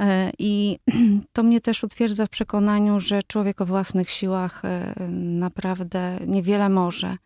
E, 0.00 0.32
I 0.38 0.78
to 1.32 1.42
mnie 1.42 1.60
też 1.60 1.84
utwierdza 1.84 2.26
w 2.26 2.30
przekonaniu, 2.30 3.00
że 3.00 3.22
człowiek 3.22 3.60
o 3.60 3.66
własnych 3.66 4.10
siłach 4.10 4.64
e, 4.64 4.94
naprawdę 5.20 6.18
niewiele 6.26 6.68
może. 6.68 7.16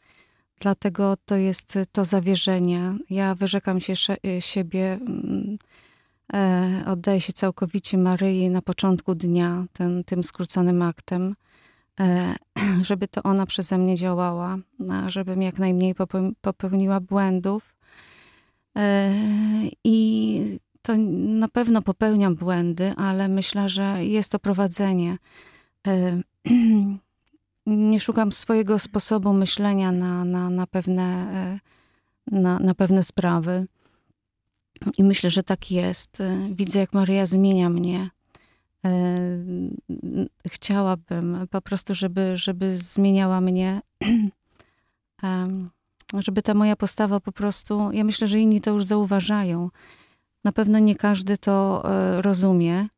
Dlatego 0.61 1.17
to 1.25 1.37
jest 1.37 1.79
to 1.93 2.05
zawierzenie. 2.05 2.95
Ja 3.11 3.35
wyrzekam 3.35 3.81
się 3.81 3.97
sze- 3.97 4.17
siebie 4.41 4.93
mm, 4.93 5.59
e, 6.35 6.85
oddaję 6.87 7.21
się 7.21 7.33
całkowicie 7.33 7.99
Maryi 7.99 8.51
na 8.51 8.63
początku 8.63 9.15
dnia, 9.15 9.67
ten, 9.73 10.05
tym 10.05 10.25
skróconym 10.25 10.83
aktem, 10.83 11.35
e, 12.01 12.35
żeby 12.89 13.09
to 13.09 13.23
ona 13.23 13.47
przeze 13.47 13.79
mnie 13.79 13.97
działała, 13.97 14.59
żebym 15.07 15.43
jak 15.43 15.59
najmniej 15.59 15.95
popeł- 15.95 16.33
popełniła 16.41 17.01
błędów. 17.01 17.77
E, 18.77 19.15
I 19.85 20.59
to 20.83 20.97
na 21.41 21.49
pewno 21.49 21.83
popełniam 21.83 22.35
błędy, 22.35 22.95
ale 22.97 23.29
myślę, 23.29 23.69
że 23.69 24.05
jest 24.05 24.33
to 24.33 24.39
prowadzenie. 24.39 25.17
Nie 27.67 28.01
szukam 28.01 28.33
swojego 28.33 28.79
sposobu 28.79 29.33
myślenia 29.33 29.93
na, 29.93 30.25
na, 30.25 30.51
na, 30.51 30.67
pewne, 30.67 31.03
e, 31.33 31.61
na, 32.41 32.59
na 32.59 32.75
pewne 32.75 33.03
sprawy. 33.03 33.67
I 34.99 35.05
myślę, 35.05 35.31
że 35.31 35.43
tak 35.43 35.71
jest. 35.71 36.19
Widzę, 36.51 36.79
jak 36.79 36.93
Maryja 36.93 37.27
zmienia 37.27 37.69
mnie. 37.69 38.11
E, 38.85 39.17
Chciałabym 40.49 41.47
po 41.51 41.61
prostu, 41.61 41.95
żeby, 41.95 42.37
żeby 42.37 42.77
zmieniała 42.77 43.41
mnie. 43.41 43.81
Żeby 46.19 46.43
ta 46.43 46.55
moja 46.55 46.77
postawa 46.77 47.21
po 47.21 47.33
prostu. 47.33 47.93
Ja 47.93 48.05
myślę, 48.05 48.29
że 48.29 48.39
inni 48.39 48.61
to 48.61 48.71
już 48.71 48.85
zauważają. 48.85 49.71
Na 50.45 50.53
pewno 50.53 50.79
nie 50.79 50.97
każdy 50.97 51.39
to 51.39 51.83
e, 51.85 52.23
rozumie. 52.23 52.89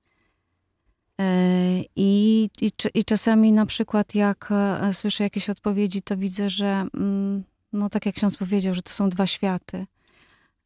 E, 1.21 1.85
I, 1.97 2.51
i, 2.61 2.71
I 2.95 3.05
czasami 3.05 3.53
na 3.53 3.67
przykład 3.67 4.15
jak 4.15 4.49
e, 4.51 4.95
słyszę 4.95 5.25
jakieś 5.25 5.51
odpowiedzi, 5.51 6.03
to 6.03 6.17
widzę, 6.17 6.51
że 6.51 6.87
mm, 6.95 7.45
no 7.73 7.91
tak 7.91 8.07
jak 8.07 8.15
ksiądz 8.15 8.37
powiedział, 8.37 8.75
że 8.75 8.83
to 8.83 8.93
są 8.93 9.09
dwa 9.09 9.27
światy. 9.27 9.87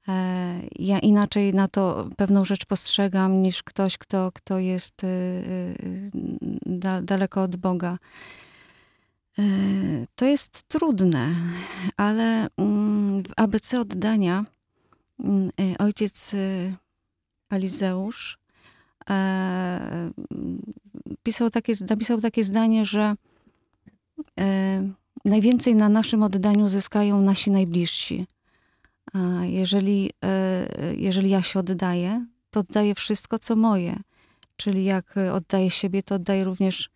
E, 0.09 0.61
Ja 0.79 0.99
inaczej 0.99 1.55
na 1.55 1.69
to 1.69 2.09
pewną 2.17 2.45
rzecz 2.45 2.67
postrzegam 2.67 3.43
niż 3.43 3.63
ktoś, 3.63 3.99
kto, 3.99 4.33
kto 4.33 4.59
jest 4.59 4.95
da, 6.67 7.03
daleko 7.03 7.43
od 7.43 7.57
Boga. 7.57 7.99
To 10.17 10.25
jest 10.25 10.63
trudne, 10.63 11.35
ale 11.97 12.49
mm, 12.57 13.23
w 13.23 13.33
ABC 13.37 13.81
oddania 13.81 14.45
mm, 15.21 15.51
ojciec 15.79 16.35
Alizeusz 17.49 18.42
pisał 21.23 21.51
takie, 21.51 21.73
napisał 21.91 22.21
takie 22.21 22.45
zdanie, 22.45 22.85
że 22.85 23.15
e, 24.41 24.89
najwięcej 25.25 25.75
na 25.75 25.89
naszym 25.89 26.23
oddaniu 26.23 26.69
zyskają 26.69 27.21
nasi 27.21 27.51
najbliżsi. 27.51 28.27
Jeżeli, 29.43 30.11
e, 30.25 30.95
jeżeli 30.97 31.31
ja 31.31 31.43
się 31.43 31.59
oddaję, 31.59 32.27
to 32.51 32.61
oddaję 32.61 32.95
wszystko, 32.95 33.39
co 33.39 33.57
moje. 33.57 34.01
Czyli 34.57 34.85
jak 34.85 35.17
e, 35.17 35.33
oddaję 35.33 35.71
siebie, 35.71 36.03
to 36.03 36.15
oddaję 36.15 36.45
również 36.45 36.91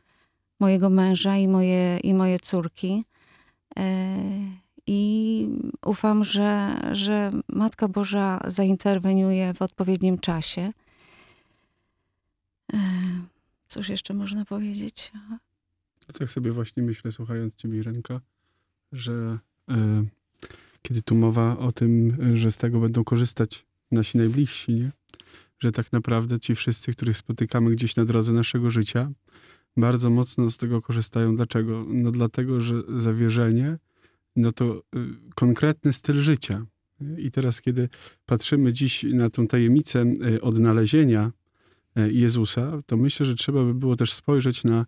mojego 0.60 0.90
męża 0.90 1.36
i 1.36 1.48
moje, 1.48 1.98
i 1.98 2.14
moje 2.14 2.38
córki. 2.38 3.04
E, 3.78 4.16
I 4.86 5.48
ufam, 5.86 6.24
że, 6.24 6.80
że 6.92 7.30
Matka 7.48 7.88
Boża 7.88 8.40
zainterweniuje 8.46 9.54
w 9.54 9.62
odpowiednim 9.62 10.18
czasie. 10.18 10.72
E, 12.72 12.78
Cóż 13.68 13.88
jeszcze 13.88 14.14
można 14.14 14.44
powiedzieć? 14.44 15.12
Tak 16.18 16.30
sobie 16.30 16.52
właśnie 16.52 16.82
myślę, 16.82 17.12
słuchając 17.12 17.54
ciebie, 17.54 17.78
Irenka, 17.78 18.20
że 18.92 19.38
e, 19.70 20.04
kiedy 20.82 21.02
tu 21.02 21.14
mowa 21.14 21.58
o 21.58 21.72
tym, 21.72 22.16
że 22.36 22.50
z 22.50 22.58
tego 22.58 22.80
będą 22.80 23.04
korzystać 23.04 23.66
nasi 23.90 24.18
najbliżsi, 24.18 24.74
nie? 24.74 24.90
że 25.58 25.72
tak 25.72 25.92
naprawdę 25.92 26.40
ci 26.40 26.54
wszyscy, 26.54 26.92
których 26.92 27.16
spotykamy 27.16 27.70
gdzieś 27.70 27.96
na 27.96 28.04
drodze 28.04 28.32
naszego 28.32 28.70
życia, 28.70 29.10
bardzo 29.76 30.10
mocno 30.10 30.50
z 30.50 30.58
tego 30.58 30.82
korzystają. 30.82 31.36
Dlaczego? 31.36 31.84
No 31.88 32.12
dlatego, 32.12 32.60
że 32.60 32.74
zawierzenie, 32.98 33.78
no 34.36 34.52
to 34.52 34.82
y, 34.96 35.32
konkretny 35.34 35.92
styl 35.92 36.16
życia. 36.16 36.66
I 37.18 37.30
teraz, 37.30 37.60
kiedy 37.60 37.88
patrzymy 38.26 38.72
dziś 38.72 39.02
na 39.02 39.30
tą 39.30 39.46
tajemnicę 39.46 40.04
y, 40.34 40.40
odnalezienia 40.40 41.32
Jezusa, 42.10 42.78
to 42.86 42.96
myślę, 42.96 43.26
że 43.26 43.36
trzeba 43.36 43.64
by 43.64 43.74
było 43.74 43.96
też 43.96 44.12
spojrzeć 44.12 44.64
na 44.64 44.86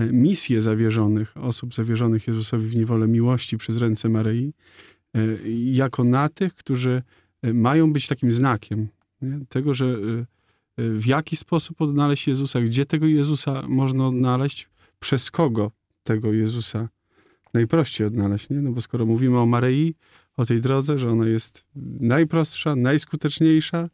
y, 0.00 0.12
misję 0.12 0.60
zawierzonych, 0.60 1.36
osób 1.36 1.74
zawierzonych 1.74 2.26
Jezusowi 2.26 2.66
w 2.66 2.76
niewolę 2.76 3.08
miłości 3.08 3.58
przez 3.58 3.76
ręce 3.76 4.08
Maryi, 4.08 4.52
y, 5.16 5.38
jako 5.72 6.04
na 6.04 6.28
tych, 6.28 6.54
którzy 6.54 7.02
mają 7.54 7.92
być 7.92 8.08
takim 8.08 8.32
znakiem 8.32 8.88
nie? 9.22 9.40
tego, 9.48 9.74
że 9.74 9.96
w 10.78 11.06
jaki 11.06 11.36
sposób 11.36 11.80
odnaleźć 11.80 12.28
Jezusa, 12.28 12.60
gdzie 12.60 12.86
tego 12.86 13.06
Jezusa 13.06 13.68
można 13.68 14.06
odnaleźć, 14.06 14.68
przez 15.00 15.30
kogo 15.30 15.70
tego 16.02 16.32
Jezusa 16.32 16.88
najprościej 17.54 18.06
odnaleźć. 18.06 18.50
Nie? 18.50 18.56
No 18.56 18.72
bo 18.72 18.80
skoro 18.80 19.06
mówimy 19.06 19.38
o 19.38 19.46
Maryi, 19.46 19.94
o 20.36 20.44
tej 20.44 20.60
drodze, 20.60 20.98
że 20.98 21.10
ona 21.10 21.26
jest 21.26 21.64
najprostsza, 22.00 22.76
najskuteczniejsza, 22.76 23.88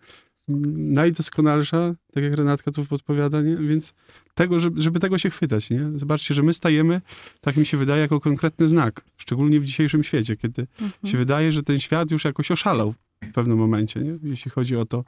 najdoskonalsza, 0.49 1.95
tak 2.15 2.25
jak 2.25 2.35
Renatka 2.35 2.71
tu 2.71 2.87
podpowiada, 2.87 3.43
nie? 3.43 3.57
więc 3.57 3.95
tego, 4.35 4.59
żeby, 4.59 4.83
żeby 4.83 5.01
tego 5.01 5.19
się 5.19 5.31
chwytać. 5.31 5.71
Nie? 5.71 5.91
Zobaczcie, 5.95 6.35
że 6.35 6.43
my 6.43 6.53
stajemy, 6.53 7.01
tak 7.41 7.57
mi 7.57 7.67
się 7.67 7.77
wydaje, 7.77 8.03
jako 8.03 8.21
konkretny 8.21 8.69
znak, 8.69 9.05
szczególnie 9.17 9.61
w 9.61 9.65
dzisiejszym 9.65 10.05
świecie, 10.05 10.37
kiedy 10.37 10.67
się 11.05 11.19
wydaje, 11.19 11.53
że 11.53 11.63
ten 11.63 11.81
świat 11.81 12.11
już 12.11 12.25
jakoś 12.25 12.51
oszalał 12.51 12.95
w 13.23 13.33
pewnym 13.33 13.59
momencie, 13.59 14.01
nie? 14.01 14.19
jeśli 14.23 14.51
chodzi 14.51 14.77
o 14.77 14.85
to, 14.85 15.05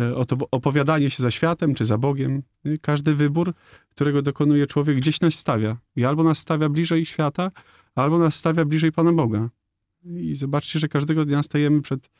e, 0.00 0.14
o 0.14 0.24
to 0.24 0.36
opowiadanie 0.50 1.10
się 1.10 1.22
za 1.22 1.30
światem 1.30 1.74
czy 1.74 1.84
za 1.84 1.98
Bogiem. 1.98 2.42
Nie? 2.64 2.78
Każdy 2.78 3.14
wybór, 3.14 3.54
którego 3.90 4.22
dokonuje 4.22 4.66
człowiek, 4.66 4.96
gdzieś 4.96 5.20
nas 5.20 5.34
stawia. 5.34 5.76
I 5.96 6.04
albo 6.04 6.24
nas 6.24 6.38
stawia 6.38 6.68
bliżej 6.68 7.04
świata, 7.04 7.50
albo 7.94 8.18
nas 8.18 8.34
stawia 8.34 8.64
bliżej 8.64 8.92
Pana 8.92 9.12
Boga. 9.12 9.48
I 10.04 10.34
zobaczcie, 10.34 10.78
że 10.78 10.88
każdego 10.88 11.24
dnia 11.24 11.42
stajemy 11.42 11.82
przed 11.82 12.10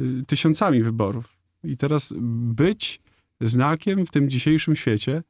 y, 0.00 0.22
tysiącami 0.26 0.82
wyborów. 0.82 1.41
I 1.64 1.76
teraz 1.76 2.14
być 2.54 3.00
znakiem 3.40 4.06
w 4.06 4.10
tym 4.10 4.30
dzisiejszym 4.30 4.76
świecie, 4.76 5.22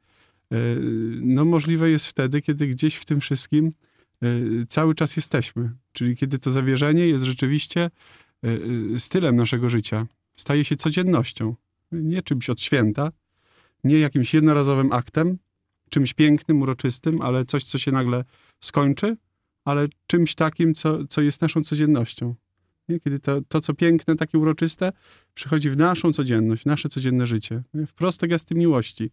y, 0.53 0.79
no 1.21 1.45
możliwe 1.45 1.89
jest 1.89 2.07
wtedy, 2.07 2.41
kiedy 2.41 2.67
gdzieś 2.67 2.95
w 2.95 3.05
tym 3.05 3.19
wszystkim 3.19 3.73
y, 4.23 4.65
cały 4.67 4.95
czas 4.95 5.15
jesteśmy. 5.15 5.71
Czyli 5.93 6.15
kiedy 6.15 6.39
to 6.39 6.51
zawierzenie 6.51 7.07
jest 7.07 7.23
rzeczywiście 7.23 7.89
y, 8.45 8.99
stylem 8.99 9.35
naszego 9.35 9.69
życia. 9.69 10.07
Staje 10.35 10.65
się 10.65 10.75
codziennością. 10.75 11.55
Nie 11.91 12.21
czymś 12.21 12.49
od 12.49 12.61
święta, 12.61 13.11
nie 13.83 13.99
jakimś 13.99 14.33
jednorazowym 14.33 14.91
aktem, 14.91 15.37
czymś 15.89 16.13
pięknym, 16.13 16.61
uroczystym, 16.61 17.21
ale 17.21 17.45
coś, 17.45 17.63
co 17.63 17.77
się 17.77 17.91
nagle 17.91 18.23
skończy, 18.63 19.17
ale 19.65 19.87
czymś 20.07 20.35
takim, 20.35 20.73
co, 20.73 21.07
co 21.07 21.21
jest 21.21 21.41
naszą 21.41 21.63
codziennością. 21.63 22.35
Nie? 22.89 22.99
Kiedy 22.99 23.19
to, 23.19 23.41
to, 23.47 23.61
co 23.61 23.73
piękne, 23.73 24.15
takie 24.15 24.37
uroczyste, 24.37 24.91
przychodzi 25.33 25.69
w 25.69 25.77
naszą 25.77 26.13
codzienność, 26.13 26.65
nasze 26.65 26.89
codzienne 26.89 27.27
życie. 27.27 27.63
Nie? 27.73 27.85
W 27.85 27.93
proste 27.93 28.27
gesty 28.27 28.55
miłości. 28.55 29.11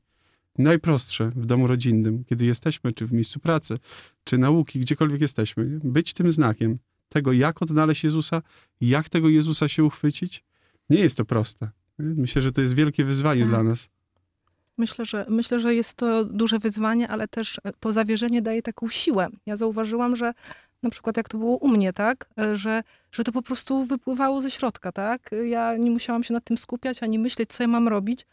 Najprostsze 0.59 1.31
w 1.37 1.47
domu 1.47 1.67
rodzinnym, 1.67 2.25
kiedy 2.25 2.47
jesteśmy, 2.47 2.93
czy 2.93 3.07
w 3.07 3.13
miejscu 3.13 3.41
pracy, 3.41 3.79
czy 4.25 4.39
nauki, 4.39 4.81
gdziekolwiek 4.81 5.21
jesteśmy. 5.21 5.67
Nie? 5.67 5.79
Być 5.85 6.15
tym 6.15 6.31
znakiem 6.31 6.79
tego, 7.09 7.33
jak 7.33 7.63
odnaleźć 7.63 8.05
Jezusa, 8.05 8.43
jak 8.81 9.09
tego 9.09 9.29
Jezusa 9.29 9.69
się 9.69 9.85
uchwycić. 9.85 10.45
Nie 10.91 11.01
jest 11.01 11.17
to 11.17 11.25
proste. 11.25 11.71
Myślę, 11.99 12.43
że 12.43 12.53
to 12.53 12.61
jest 12.61 12.75
wielkie 12.75 13.05
wyzwanie 13.05 13.41
Tak. 13.41 13.49
dla 13.51 13.63
nas. 13.63 13.89
Myślę 14.79 15.05
że, 15.05 15.27
myślę, 15.29 15.59
że 15.59 15.75
jest 15.75 15.95
to 15.95 16.25
duże 16.25 16.59
wyzwanie, 16.59 17.09
ale 17.09 17.29
też 17.29 17.61
e, 17.65 17.73
to 17.81 17.93
zawierzenie 17.93 18.43
daje 18.43 18.63
taką 18.63 18.89
siłę. 18.89 19.29
Ja 19.47 19.57
zauważyłam, 19.57 20.17
że 20.17 20.33
na 20.83 20.91
przykład 20.91 21.17
jak 21.17 21.29
to 21.29 21.39
było 21.39 21.57
u 21.57 21.69
mnie, 21.69 21.93
tak, 21.93 22.29
e, 22.39 22.57
że, 22.57 22.83
że 23.13 23.25
to 23.25 23.33
po 23.33 23.43
prostu 23.43 23.85
wypływało 23.85 24.41
ze 24.41 24.51
środka, 24.51 24.93
tak. 24.93 25.31
Ja 25.45 25.77
nie 25.77 25.91
musiałam 25.91 26.23
się 26.23 26.35
nad 26.35 26.45
tym 26.45 26.59
skupiać, 26.59 27.03
ani 27.03 27.19
myśleć, 27.19 27.51
co 27.51 27.63
ja 27.63 27.69
mam 27.69 27.89
robić. 27.89 28.27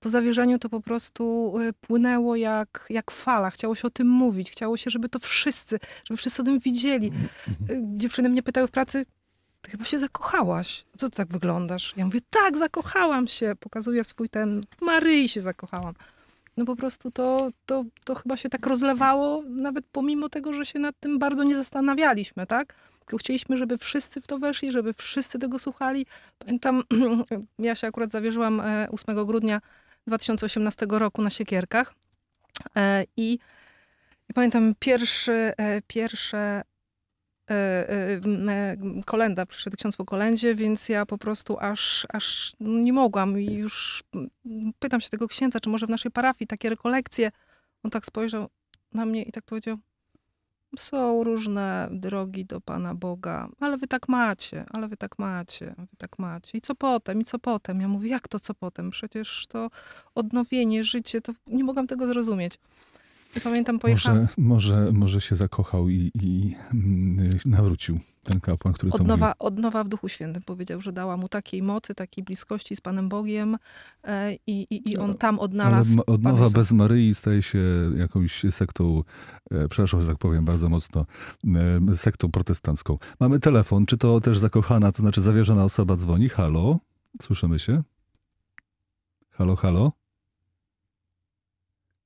Po 0.00 0.08
zawierzeniu 0.08 0.58
to 0.58 0.68
po 0.68 0.80
prostu 0.80 1.54
e, 1.58 1.72
płynęło 1.72 2.36
jak, 2.36 2.86
jak 2.90 3.10
fala. 3.10 3.50
Chciało 3.50 3.74
się 3.74 3.88
o 3.88 3.90
tym 3.90 4.08
mówić. 4.08 4.50
Chciało 4.50 4.76
się, 4.76 4.90
żeby 4.90 5.08
to 5.08 5.18
wszyscy, 5.18 5.78
żeby 6.04 6.16
wszyscy 6.18 6.42
o 6.42 6.44
tym 6.44 6.58
widzieli. 6.58 7.12
E, 7.70 7.80
Dziewczyny 7.82 8.28
mnie 8.28 8.42
pytały 8.42 8.66
w 8.66 8.70
pracy, 8.70 9.06
ty 9.62 9.70
chyba 9.70 9.84
się 9.84 9.98
zakochałaś. 9.98 10.84
Co 10.96 11.10
ty 11.10 11.16
tak 11.16 11.28
wyglądasz? 11.28 11.94
Ja 11.96 12.04
mówię, 12.04 12.20
tak, 12.30 12.56
zakochałam 12.56 13.26
się. 13.26 13.52
Pokazuję 13.60 14.04
swój 14.04 14.28
ten, 14.28 14.64
Maryi 14.80 15.28
się 15.28 15.40
zakochałam. 15.40 15.94
No 16.60 16.66
po 16.66 16.76
prostu 16.76 17.10
to, 17.10 17.50
to, 17.66 17.84
to 18.04 18.14
chyba 18.14 18.36
się 18.36 18.48
tak 18.48 18.66
rozlewało, 18.66 19.42
nawet 19.48 19.84
pomimo 19.92 20.28
tego, 20.28 20.52
że 20.52 20.66
się 20.66 20.78
nad 20.78 20.94
tym 21.00 21.18
bardzo 21.18 21.44
nie 21.44 21.56
zastanawialiśmy, 21.56 22.46
tak? 22.46 22.74
Tylko 22.98 23.16
chcieliśmy, 23.16 23.56
żeby 23.56 23.78
wszyscy 23.78 24.20
w 24.20 24.26
to 24.26 24.38
weszli, 24.38 24.72
żeby 24.72 24.92
wszyscy 24.92 25.38
tego 25.38 25.58
słuchali. 25.58 26.06
Pamiętam, 26.38 26.82
ja 27.58 27.74
się 27.74 27.86
akurat 27.86 28.10
zawierzyłam 28.10 28.60
e, 28.60 28.88
8 28.90 29.26
grudnia 29.26 29.60
2018 30.06 30.86
roku 30.90 31.22
na 31.22 31.30
Siekierkach 31.30 31.94
e, 32.76 33.04
i, 33.16 33.38
pamiętam 34.34 34.74
pierwszy, 34.78 35.52
e, 35.56 35.82
pierwsze 35.86 36.38
e, 36.38 36.42
e, 36.42 36.60
e, 36.60 36.64
kolenda, 39.06 39.46
przyszedł 39.46 39.76
ksiądz 39.76 39.96
po 39.96 40.04
kolendzie, 40.04 40.54
więc 40.54 40.88
ja 40.88 41.06
po 41.06 41.18
prostu 41.18 41.58
aż, 41.60 42.06
aż 42.08 42.52
nie 42.60 42.92
mogłam 42.92 43.40
i 43.40 43.54
już 43.54 44.02
pytam 44.78 45.00
się 45.00 45.10
tego 45.10 45.28
księdza, 45.28 45.60
czy 45.60 45.68
może 45.70 45.86
w 45.86 45.90
naszej 45.90 46.10
parafii 46.10 46.48
takie 46.48 46.70
rekolekcje. 46.70 47.30
On 47.82 47.90
tak 47.90 48.06
spojrzał 48.06 48.48
na 48.92 49.06
mnie 49.06 49.22
i 49.22 49.32
tak 49.32 49.44
powiedział, 49.44 49.78
są 50.78 51.24
różne 51.24 51.88
drogi 51.90 52.44
do 52.44 52.60
Pana 52.60 52.94
Boga, 52.94 53.48
ale 53.60 53.76
wy 53.76 53.86
tak 53.86 54.08
macie, 54.08 54.64
ale 54.70 54.88
wy 54.88 54.96
tak 54.96 55.18
macie, 55.18 55.74
wy 55.78 55.96
tak 55.98 56.18
macie. 56.18 56.58
I 56.58 56.60
co 56.60 56.74
potem, 56.74 57.20
i 57.20 57.24
co 57.24 57.38
potem? 57.38 57.80
Ja 57.80 57.88
mówię, 57.88 58.10
jak 58.10 58.28
to 58.28 58.40
co 58.40 58.54
potem? 58.54 58.90
Przecież 58.90 59.46
to 59.46 59.70
odnowienie, 60.14 60.84
życie, 60.84 61.20
to 61.20 61.32
nie 61.46 61.64
mogłam 61.64 61.86
tego 61.86 62.06
zrozumieć. 62.06 62.58
Pamiętam, 63.44 63.78
pojechałam... 63.78 64.18
Może, 64.20 64.34
może, 64.38 64.92
może 64.92 65.20
się 65.20 65.36
zakochał 65.36 65.88
i, 65.88 66.10
i 66.22 66.56
mm, 66.74 67.30
nawrócił 67.44 68.00
ten 68.24 68.40
kapłan, 68.40 68.74
który 68.74 68.92
to 68.92 68.98
mówił. 68.98 69.04
Odnowa, 69.04 69.34
odnowa 69.38 69.84
w 69.84 69.88
Duchu 69.88 70.08
Świętym 70.08 70.42
powiedział, 70.42 70.80
że 70.80 70.92
dała 70.92 71.16
mu 71.16 71.28
takiej 71.28 71.62
mocy, 71.62 71.94
takiej 71.94 72.24
bliskości 72.24 72.76
z 72.76 72.80
Panem 72.80 73.08
Bogiem 73.08 73.56
e, 74.04 74.34
i, 74.46 74.66
i, 74.70 74.96
on 74.96 75.14
tam 75.14 75.34
Ale 75.34 75.44
odnalazł 75.44 76.00
odnowa 76.06 76.38
Jezusa. 76.38 76.58
bez 76.58 76.72
Maryi 76.72 77.14
staje 77.14 77.42
się 77.42 77.58
jakąś 77.96 78.42
sektą, 78.50 79.02
e, 79.50 79.68
przepraszam, 79.68 80.00
że 80.00 80.06
tak 80.06 80.18
powiem 80.18 80.44
bardzo 80.44 80.68
mocno, 80.68 81.06
e, 81.90 81.96
sektą 81.96 82.30
protestancką. 82.30 82.98
Mamy 83.20 83.40
telefon, 83.40 83.86
czy 83.86 83.98
to 83.98 84.20
też 84.20 84.38
zakochana, 84.38 84.92
to 84.92 85.02
znaczy 85.02 85.20
zawierzona 85.20 85.64
osoba 85.64 85.96
dzwoni? 85.96 86.28
Halo? 86.28 86.78
Słyszymy 87.22 87.58
się? 87.58 87.82
Halo, 89.30 89.56
halo? 89.56 89.92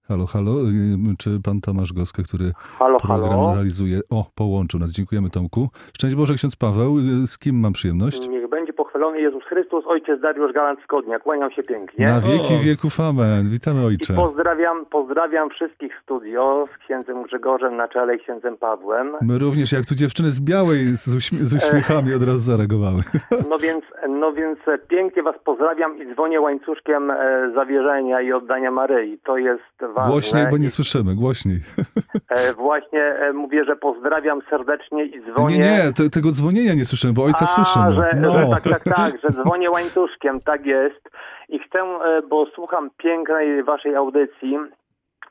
Halo, 0.08 0.26
halo? 0.26 0.60
Y, 0.70 1.16
Czy 1.18 1.40
pan 1.40 1.60
Tomasz 1.60 1.92
Goska, 1.92 2.22
który 2.22 2.52
Halo, 2.78 2.98
program 2.98 3.30
halo. 3.30 3.54
realizuje... 3.54 4.00
O, 4.10 4.30
połączył 4.34 4.80
nas. 4.80 4.90
Dziękujemy 4.92 5.30
Tomku. 5.30 5.68
Szczęść 5.92 6.14
Boże, 6.16 6.34
ksiądz 6.34 6.56
Paweł. 6.56 6.98
Y, 6.98 7.26
Z 7.26 7.38
kim 7.38 7.56
mam 7.60 7.72
przyjemność? 7.72 8.28
Niech 8.28 8.50
będzie 8.50 8.63
pochwalony 8.94 9.20
Jezus 9.20 9.44
Chrystus, 9.44 9.84
ojciec 9.86 10.20
Dariusz 10.20 10.52
Galant 10.52 10.80
Skodnia. 10.84 11.18
Kłaniam 11.18 11.50
się 11.50 11.62
pięknie. 11.62 12.06
Na 12.06 12.20
wieki 12.20 12.58
wieków 12.58 13.00
amen. 13.00 13.50
Witamy 13.50 13.82
I 13.82 13.84
ojcze. 13.84 14.14
pozdrawiam, 14.14 14.86
pozdrawiam 14.86 15.50
wszystkich 15.50 15.92
studio 16.02 16.68
z 16.74 16.84
księdzem 16.84 17.22
Grzegorzem 17.22 17.76
na 17.76 17.88
czele 17.88 18.16
i 18.16 18.18
księdzem 18.18 18.56
Pawłem. 18.56 19.12
My 19.22 19.38
również, 19.38 19.72
jak 19.72 19.86
tu 19.86 19.94
dziewczyny 19.94 20.30
z 20.30 20.40
białej 20.40 20.96
z, 20.96 21.16
uśmie- 21.16 21.44
z 21.44 21.54
uśmiechami 21.54 22.14
od 22.14 22.22
razu 22.22 22.38
zareagowały. 22.38 23.02
No 23.50 23.58
więc, 23.58 23.84
no 24.08 24.32
więc 24.32 24.58
e, 24.68 24.78
pięknie 24.78 25.22
was 25.22 25.34
pozdrawiam 25.44 25.98
i 25.98 26.14
dzwonię 26.14 26.40
łańcuszkiem 26.40 27.10
e, 27.10 27.16
zawierzenia 27.54 28.20
i 28.20 28.32
oddania 28.32 28.70
Maryi. 28.70 29.18
To 29.24 29.36
jest 29.36 29.62
ważne. 29.80 30.12
Głośniej, 30.12 30.46
bo 30.50 30.56
nie 30.58 30.66
I, 30.66 30.70
słyszymy, 30.70 31.14
głośniej. 31.14 31.60
e, 32.28 32.54
właśnie 32.54 33.14
mówię, 33.34 33.64
że 33.64 33.76
pozdrawiam 33.76 34.40
serdecznie 34.50 35.04
i 35.04 35.22
dzwonię. 35.22 35.58
Nie, 35.58 35.64
nie, 35.64 35.92
te, 35.92 36.10
tego 36.10 36.30
dzwonienia 36.30 36.74
nie 36.74 36.84
słyszymy, 36.84 37.12
bo 37.12 37.24
ojca 37.24 37.44
A, 37.44 37.46
słyszymy. 37.46 37.92
Że, 37.92 38.16
no. 38.20 38.32
że 38.32 38.46
tak, 38.50 38.62
tak, 38.62 38.83
tak, 38.84 39.20
że 39.20 39.30
dzwonię 39.30 39.70
łańcuszkiem, 39.70 40.40
tak 40.40 40.66
jest. 40.66 41.10
I 41.48 41.58
chcę, 41.58 41.78
e, 41.78 42.22
bo 42.22 42.46
słucham 42.46 42.90
pięknej 42.96 43.62
waszej 43.62 43.96
audycji 43.96 44.58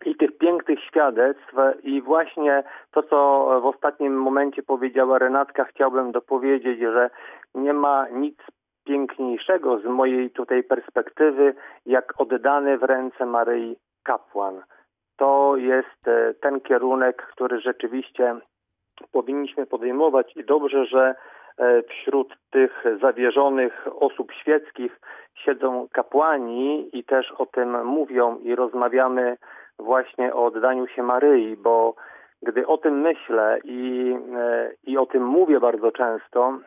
i 0.05 0.15
tych 0.15 0.37
pięknych 0.37 0.83
świadectw 0.83 1.53
i 1.83 2.01
właśnie 2.01 2.63
to, 2.91 3.03
co 3.03 3.47
w 3.61 3.65
ostatnim 3.65 4.21
momencie 4.21 4.63
powiedziała 4.63 5.19
Renatka, 5.19 5.63
chciałbym 5.63 6.11
dopowiedzieć, 6.11 6.79
że 6.79 7.09
nie 7.55 7.73
ma 7.73 8.07
nic 8.09 8.37
piękniejszego 8.85 9.79
z 9.79 9.85
mojej 9.85 10.31
tutaj 10.31 10.63
perspektywy, 10.63 11.55
jak 11.85 12.13
oddany 12.17 12.77
w 12.77 12.83
ręce 12.83 13.25
Maryi 13.25 13.75
kapłan. 14.03 14.61
To 15.17 15.55
jest 15.57 16.07
e, 16.07 16.33
ten 16.33 16.61
kierunek, 16.61 17.27
który 17.31 17.61
rzeczywiście 17.61 18.35
powinniśmy 19.11 19.65
podejmować 19.65 20.35
i 20.35 20.45
dobrze, 20.45 20.85
że 20.85 21.15
wśród 21.89 22.35
tych 22.51 22.83
zawierzonych 23.01 23.87
osób 23.99 24.31
świeckich 24.31 24.99
siedzą 25.35 25.87
kapłani 25.91 26.89
i 26.93 27.03
też 27.03 27.31
o 27.31 27.45
tym 27.45 27.85
mówią 27.85 28.37
i 28.37 28.55
rozmawiamy 28.55 29.37
właśnie 29.79 30.33
o 30.33 30.45
oddaniu 30.45 30.87
się 30.87 31.03
Maryi, 31.03 31.57
bo 31.57 31.95
gdy 32.41 32.67
o 32.67 32.77
tym 32.77 33.01
myślę 33.01 33.59
i, 33.63 34.15
e, 34.35 34.71
i 34.83 34.97
o 34.97 35.05
tym 35.05 35.25
mówię 35.25 35.59
bardzo 35.59 35.91
często, 35.91 36.59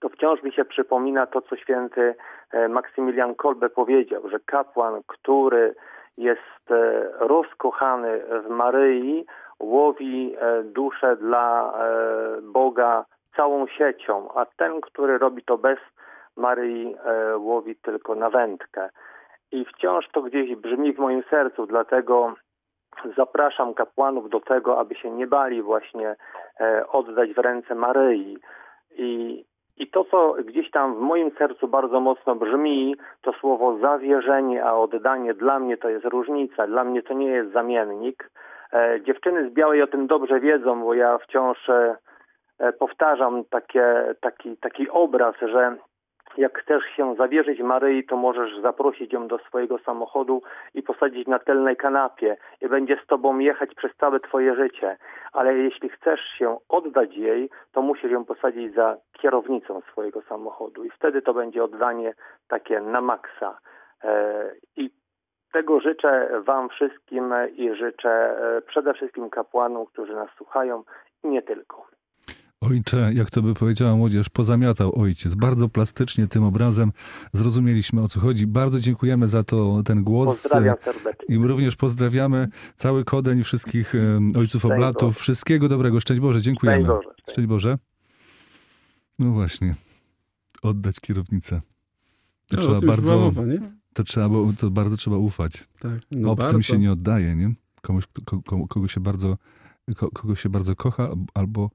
to 0.00 0.08
wciąż 0.08 0.42
mi 0.42 0.52
się 0.52 0.64
przypomina 0.64 1.26
to, 1.26 1.42
co 1.42 1.56
święty 1.56 2.14
e, 2.52 2.68
Maksymilian 2.68 3.34
Kolbe 3.34 3.70
powiedział, 3.70 4.28
że 4.28 4.40
kapłan, 4.40 5.00
który 5.06 5.74
jest 6.18 6.70
e, 6.70 7.10
rozkochany 7.18 8.20
w 8.46 8.48
Maryi, 8.48 9.26
łowi 9.60 10.36
e, 10.38 10.62
duszę 10.62 11.16
dla 11.16 11.72
e, 11.72 12.40
Boga 12.42 13.04
całą 13.36 13.66
siecią, 13.66 14.28
a 14.34 14.46
ten, 14.46 14.80
który 14.80 15.18
robi 15.18 15.42
to 15.42 15.58
bez 15.58 15.78
Maryi, 16.36 16.96
e, 17.04 17.38
łowi 17.38 17.76
tylko 17.76 18.14
na 18.14 18.30
wędkę. 18.30 18.90
I 19.52 19.64
wciąż 19.64 20.08
to 20.12 20.22
gdzieś 20.22 20.56
brzmi 20.56 20.92
w 20.92 20.98
moim 20.98 21.22
sercu, 21.30 21.66
dlatego 21.66 22.34
zapraszam 23.16 23.74
kapłanów 23.74 24.30
do 24.30 24.40
tego, 24.40 24.78
aby 24.78 24.94
się 24.94 25.10
nie 25.10 25.26
bali 25.26 25.62
właśnie 25.62 26.16
e, 26.60 26.86
oddać 26.88 27.32
w 27.32 27.38
ręce 27.38 27.74
Maryi. 27.74 28.38
I, 28.90 29.44
I 29.76 29.90
to, 29.90 30.04
co 30.04 30.34
gdzieś 30.44 30.70
tam 30.70 30.94
w 30.94 30.98
moim 30.98 31.30
sercu 31.30 31.68
bardzo 31.68 32.00
mocno 32.00 32.34
brzmi, 32.34 32.96
to 33.22 33.32
słowo 33.32 33.78
zawierzenie, 33.78 34.64
a 34.64 34.74
oddanie 34.74 35.34
dla 35.34 35.58
mnie 35.58 35.76
to 35.76 35.88
jest 35.88 36.04
różnica. 36.04 36.66
Dla 36.66 36.84
mnie 36.84 37.02
to 37.02 37.14
nie 37.14 37.28
jest 37.28 37.52
zamiennik. 37.52 38.30
E, 38.72 39.00
dziewczyny 39.00 39.50
z 39.50 39.52
Białej 39.52 39.82
o 39.82 39.86
tym 39.86 40.06
dobrze 40.06 40.40
wiedzą, 40.40 40.82
bo 40.82 40.94
ja 40.94 41.18
wciąż 41.18 41.68
e, 41.68 41.96
powtarzam 42.78 43.44
takie, 43.44 44.14
taki, 44.20 44.56
taki 44.56 44.90
obraz, 44.90 45.34
że 45.42 45.76
jak 46.36 46.58
chcesz 46.58 46.84
się 46.96 47.14
zawierzyć 47.14 47.60
Maryi, 47.60 48.04
to 48.04 48.16
możesz 48.16 48.60
zaprosić 48.62 49.12
ją 49.12 49.28
do 49.28 49.38
swojego 49.38 49.78
samochodu 49.78 50.42
i 50.74 50.82
posadzić 50.82 51.26
na 51.26 51.38
tylnej 51.38 51.76
kanapie 51.76 52.36
i 52.60 52.68
będzie 52.68 52.98
z 53.04 53.06
tobą 53.06 53.38
jechać 53.38 53.74
przez 53.74 53.96
całe 53.96 54.20
twoje 54.20 54.54
życie. 54.54 54.96
Ale 55.32 55.54
jeśli 55.54 55.88
chcesz 55.88 56.20
się 56.38 56.56
oddać 56.68 57.16
jej, 57.16 57.50
to 57.72 57.82
musisz 57.82 58.10
ją 58.10 58.24
posadzić 58.24 58.74
za 58.74 58.96
kierownicą 59.12 59.80
swojego 59.80 60.22
samochodu 60.22 60.84
i 60.84 60.90
wtedy 60.90 61.22
to 61.22 61.34
będzie 61.34 61.64
oddanie 61.64 62.14
takie 62.48 62.80
na 62.80 63.00
maksa. 63.00 63.58
E, 64.04 64.50
I 64.76 64.90
tego 65.52 65.80
życzę 65.80 66.28
wam 66.40 66.68
wszystkim 66.68 67.34
i 67.56 67.74
życzę 67.74 68.10
e, 68.10 68.62
przede 68.62 68.94
wszystkim 68.94 69.30
kapłanom, 69.30 69.86
którzy 69.86 70.14
nas 70.14 70.30
słuchają 70.36 70.82
i 71.24 71.28
nie 71.28 71.42
tylko. 71.42 71.93
Ojcze, 72.60 73.12
jak 73.14 73.30
to 73.30 73.42
by 73.42 73.54
powiedziała 73.54 73.96
młodzież, 73.96 74.28
pozamiatał 74.28 75.00
ojciec. 75.00 75.34
Bardzo 75.34 75.68
plastycznie 75.68 76.26
tym 76.26 76.44
obrazem 76.44 76.92
zrozumieliśmy 77.32 78.02
o 78.02 78.08
co 78.08 78.20
chodzi. 78.20 78.46
Bardzo 78.46 78.80
dziękujemy 78.80 79.28
za 79.28 79.44
to 79.44 79.82
ten 79.84 80.04
głos. 80.04 80.42
Pozdrawiam 80.42 80.76
serdecznie. 80.84 81.34
I 81.36 81.38
również 81.38 81.76
pozdrawiamy 81.76 82.48
cały 82.76 83.04
Kodeń 83.04 83.38
i 83.38 83.44
wszystkich 83.44 83.94
em, 83.94 84.32
ojców 84.36 84.60
Szczęść 84.62 84.74
oblatów. 84.74 85.02
Boże. 85.14 85.20
Wszystkiego 85.20 85.68
dobrego. 85.68 86.00
Szczęść 86.00 86.20
Boże, 86.20 86.42
dziękujemy. 86.42 86.84
Szczęść 86.84 86.88
Boże. 86.96 87.08
Szczęść 87.30 87.48
Boże. 87.48 87.78
No 89.18 89.30
właśnie. 89.32 89.74
Oddać 90.62 91.00
kierownicę. 91.00 91.60
To 92.48 92.56
No, 92.56 92.62
trzeba 92.62 92.80
to 92.80 92.86
bardzo, 92.86 93.18
mowa, 93.18 93.42
to 93.92 94.04
trzeba, 94.04 94.28
bo- 94.28 94.52
to 94.58 94.70
bardzo 94.70 94.96
trzeba 94.96 95.16
ufać. 95.16 95.68
Tak, 95.80 96.00
no 96.10 96.30
Obcym 96.30 96.46
bardzo. 96.46 96.62
się 96.62 96.78
nie 96.78 96.92
oddaje, 96.92 97.36
nie? 97.36 97.54
Komuś, 97.82 98.04
ko, 98.24 98.42
ko, 98.42 98.66
kogo 98.68 98.88
się 98.88 99.00
bardzo, 99.00 99.38
ko, 99.96 100.10
kogo 100.10 100.34
się 100.34 100.48
bardzo 100.48 100.76
kocha 100.76 101.08
albo, 101.34 101.70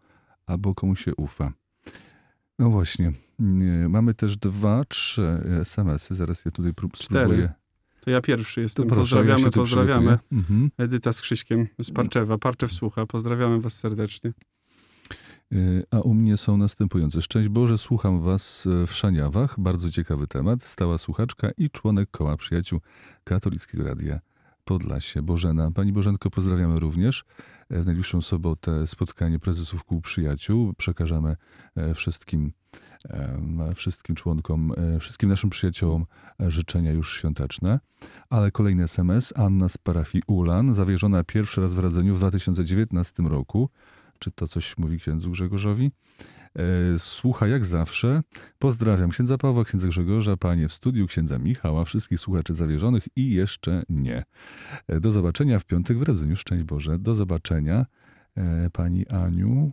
albo 0.49 0.75
komu 0.75 0.95
się 0.95 1.15
ufa. 1.15 1.53
No 2.59 2.69
właśnie. 2.69 3.11
Nie, 3.39 3.89
Mamy 3.89 4.13
też 4.13 4.37
dwa, 4.37 4.83
trzy 4.83 5.41
SMS-y. 5.61 6.15
Zaraz 6.15 6.45
je 6.45 6.51
tutaj 6.51 6.73
prób, 6.73 6.93
Cztery. 6.93 7.25
spróbuję. 7.25 7.53
To 8.01 8.11
ja 8.11 8.21
pierwszy 8.21 8.61
jestem. 8.61 8.85
To 8.87 8.95
proszę, 8.95 9.15
ja 9.15 9.21
pozdrawiamy, 9.21 9.51
tu 9.51 9.59
pozdrawiamy. 9.59 10.17
Mhm. 10.31 10.71
Edyta 10.77 11.13
z 11.13 11.21
Krzyśkiem 11.21 11.67
z 11.81 11.91
Parczewa. 11.91 12.37
Parczew 12.37 12.73
słucha. 12.73 13.05
Pozdrawiamy 13.05 13.61
was 13.61 13.73
serdecznie. 13.79 14.33
Y, 15.53 15.83
A 15.91 15.99
u 15.99 16.13
mnie 16.13 16.37
są 16.37 16.57
następujące. 16.57 17.21
Szczęść 17.21 17.49
Boże, 17.49 17.77
słucham 17.77 18.21
Was 18.21 18.67
e, 18.83 18.87
w 18.87 18.93
Szaniawach. 18.93 19.59
Bardzo 19.59 19.91
ciekawy 19.91 20.27
temat. 20.27 20.63
Stała 20.63 20.97
słuchaczka 20.97 21.51
i 21.57 21.69
członek 21.69 22.11
koła 22.11 22.37
przyjaciół 22.37 22.79
Katolickiego 23.23 23.83
Radia 23.83 24.19
Podlasie. 24.65 25.21
Bożena. 25.21 25.71
Pani 25.71 25.91
Bożenko, 25.93 26.29
pozdrawiamy 26.29 26.79
również. 26.79 27.25
W 27.69 27.85
najbliższą 27.85 28.21
sobotę 28.21 28.87
spotkanie 28.87 29.39
prezesów 29.39 29.83
kół 29.83 30.01
przyjaciół. 30.01 30.73
Przekażemy 30.73 31.35
e, 31.75 31.93
wszystkim, 31.93 32.51
wszystkim 33.75 34.15
członkom, 34.15 34.73
e, 34.95 34.99
wszystkim 34.99 35.29
naszym 35.29 35.49
przyjaciołom 35.49 36.05
życzenia 36.39 36.91
już 36.91 37.17
świąteczne. 37.17 37.79
Ale 38.29 38.51
kolejny 38.51 38.83
SMS. 38.83 39.33
Anna 39.35 39.69
z 39.69 39.77
parafii 39.77 40.23
Ulan, 40.27 40.73
zawierzona 40.73 41.23
pierwszy 41.23 41.61
raz 41.61 41.75
w 41.75 41.79
radzeniu 41.79 42.15
w 42.15 42.17
2019 42.17 43.23
roku. 43.23 43.69
Czy 44.19 44.31
to 44.31 44.47
coś 44.47 44.77
mówi 44.77 44.99
księdzu 44.99 45.31
Grzegorzowi? 45.31 45.91
E, 46.55 46.99
Słucha 46.99 47.47
jak 47.47 47.65
zawsze. 47.65 48.21
Pozdrawiam 48.59 49.09
księdza 49.09 49.37
Pawła, 49.37 49.63
księdza 49.63 49.87
Grzegorza, 49.87 50.37
panie 50.37 50.67
w 50.67 50.73
studiu, 50.73 51.07
księdza 51.07 51.39
Michała, 51.39 51.85
wszystkich 51.85 52.19
słuchaczy 52.19 52.55
zawierzonych 52.55 53.07
i 53.15 53.31
jeszcze 53.31 53.83
nie. 53.89 54.23
E, 54.87 54.99
Do 54.99 55.11
zobaczenia 55.11 55.59
w 55.59 55.65
piątek 55.65 55.97
w 55.97 56.01
Radzeniu. 56.01 56.35
Szczęść 56.35 56.63
Boże. 56.63 56.99
Do 56.99 57.15
zobaczenia 57.15 57.85
e, 58.35 58.69
pani 58.69 59.07
Aniu 59.07 59.71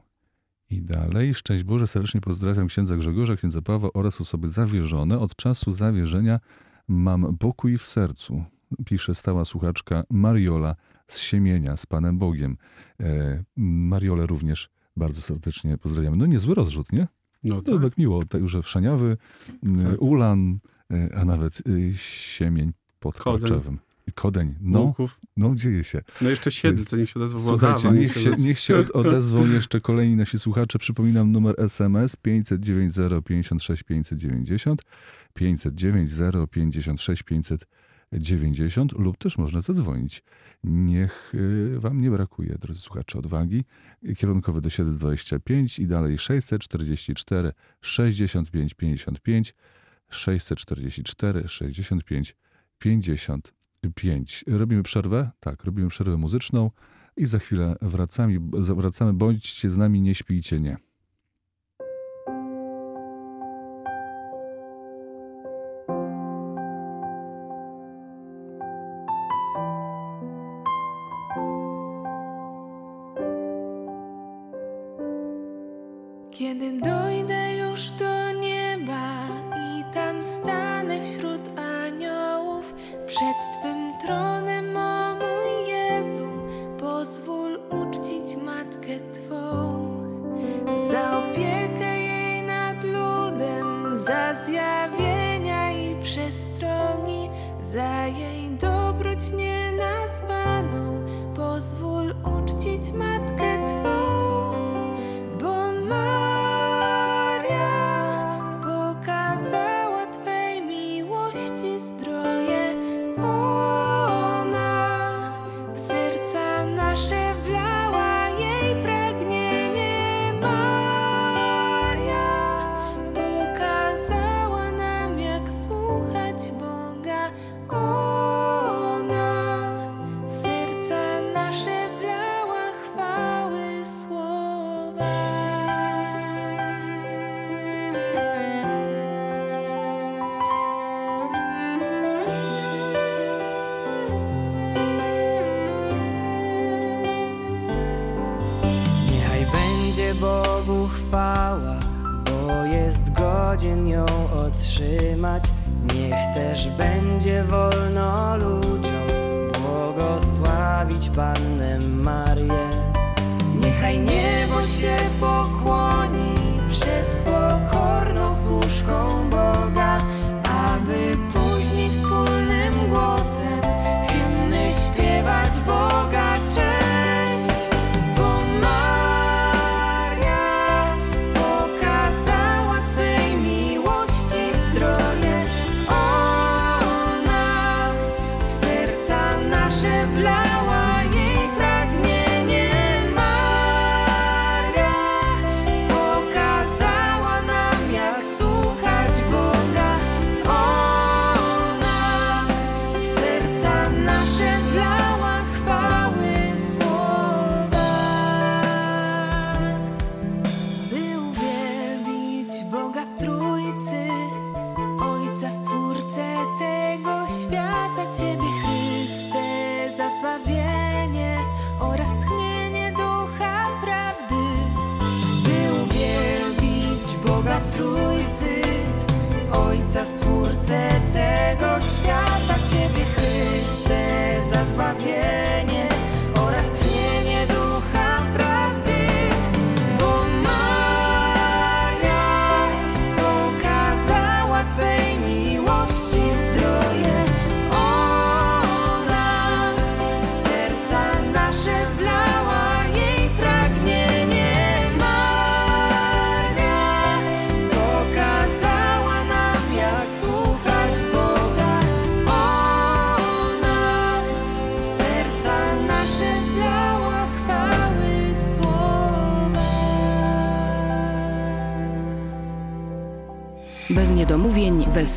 I 0.70 0.82
dalej, 0.82 1.34
szczęść 1.34 1.64
Boże, 1.64 1.86
serdecznie 1.86 2.20
pozdrawiam 2.20 2.66
księdza 2.66 2.96
Grzegorza, 2.96 3.36
księdza 3.36 3.62
Pawła 3.62 3.90
oraz 3.94 4.20
osoby 4.20 4.48
zawierzone. 4.48 5.18
Od 5.18 5.36
czasu 5.36 5.72
zawierzenia 5.72 6.40
mam 6.88 7.36
pokój 7.38 7.78
w 7.78 7.82
sercu, 7.82 8.44
pisze 8.86 9.14
stała 9.14 9.44
słuchaczka 9.44 10.04
Mariola 10.10 10.76
z 11.06 11.18
Siemienia, 11.18 11.76
z 11.76 11.86
Panem 11.86 12.18
Bogiem. 12.18 12.56
E, 13.00 13.44
Mariolę 13.56 14.26
również 14.26 14.70
bardzo 14.96 15.22
serdecznie 15.22 15.78
pozdrawiamy. 15.78 16.16
No 16.16 16.26
niezły 16.26 16.54
rozrzut, 16.54 16.92
nie? 16.92 17.08
No 17.44 17.62
To 17.62 17.78
tak 17.78 17.98
miło, 17.98 18.24
także 18.24 18.62
Wszaniawy, 18.62 19.16
m, 19.62 19.84
Tak. 19.90 20.02
Ulan, 20.02 20.58
e, 20.90 21.14
a 21.16 21.24
nawet 21.24 21.62
y, 21.68 21.92
Siemień 21.96 22.72
pod. 23.00 23.18
I 24.08 24.12
Kodeń, 24.12 24.54
no, 24.60 24.80
Łuków. 24.82 25.20
no 25.36 25.54
dzieje 25.54 25.84
się. 25.84 26.02
No 26.20 26.30
jeszcze 26.30 26.50
Siedlce, 26.50 26.96
niech 26.98 27.10
się 27.10 27.20
odezwa 27.20 27.38
Słuchajcie, 27.38 27.82
Włodawa, 27.82 28.00
niech 28.00 28.12
się, 28.18 28.30
niech 28.38 28.58
się 28.60 28.76
od- 28.76 28.90
odezwą 28.90 29.46
jeszcze 29.46 29.80
kolejni 29.80 30.16
nasi 30.16 30.38
słuchacze. 30.38 30.78
Przypominam 30.78 31.32
numer 31.32 31.54
SMS 31.58 32.16
509 32.16 32.94
056 33.24 33.82
590, 33.82 34.82
509 35.34 36.10
056 36.50 37.22
590 37.22 37.66
lub 38.98 39.18
też 39.18 39.38
można 39.38 39.60
zadzwonić. 39.60 40.22
Niech 40.64 41.34
y, 41.34 41.80
wam 41.80 42.00
nie 42.00 42.10
brakuje, 42.10 42.58
drodzy 42.58 42.80
słuchacze, 42.80 43.18
odwagi. 43.18 43.64
Kierunkowy 44.16 44.60
do 44.60 44.70
725 44.70 45.78
i 45.78 45.86
dalej 45.86 46.18
644 46.18 47.52
65 47.80 48.74
55, 48.74 49.54
644 50.08 51.48
65 51.48 52.36
55. 52.78 54.44
Robimy 54.46 54.82
przerwę? 54.82 55.30
Tak, 55.40 55.64
robimy 55.64 55.88
przerwę 55.88 56.16
muzyczną 56.16 56.70
i 57.16 57.26
za 57.26 57.38
chwilę 57.38 57.76
wracamy. 57.82 58.38
wracamy. 58.52 59.12
Bądźcie 59.12 59.70
z 59.70 59.76
nami, 59.76 60.00
nie 60.00 60.14
śpijcie, 60.14 60.60
nie. 60.60 60.76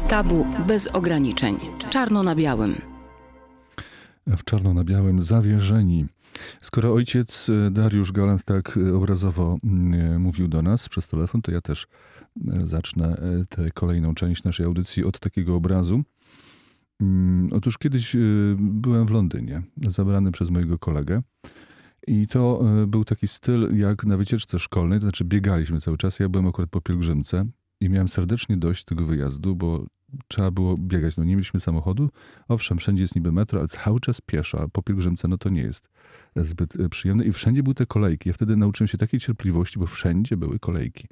Tabu, 0.10 0.46
bez 0.68 0.88
ograniczeń. 0.88 1.60
Czarno 1.90 2.24
na 2.24 2.36
białym. 2.36 2.76
w 4.28 4.44
czarno 4.44 4.74
na 4.74 4.84
białym 4.84 5.22
zawierzeni. 5.22 6.06
Skoro 6.62 6.94
ojciec 6.94 7.50
e, 7.50 7.72
Dariusz 7.72 8.12
Galant 8.12 8.44
tak 8.44 8.78
e, 8.78 8.96
obrazowo 8.96 9.58
mm, 9.64 9.94
e, 9.94 10.20
mówił 10.20 10.48
do 10.48 10.62
nas 10.62 10.90
przez 10.90 11.08
telefon, 11.08 11.42
to 11.42 11.52
ja 11.52 11.62
też 11.62 11.88
zacznę 12.64 13.22
tę 13.50 13.72
kolejną 13.72 14.16
część 14.16 14.44
naszej 14.44 14.66
audycji 14.66 15.06
od 15.06 15.20
takiego 15.20 15.56
obrazu. 15.56 16.02
Mm, 17.02 17.50
Otóż 17.54 17.78
kiedyś 17.78 18.16
byłem 18.58 19.06
w 19.06 19.12
Londynie, 19.12 19.62
zabrany 19.78 20.32
przez 20.32 20.50
mojego 20.50 20.78
kolegę 20.78 21.22
I 22.08 22.28
to 22.28 22.64
był 22.88 23.06
taki 23.06 23.28
styl 23.28 23.78
jak 23.78 24.06
na 24.06 24.18
wycieczce 24.18 24.60
szkolnej, 24.60 25.00
to 25.00 25.06
znaczy 25.06 25.26
biegaliśmy 25.26 25.82
cały 25.82 25.98
czas. 25.98 26.20
Ja 26.20 26.30
byłem 26.30 26.48
akurat 26.48 26.70
po 26.70 26.82
pielgrzymce 26.82 27.46
i 27.82 27.90
miałem 27.90 28.08
serdecznie 28.08 28.58
dość 28.58 28.86
tego 28.86 29.06
wyjazdu, 29.06 29.56
bo 29.56 29.86
trzeba 30.28 30.52
było 30.52 30.78
biegać. 30.78 31.18
No 31.18 31.24
nie 31.24 31.36
mieliśmy 31.36 31.60
samochodu. 31.60 32.10
Owszem, 32.48 32.78
wszędzie 32.78 33.02
jest 33.04 33.16
niby 33.16 33.32
metro, 33.32 33.60
ale 33.60 33.68
cały 33.68 34.00
czas 34.00 34.22
pieszo, 34.22 34.62
a 34.62 34.68
po 34.68 34.82
pielgrzymce 34.82 35.28
no 35.28 35.38
to 35.38 35.50
nie 35.50 35.62
jest 35.62 35.90
zbyt 36.36 36.80
e, 36.80 36.90
przyjemne. 36.90 37.26
I 37.26 37.32
wszędzie 37.32 37.64
były 37.64 37.76
te 37.76 37.86
kolejki. 37.86 38.30
Ja 38.30 38.34
wtedy 38.34 38.58
nauczyłem 38.58 38.88
się 38.88 38.98
takiej 38.98 39.20
cierpliwości, 39.20 39.80
bo 39.80 39.88
wszędzie 39.88 40.38
były 40.38 40.60
kolejki. 40.60 41.08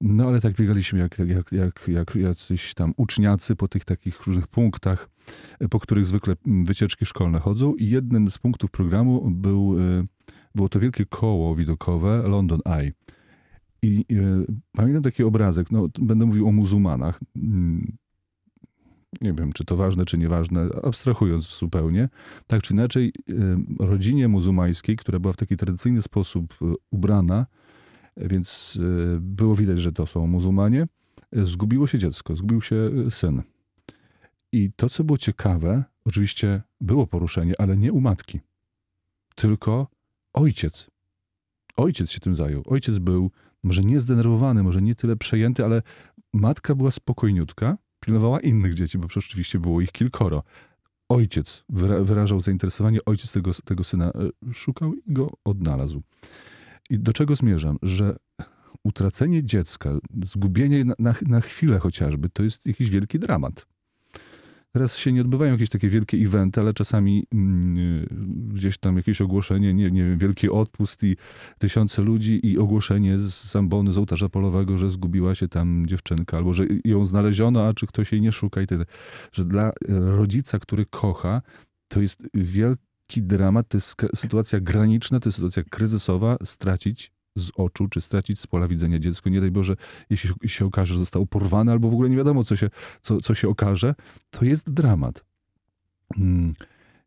No 0.00 0.28
ale 0.28 0.40
tak 0.40 0.54
biegaliśmy 0.54 0.98
jak, 0.98 1.18
jak, 1.18 1.52
jak, 1.52 1.88
jak 1.88 2.14
jacyś 2.14 2.74
tam 2.74 2.94
uczniacy 2.96 3.56
po 3.56 3.68
tych 3.68 3.84
takich 3.84 4.26
różnych 4.26 4.46
punktach, 4.46 5.08
e, 5.60 5.68
po 5.68 5.80
których 5.80 6.06
zwykle 6.06 6.36
wycieczki 6.46 7.06
szkolne 7.06 7.38
chodzą. 7.38 7.74
I 7.74 7.90
jednym 7.90 8.30
z 8.30 8.38
punktów 8.38 8.70
programu 8.70 9.30
był, 9.30 9.76
e, 9.80 10.04
było 10.54 10.68
to 10.68 10.80
wielkie 10.80 11.06
koło 11.06 11.56
widokowe 11.56 12.28
London 12.28 12.60
Eye. 12.64 12.92
I 13.86 14.04
e, 14.16 14.44
pamiętam 14.72 15.02
taki 15.02 15.22
obrazek, 15.22 15.70
no 15.70 15.88
będę 15.98 16.26
mówił 16.26 16.48
o 16.48 16.52
muzułmanach. 16.52 17.20
Mm, 17.36 17.96
Nie 19.20 19.32
wiem, 19.32 19.52
czy 19.52 19.64
to 19.64 19.76
ważne, 19.76 20.04
czy 20.04 20.18
nieważne, 20.18 20.68
abstrahując 20.82 21.58
zupełnie. 21.58 22.08
Tak 22.46 22.62
czy 22.62 22.74
inaczej, 22.74 23.12
e, 23.28 23.34
rodzinie 23.78 24.28
muzułmańskiej, 24.28 24.96
która 24.96 25.18
była 25.18 25.32
w 25.32 25.36
taki 25.36 25.56
tradycyjny 25.56 26.02
sposób 26.02 26.54
e, 26.62 26.74
ubrana, 26.90 27.46
więc 28.16 28.78
było 29.20 29.54
widać, 29.54 29.80
że 29.80 29.92
to 29.92 30.06
są 30.06 30.26
muzułmanie, 30.26 30.86
zgubiło 31.32 31.86
się 31.86 31.98
dziecko, 31.98 32.36
zgubił 32.36 32.62
się 32.62 32.90
syn. 33.10 33.42
I 34.52 34.72
to, 34.76 34.88
co 34.88 35.04
było 35.04 35.18
ciekawe, 35.18 35.84
oczywiście 36.04 36.62
było 36.80 37.06
poruszenie, 37.06 37.52
ale 37.58 37.76
nie 37.76 37.92
u 37.92 38.00
matki, 38.00 38.40
tylko 39.34 39.86
ojciec. 40.32 40.90
Ojciec 41.76 42.10
się 42.10 42.20
tym 42.20 42.36
zajął. 42.36 42.62
Ojciec 42.66 42.98
był 42.98 43.30
może 43.64 43.82
nie 43.82 44.00
zdenerwowany, 44.00 44.62
może 44.62 44.82
nie 44.82 44.94
tyle 44.94 45.16
przejęty, 45.16 45.64
ale 45.64 45.82
matka 46.34 46.74
była 46.74 46.90
spokojniutka, 46.90 47.78
pilnowała 48.00 48.40
innych 48.40 48.74
dzieci, 48.74 48.98
bo 48.98 49.08
przecież 49.08 49.30
oczywiście 49.30 49.58
było 49.58 49.80
ich 49.80 49.92
kilkoro. 49.92 50.42
Ojciec 51.08 51.64
wyra- 51.72 52.04
wyrażał 52.04 52.40
zainteresowanie, 52.40 52.98
ojciec 53.06 53.32
tego, 53.32 53.50
tego 53.64 53.84
syna 53.84 54.10
e, 54.10 54.52
szukał 54.52 54.94
i 54.94 55.12
go 55.12 55.32
odnalazł. 55.44 56.02
I 56.90 56.98
do 56.98 57.12
czego 57.12 57.34
zmierzam? 57.34 57.78
Że 57.82 58.16
utracenie 58.84 59.44
dziecka, 59.44 59.98
zgubienie 60.24 60.84
na, 60.84 60.94
na, 60.98 61.14
na 61.26 61.40
chwilę 61.40 61.78
chociażby, 61.78 62.28
to 62.28 62.42
jest 62.42 62.66
jakiś 62.66 62.90
wielki 62.90 63.18
dramat. 63.18 63.66
Teraz 64.76 64.96
się 64.96 65.12
nie 65.12 65.20
odbywają 65.20 65.52
jakieś 65.52 65.68
takie 65.68 65.88
wielkie 65.88 66.16
eventy, 66.16 66.60
ale 66.60 66.74
czasami 66.74 67.26
mm, 67.32 68.06
gdzieś 68.54 68.78
tam 68.78 68.96
jakieś 68.96 69.20
ogłoszenie, 69.20 69.74
nie, 69.74 69.90
nie 69.90 70.02
wiem, 70.02 70.18
wielki 70.18 70.50
odpust 70.50 71.04
i 71.04 71.16
tysiące 71.58 72.02
ludzi 72.02 72.46
i 72.46 72.58
ogłoszenie 72.58 73.18
z 73.18 73.44
zambony, 73.52 73.92
z 73.92 73.98
ołtarza 73.98 74.28
polowego, 74.28 74.78
że 74.78 74.90
zgubiła 74.90 75.34
się 75.34 75.48
tam 75.48 75.86
dziewczynka, 75.86 76.36
albo 76.36 76.52
że 76.52 76.64
ją 76.84 77.04
znaleziono, 77.04 77.66
a 77.66 77.72
czy 77.74 77.86
ktoś 77.86 78.12
jej 78.12 78.20
nie 78.20 78.32
szuka 78.32 78.62
i 78.62 78.66
tyle. 78.66 78.84
Że 79.32 79.44
dla 79.44 79.72
rodzica, 79.88 80.58
który 80.58 80.86
kocha, 80.86 81.42
to 81.88 82.00
jest 82.00 82.22
wielki 82.34 83.22
dramat, 83.22 83.68
to 83.68 83.76
jest 83.76 83.96
sytuacja 84.14 84.60
graniczna, 84.60 85.20
to 85.20 85.28
jest 85.28 85.36
sytuacja 85.36 85.62
kryzysowa, 85.70 86.36
stracić 86.44 87.12
z 87.36 87.50
oczu, 87.56 87.88
czy 87.88 88.00
stracić 88.00 88.40
z 88.40 88.46
pola 88.46 88.68
widzenia 88.68 88.98
dziecko. 88.98 89.30
Nie 89.30 89.40
daj 89.40 89.50
Boże, 89.50 89.76
jeśli 90.10 90.30
się 90.46 90.66
okaże, 90.66 90.94
że 90.94 91.00
zostało 91.00 91.26
porwane, 91.26 91.72
albo 91.72 91.90
w 91.90 91.92
ogóle 91.92 92.10
nie 92.10 92.16
wiadomo, 92.16 92.44
co 92.44 92.56
się, 92.56 92.70
co, 93.00 93.20
co 93.20 93.34
się 93.34 93.48
okaże, 93.48 93.94
to 94.30 94.44
jest 94.44 94.70
dramat. 94.70 95.24
Mm, 96.18 96.54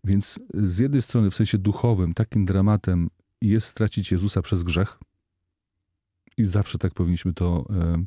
Więc 0.04 0.40
z 0.54 0.78
jednej 0.78 1.02
strony, 1.02 1.30
w 1.30 1.36
sensie 1.36 1.58
duchowym, 1.58 2.14
takim 2.14 2.46
dramatem 2.46 3.10
jest 3.42 3.68
stracić 3.68 4.12
Jezusa 4.12 4.42
przez 4.42 4.64
grzech. 4.64 5.00
I 6.38 6.46
zawsze 6.46 6.78
tak 6.78 6.94
powinniśmy 6.94 7.34
to 7.34 7.66
e, 7.70 8.04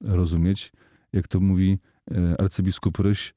rozumieć. 0.00 0.72
Jak 1.12 1.28
to 1.28 1.40
mówi 1.40 1.78
e, 2.10 2.40
arcybiskup 2.40 2.98
Ryś, 2.98 3.34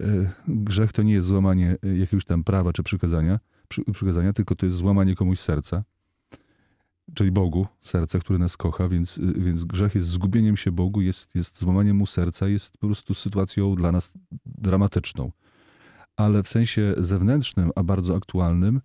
e, 0.00 0.32
grzech 0.48 0.92
to 0.92 1.02
nie 1.02 1.12
jest 1.12 1.26
złamanie 1.26 1.76
jakiegoś 1.98 2.24
tam 2.24 2.44
prawa 2.44 2.72
czy 2.72 2.82
przykazania, 2.82 3.40
przy, 3.68 3.84
przykazania, 3.92 4.32
tylko 4.32 4.54
to 4.54 4.66
jest 4.66 4.76
złamanie 4.76 5.14
komuś 5.14 5.40
serca 5.40 5.84
czyli 7.14 7.32
Bogu, 7.32 7.66
serca, 7.82 8.18
które 8.18 8.38
nas 8.38 8.56
kocha, 8.56 8.88
więc, 8.88 9.20
więc 9.36 9.64
grzech 9.64 9.94
jest 9.94 10.08
zgubieniem 10.08 10.56
się 10.56 10.72
Bogu, 10.72 11.00
jest, 11.00 11.34
jest 11.34 11.58
złamaniem 11.58 11.96
mu 11.96 12.06
serca, 12.06 12.48
jest 12.48 12.78
po 12.78 12.86
prostu 12.86 13.14
sytuacją 13.14 13.74
dla 13.74 13.92
nas 13.92 14.18
dramatyczną. 14.46 15.32
Ale 16.16 16.42
w 16.42 16.48
sensie 16.48 16.94
zewnętrznym, 16.96 17.70
a 17.76 17.82
bardzo 17.82 18.16
aktualnym, 18.16 18.80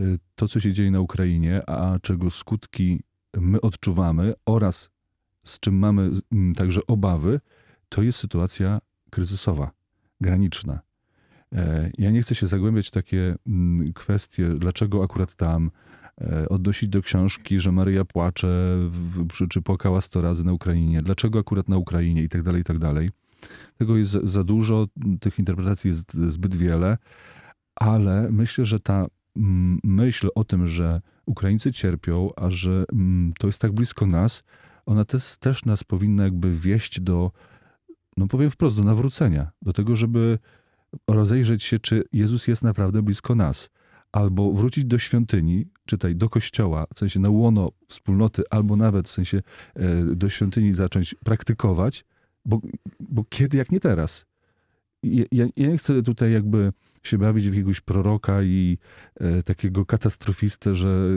y, 0.00 0.18
to, 0.34 0.48
co 0.48 0.60
się 0.60 0.72
dzieje 0.72 0.90
na 0.90 1.00
Ukrainie, 1.00 1.70
a 1.70 1.98
czego 2.02 2.30
skutki 2.30 3.02
my 3.36 3.60
odczuwamy 3.60 4.34
oraz 4.46 4.90
z 5.44 5.60
czym 5.60 5.78
mamy 5.78 6.10
mm, 6.32 6.54
także 6.54 6.80
obawy, 6.86 7.40
to 7.88 8.02
jest 8.02 8.18
sytuacja 8.18 8.80
kryzysowa, 9.10 9.70
graniczna. 10.20 10.80
E, 11.52 11.90
Ja 11.98 12.10
nie 12.10 12.22
chcę 12.22 12.34
się 12.34 12.46
zagłębiać 12.46 12.88
w 12.88 12.90
takie 12.90 13.36
mm, 13.46 13.92
kwestie, 13.92 14.48
dlaczego 14.48 15.04
akurat 15.04 15.34
tam, 15.34 15.70
odnosić 16.48 16.88
do 16.88 17.02
książki, 17.02 17.60
że 17.60 17.72
Maryja 17.72 18.04
płacze, 18.04 18.78
czy, 19.32 19.48
czy 19.48 19.62
płakała 19.62 20.00
100 20.00 20.20
razy 20.20 20.44
na 20.44 20.52
Ukrainie, 20.52 21.02
dlaczego 21.02 21.38
akurat 21.38 21.68
na 21.68 21.76
Ukrainie 21.76 22.22
i 22.22 22.28
tak 22.28 22.42
dalej, 22.42 22.60
i 22.60 22.64
tak 22.64 22.78
dalej. 22.78 23.10
Tego 23.78 23.96
jest 23.96 24.12
za 24.12 24.44
dużo, 24.44 24.86
tych 25.20 25.38
interpretacji 25.38 25.88
jest 25.88 26.12
zbyt 26.12 26.56
wiele, 26.56 26.98
ale 27.74 28.28
myślę, 28.30 28.64
że 28.64 28.80
ta 28.80 29.06
mm, 29.36 29.78
myśl 29.84 30.28
o 30.34 30.44
tym, 30.44 30.66
że 30.66 31.00
Ukraińcy 31.26 31.72
cierpią, 31.72 32.30
a 32.36 32.50
że 32.50 32.84
mm, 32.92 33.32
to 33.38 33.46
jest 33.46 33.58
tak 33.58 33.72
blisko 33.72 34.06
nas, 34.06 34.42
ona 34.86 35.04
też, 35.04 35.36
też 35.36 35.64
nas 35.64 35.84
powinna 35.84 36.24
jakby 36.24 36.50
wieść 36.50 37.00
do, 37.00 37.32
no 38.16 38.26
powiem 38.26 38.50
wprost, 38.50 38.76
do 38.76 38.82
nawrócenia, 38.82 39.50
do 39.62 39.72
tego, 39.72 39.96
żeby 39.96 40.38
rozejrzeć 41.08 41.62
się, 41.62 41.78
czy 41.78 42.04
Jezus 42.12 42.48
jest 42.48 42.62
naprawdę 42.62 43.02
blisko 43.02 43.34
nas. 43.34 43.70
Albo 44.12 44.52
wrócić 44.52 44.84
do 44.84 44.98
świątyni, 44.98 45.66
czytaj, 45.86 46.16
do 46.16 46.28
kościoła, 46.28 46.86
w 46.94 46.98
sensie 46.98 47.20
na 47.20 47.30
łono 47.30 47.72
wspólnoty, 47.88 48.42
albo 48.50 48.76
nawet 48.76 49.08
w 49.08 49.12
sensie 49.12 49.42
e, 49.74 50.04
do 50.04 50.28
świątyni 50.28 50.74
zacząć 50.74 51.14
praktykować, 51.24 52.04
bo, 52.44 52.60
bo 53.00 53.24
kiedy 53.24 53.56
jak 53.56 53.72
nie 53.72 53.80
teraz? 53.80 54.26
Ja, 55.02 55.24
ja 55.32 55.46
nie 55.56 55.78
chcę 55.78 56.02
tutaj 56.02 56.32
jakby 56.32 56.72
się 57.02 57.18
bawić 57.18 57.44
w 57.44 57.52
jakiegoś 57.54 57.80
proroka 57.80 58.42
i 58.42 58.78
e, 59.20 59.42
takiego 59.42 59.86
katastrofistę, 59.86 60.74
że 60.74 61.08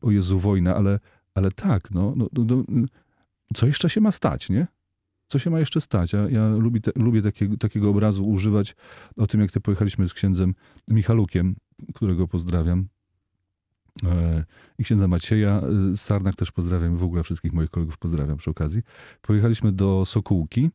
o 0.00 0.10
Jezu 0.10 0.38
wojna, 0.38 0.76
ale, 0.76 0.98
ale 1.34 1.50
tak, 1.50 1.90
no, 1.90 2.14
no, 2.16 2.28
no, 2.32 2.64
no, 2.68 2.86
co 3.54 3.66
jeszcze 3.66 3.90
się 3.90 4.00
ma 4.00 4.12
stać, 4.12 4.48
nie? 4.48 4.66
Co 5.26 5.38
się 5.38 5.50
ma 5.50 5.58
jeszcze 5.58 5.80
stać? 5.80 6.12
Ja, 6.12 6.28
ja 6.28 6.48
lubię, 6.48 6.80
te, 6.80 6.90
lubię 6.96 7.22
takiego, 7.22 7.56
takiego 7.56 7.90
obrazu 7.90 8.28
używać 8.28 8.76
o 9.16 9.26
tym, 9.26 9.40
jak 9.40 9.50
to 9.50 9.60
pojechaliśmy 9.60 10.08
z 10.08 10.14
księdzem 10.14 10.54
Michalukiem, 10.88 11.56
którego 11.94 12.28
pozdrawiam. 12.28 12.88
E, 14.04 14.44
I 14.78 14.84
księdza 14.84 15.08
Macieja 15.08 15.60
e, 15.60 15.94
z 15.94 16.00
Sarnach 16.00 16.34
też 16.34 16.52
pozdrawiam. 16.52 16.96
W 16.96 17.04
ogóle 17.04 17.22
wszystkich 17.22 17.52
moich 17.52 17.70
kolegów 17.70 17.98
pozdrawiam 17.98 18.36
przy 18.36 18.50
okazji. 18.50 18.82
Pojechaliśmy 19.22 19.72
do 19.72 20.06
Sokółki 20.06 20.70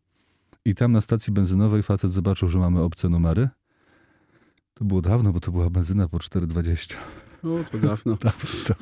i 0.65 0.75
tam 0.75 0.91
na 0.91 1.01
stacji 1.01 1.33
benzynowej 1.33 1.83
facet 1.83 2.11
zobaczył, 2.11 2.49
że 2.49 2.59
mamy 2.59 2.81
obce 2.81 3.09
numery. 3.09 3.49
To 4.73 4.85
było 4.85 5.01
dawno, 5.01 5.33
bo 5.33 5.39
to 5.39 5.51
była 5.51 5.69
benzyna 5.69 6.07
po 6.07 6.17
4,20. 6.17 6.95
O, 7.43 7.63
to 7.71 7.79
dawno. 7.87 8.15
Dawno. 8.15 8.75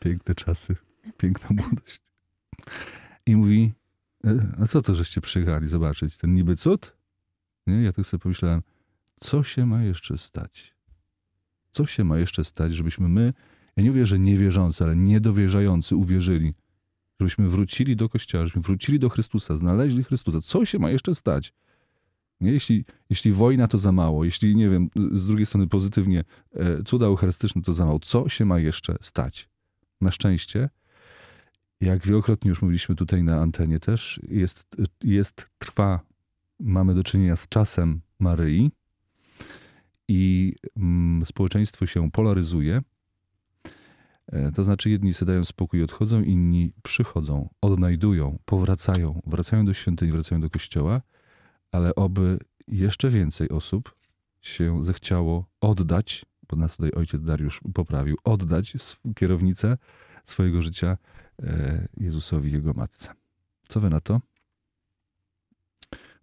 Piękne 0.00 0.34
czasy, 0.34 0.76
piękna 1.16 1.48
młodość. 1.50 2.00
I 3.26 3.36
mówi, 3.36 3.72
"E, 4.24 4.56
a 4.62 4.66
co 4.66 4.82
to, 4.82 4.94
żeście 4.94 5.20
przyjechali 5.20 5.68
zobaczyć? 5.68 6.18
Ten 6.18 6.34
niby 6.34 6.56
cud? 6.56 6.96
Nie, 7.66 7.82
ja 7.82 7.92
tak 7.92 8.06
sobie 8.06 8.20
pomyślałem, 8.20 8.62
co 9.20 9.42
się 9.42 9.66
ma 9.66 9.82
jeszcze 9.82 10.18
stać? 10.18 10.74
Co 11.72 11.86
się 11.86 12.04
ma 12.04 12.18
jeszcze 12.18 12.44
stać, 12.44 12.74
żebyśmy 12.74 13.08
my, 13.08 13.32
ja 13.76 13.82
nie 13.82 13.90
mówię, 13.90 14.06
że 14.06 14.18
niewierzący, 14.18 14.84
ale 14.84 14.96
niedowierzający 14.96 15.96
uwierzyli, 15.96 16.54
żebyśmy 17.20 17.48
wrócili 17.48 17.96
do 17.96 18.08
Kościoła, 18.08 18.46
żebyśmy 18.46 18.62
wrócili 18.62 18.98
do 18.98 19.08
Chrystusa, 19.08 19.56
znaleźli 19.56 20.04
Chrystusa. 20.04 20.40
Co 20.40 20.64
się 20.64 20.78
ma 20.78 20.90
jeszcze 20.90 21.14
stać? 21.14 21.52
Nie? 22.40 22.52
Jeśli, 22.52 22.84
jeśli 23.10 23.32
wojna 23.32 23.68
to 23.68 23.78
za 23.78 23.92
mało, 23.92 24.24
jeśli, 24.24 24.56
nie 24.56 24.68
wiem, 24.68 24.90
z 25.12 25.26
drugiej 25.26 25.46
strony 25.46 25.66
pozytywnie, 25.66 26.24
e, 26.54 26.82
cuda 26.82 27.06
eucharystyczne 27.06 27.62
to 27.62 27.74
za 27.74 27.86
mało, 27.86 27.98
co 27.98 28.28
się 28.28 28.44
ma 28.44 28.58
jeszcze 28.58 28.96
stać? 29.00 29.48
Na 30.00 30.10
szczęście, 30.10 30.68
jak 31.80 32.06
wielokrotnie 32.06 32.48
już 32.48 32.62
mówiliśmy 32.62 32.94
tutaj 32.94 33.22
na 33.22 33.40
antenie 33.40 33.80
też, 33.80 34.20
jest, 34.28 34.76
jest 35.04 35.50
trwa, 35.58 36.00
mamy 36.60 36.94
do 36.94 37.04
czynienia 37.04 37.36
z 37.36 37.48
czasem 37.48 38.00
Maryi 38.18 38.70
i 40.10 40.54
mm, 40.76 41.26
społeczeństwo 41.26 41.86
się 41.86 42.10
polaryzuje. 42.10 42.80
E, 44.26 44.52
To 44.52 44.64
znaczy 44.64 44.90
jedni 44.90 45.14
sobie 45.14 45.32
dają 45.32 45.44
spokój 45.44 45.80
i 45.80 45.82
odchodzą, 45.82 46.22
inni 46.22 46.72
przychodzą, 46.82 47.48
odnajdują, 47.60 48.38
powracają, 48.44 49.22
wracają 49.26 49.64
do 49.64 49.74
świątyni, 49.74 50.12
wracają 50.12 50.40
do 50.40 50.50
kościoła, 50.50 51.00
ale 51.72 51.94
oby 51.94 52.38
jeszcze 52.68 53.10
więcej 53.10 53.48
osób 53.48 53.94
się 54.40 54.84
zechciało 54.84 55.46
oddać, 55.60 56.26
nas 56.56 56.76
tutaj 56.76 56.90
ojciec 56.92 57.22
Dariusz 57.22 57.60
poprawił, 57.74 58.16
oddać 58.24 58.72
kierownicę 59.16 59.78
swojego 60.24 60.62
życia 60.62 60.98
e, 61.42 61.88
Jezusowi, 61.96 62.52
Jego 62.52 62.72
Matce. 62.72 63.12
Co 63.62 63.80
wy 63.80 63.90
na 63.90 64.00
to? 64.00 64.20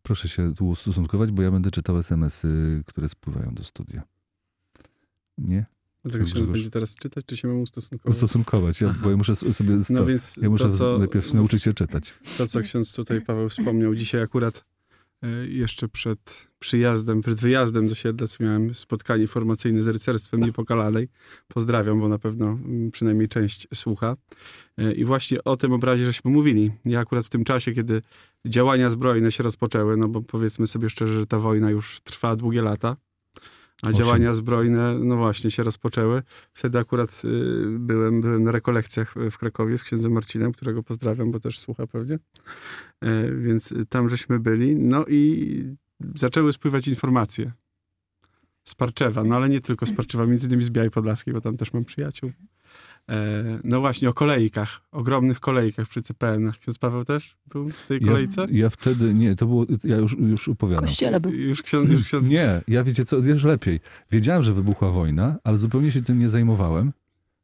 Proszę 0.08 0.30
się 0.30 0.54
tu 0.56 0.68
ustosunkować, 0.68 1.32
bo 1.32 1.42
ja 1.42 1.52
będę 1.52 1.72
czytał 1.72 1.98
SMS-y, 1.98 2.84
które 2.86 3.10
spływają 3.10 3.54
do 3.54 3.64
studia. 3.64 4.04
Nie? 5.38 5.66
Dlatego 6.04 6.26
się 6.26 6.34
Grzegorz. 6.34 6.52
będzie 6.54 6.70
teraz 6.70 6.96
czytać, 6.96 7.26
czy 7.26 7.38
się 7.38 7.48
mam 7.48 7.62
ustosunkować? 7.62 8.16
Ustosunkować, 8.16 8.82
ja, 8.82 8.96
bo 9.04 9.10
ja 9.12 9.18
muszę 9.18 9.36
sobie... 9.36 9.84
Sto, 9.84 9.94
No 9.94 10.06
więc 10.06 10.38
ja 10.38 10.50
muszę 10.50 10.64
to, 10.64 10.70
co- 10.78 10.98
najpierw 10.98 11.34
nauczyć 11.34 11.64
się 11.64 11.74
czytać. 11.74 12.14
To, 12.38 12.48
co 12.48 12.62
ksiądz 12.62 12.94
tutaj 12.94 13.22
Paweł 13.22 13.50
wspomniał, 13.50 13.96
dzisiaj 13.96 14.22
akurat 14.22 14.66
jeszcze 15.48 15.88
przed 15.88 16.48
przyjazdem, 16.60 17.22
przed 17.22 17.42
wyjazdem 17.42 17.88
do 17.88 17.96
Siedlec 17.96 18.40
miałem 18.40 18.74
spotkanie 18.74 19.28
formacyjne 19.28 19.84
z 19.84 19.88
rycerstwem 19.88 20.40
niepokalanej. 20.40 21.08
Pozdrawiam, 21.48 22.00
bo 22.00 22.08
na 22.08 22.20
pewno 22.20 22.46
mm, 22.46 22.92
przynajmniej 22.92 23.28
część 23.28 23.68
słucha. 23.74 24.16
E, 24.78 24.94
I 24.94 25.06
właśnie 25.06 25.44
o 25.44 25.58
tym 25.58 25.74
obrazie 25.74 26.06
żeśmy 26.06 26.32
mówili. 26.32 26.72
Ja 26.86 27.00
akurat 27.00 27.26
w 27.26 27.30
tym 27.30 27.44
czasie, 27.44 27.72
kiedy 27.72 28.02
działania 28.46 28.90
zbrojne 28.90 29.32
się 29.32 29.44
rozpoczęły, 29.44 29.98
no 29.98 30.08
bo 30.08 30.22
powiedzmy 30.22 30.68
sobie 30.68 30.90
szczerze, 30.90 31.20
że 31.20 31.26
ta 31.26 31.40
wojna 31.40 31.72
już 31.72 32.02
trwa 32.02 32.36
długie 32.36 32.62
lata, 32.62 32.98
a 33.84 33.92
działania 33.94 34.34
zbrojne, 34.34 35.00
no 35.00 35.18
właśnie, 35.18 35.52
się 35.52 35.64
rozpoczęły. 35.64 36.24
Wtedy 36.54 36.80
akurat 36.80 37.22
y, 37.26 37.66
byłem, 37.80 38.22
byłem 38.22 38.44
na 38.44 38.52
rekolekcjach 38.52 39.14
w- 39.14 39.32
w 39.32 39.38
Krakowie 39.38 39.78
z 39.78 39.84
księdzem 39.84 40.12
Marcinem, 40.12 40.52
którego 40.52 40.84
pozdrawiam, 40.84 41.32
bo 41.32 41.40
też 41.40 41.60
słucha 41.60 41.88
pewnie. 41.88 42.20
E, 43.02 43.32
więc 43.32 43.74
tam 43.90 44.10
żeśmy 44.10 44.40
byli. 44.40 44.76
No 44.76 45.06
i 45.06 45.64
zaczęły 46.16 46.52
spływać 46.54 46.88
informacje 46.88 47.52
z 48.64 48.76
Parczewa, 48.76 49.24
no 49.24 49.36
ale 49.36 49.50
nie 49.50 49.62
tylko 49.62 49.86
z 49.86 49.92
Parczewa, 49.92 50.26
między 50.26 50.48
innymi 50.48 50.64
z 50.64 50.70
Białej 50.70 50.92
Podlaskiej, 50.92 51.34
bo 51.34 51.42
tam 51.42 51.58
też 51.58 51.74
mam 51.74 51.86
przyjaciół. 51.86 52.32
E, 53.10 53.60
no 53.64 53.80
właśnie, 53.82 54.10
o 54.10 54.14
kolejkach, 54.14 54.82
ogromnych 54.92 55.40
kolejkach 55.40 55.88
przy 55.88 56.02
CPN-ach. 56.02 56.60
Ksiądz 56.60 56.78
Paweł 56.78 57.04
też 57.04 57.38
był 57.46 57.70
w 57.70 57.88
tej 57.88 58.00
Ja, 58.02 58.08
kolejce? 58.08 58.46
ja 58.52 58.70
wtedy, 58.70 59.14
nie, 59.14 59.36
to 59.36 59.46
było, 59.46 59.66
ja 59.84 59.98
już, 59.98 60.18
już 60.20 60.50
opowiadam. 60.50 60.86
kościele 60.86 61.20
był. 61.20 61.34
Już 61.34 61.62
ksiądz, 61.62 61.90
już 61.90 62.04
ksiądz 62.04 62.30
Nie, 62.30 62.62
ja 62.68 62.84
wiecie 62.84 63.06
co, 63.06 63.22
wiesz 63.22 63.44
lepiej. 63.44 63.80
Wiedziałem, 64.12 64.44
że 64.44 64.54
wybuchła 64.54 64.92
wojna, 64.92 65.38
ale 65.44 65.58
zupełnie 65.58 65.92
się 65.92 66.02
tym 66.02 66.20
nie 66.20 66.30
zajmowałem. 66.30 66.92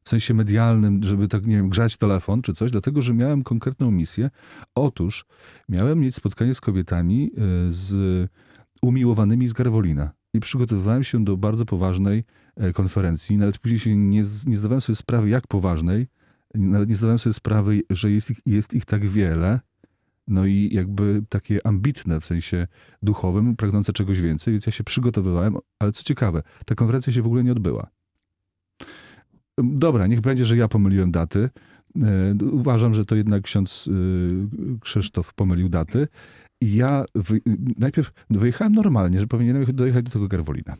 W 0.04 0.10
sensie 0.10 0.34
medialnym, 0.34 1.04
żeby 1.04 1.28
tak, 1.28 1.46
nie 1.46 1.56
wiem, 1.56 1.70
grzać 1.70 1.98
telefon 1.98 2.42
czy 2.42 2.54
coś, 2.54 2.72
dlatego, 2.72 3.02
że 3.02 3.14
miałem 3.14 3.44
konkretną 3.44 3.92
misję. 3.92 4.30
Otóż 4.76 5.26
miałem 5.70 6.00
mieć 6.00 6.16
spotkanie 6.16 6.54
z 6.54 6.62
kobietami 6.62 7.32
y, 7.68 7.72
z 7.72 7.94
umiłowanymi 8.82 9.48
z 9.48 9.54
Garwolina. 9.54 10.12
I 10.34 10.40
przygotowywałem 10.40 11.04
się 11.04 11.24
do 11.24 11.38
bardzo 11.38 11.66
poważnej 11.66 12.20
e, 12.20 12.24
konferencji. 12.74 13.38
Nawet 13.38 13.58
później 13.58 13.80
się 13.80 13.96
nie, 13.96 14.24
nie 14.46 14.58
zdawałem 14.58 14.82
sobie 14.82 14.96
sprawy, 14.96 15.30
jak 15.30 15.48
poważnej. 15.48 16.08
Nawet 16.56 16.90
nie 16.90 16.96
zdawałem 16.96 17.20
sobie 17.20 17.34
sprawy, 17.34 17.82
że 17.90 18.12
jest 18.12 18.32
ich, 18.32 18.40
jest 18.46 18.74
ich 18.74 18.86
tak 18.86 19.06
wiele. 19.06 19.60
No 20.28 20.46
i 20.46 20.70
jakby 20.74 21.24
takie 21.30 21.68
ambitne 21.68 22.20
w 22.20 22.26
sensie 22.26 22.68
duchowym, 23.02 23.56
pragnące 23.56 23.94
czegoś 23.94 24.22
więcej, 24.22 24.54
więc 24.54 24.66
ja 24.66 24.72
się 24.72 24.84
przygotowywałem, 24.84 25.56
ale 25.80 25.92
co 25.92 26.04
ciekawe, 26.04 26.44
ta 26.66 26.76
konferencja 26.76 27.14
się 27.14 27.22
w 27.22 27.26
ogóle 27.26 27.44
nie 27.44 27.52
odbyła. 27.52 27.88
Dobra, 29.58 30.08
niech 30.08 30.22
będzie, 30.22 30.46
że 30.46 30.58
ja 30.58 30.68
pomyliłem 30.68 31.12
daty. 31.12 31.50
E, 32.02 32.46
Uważam, 32.52 32.94
że 32.94 33.06
to 33.06 33.16
jednak 33.16 33.44
ksiądz 33.44 33.88
y, 33.88 34.80
Krzysztof 34.82 35.34
pomylił 35.34 35.70
daty. 35.70 36.08
I 36.62 36.76
ja 36.76 37.06
wy, 37.16 37.42
najpierw 37.78 38.12
wyjechałem 38.30 38.74
normalnie, 38.74 39.20
że 39.20 39.28
powinienem 39.28 39.66
dojechać 39.74 40.04
do 40.04 40.12
tego 40.12 40.28
Garwolina. 40.28 40.76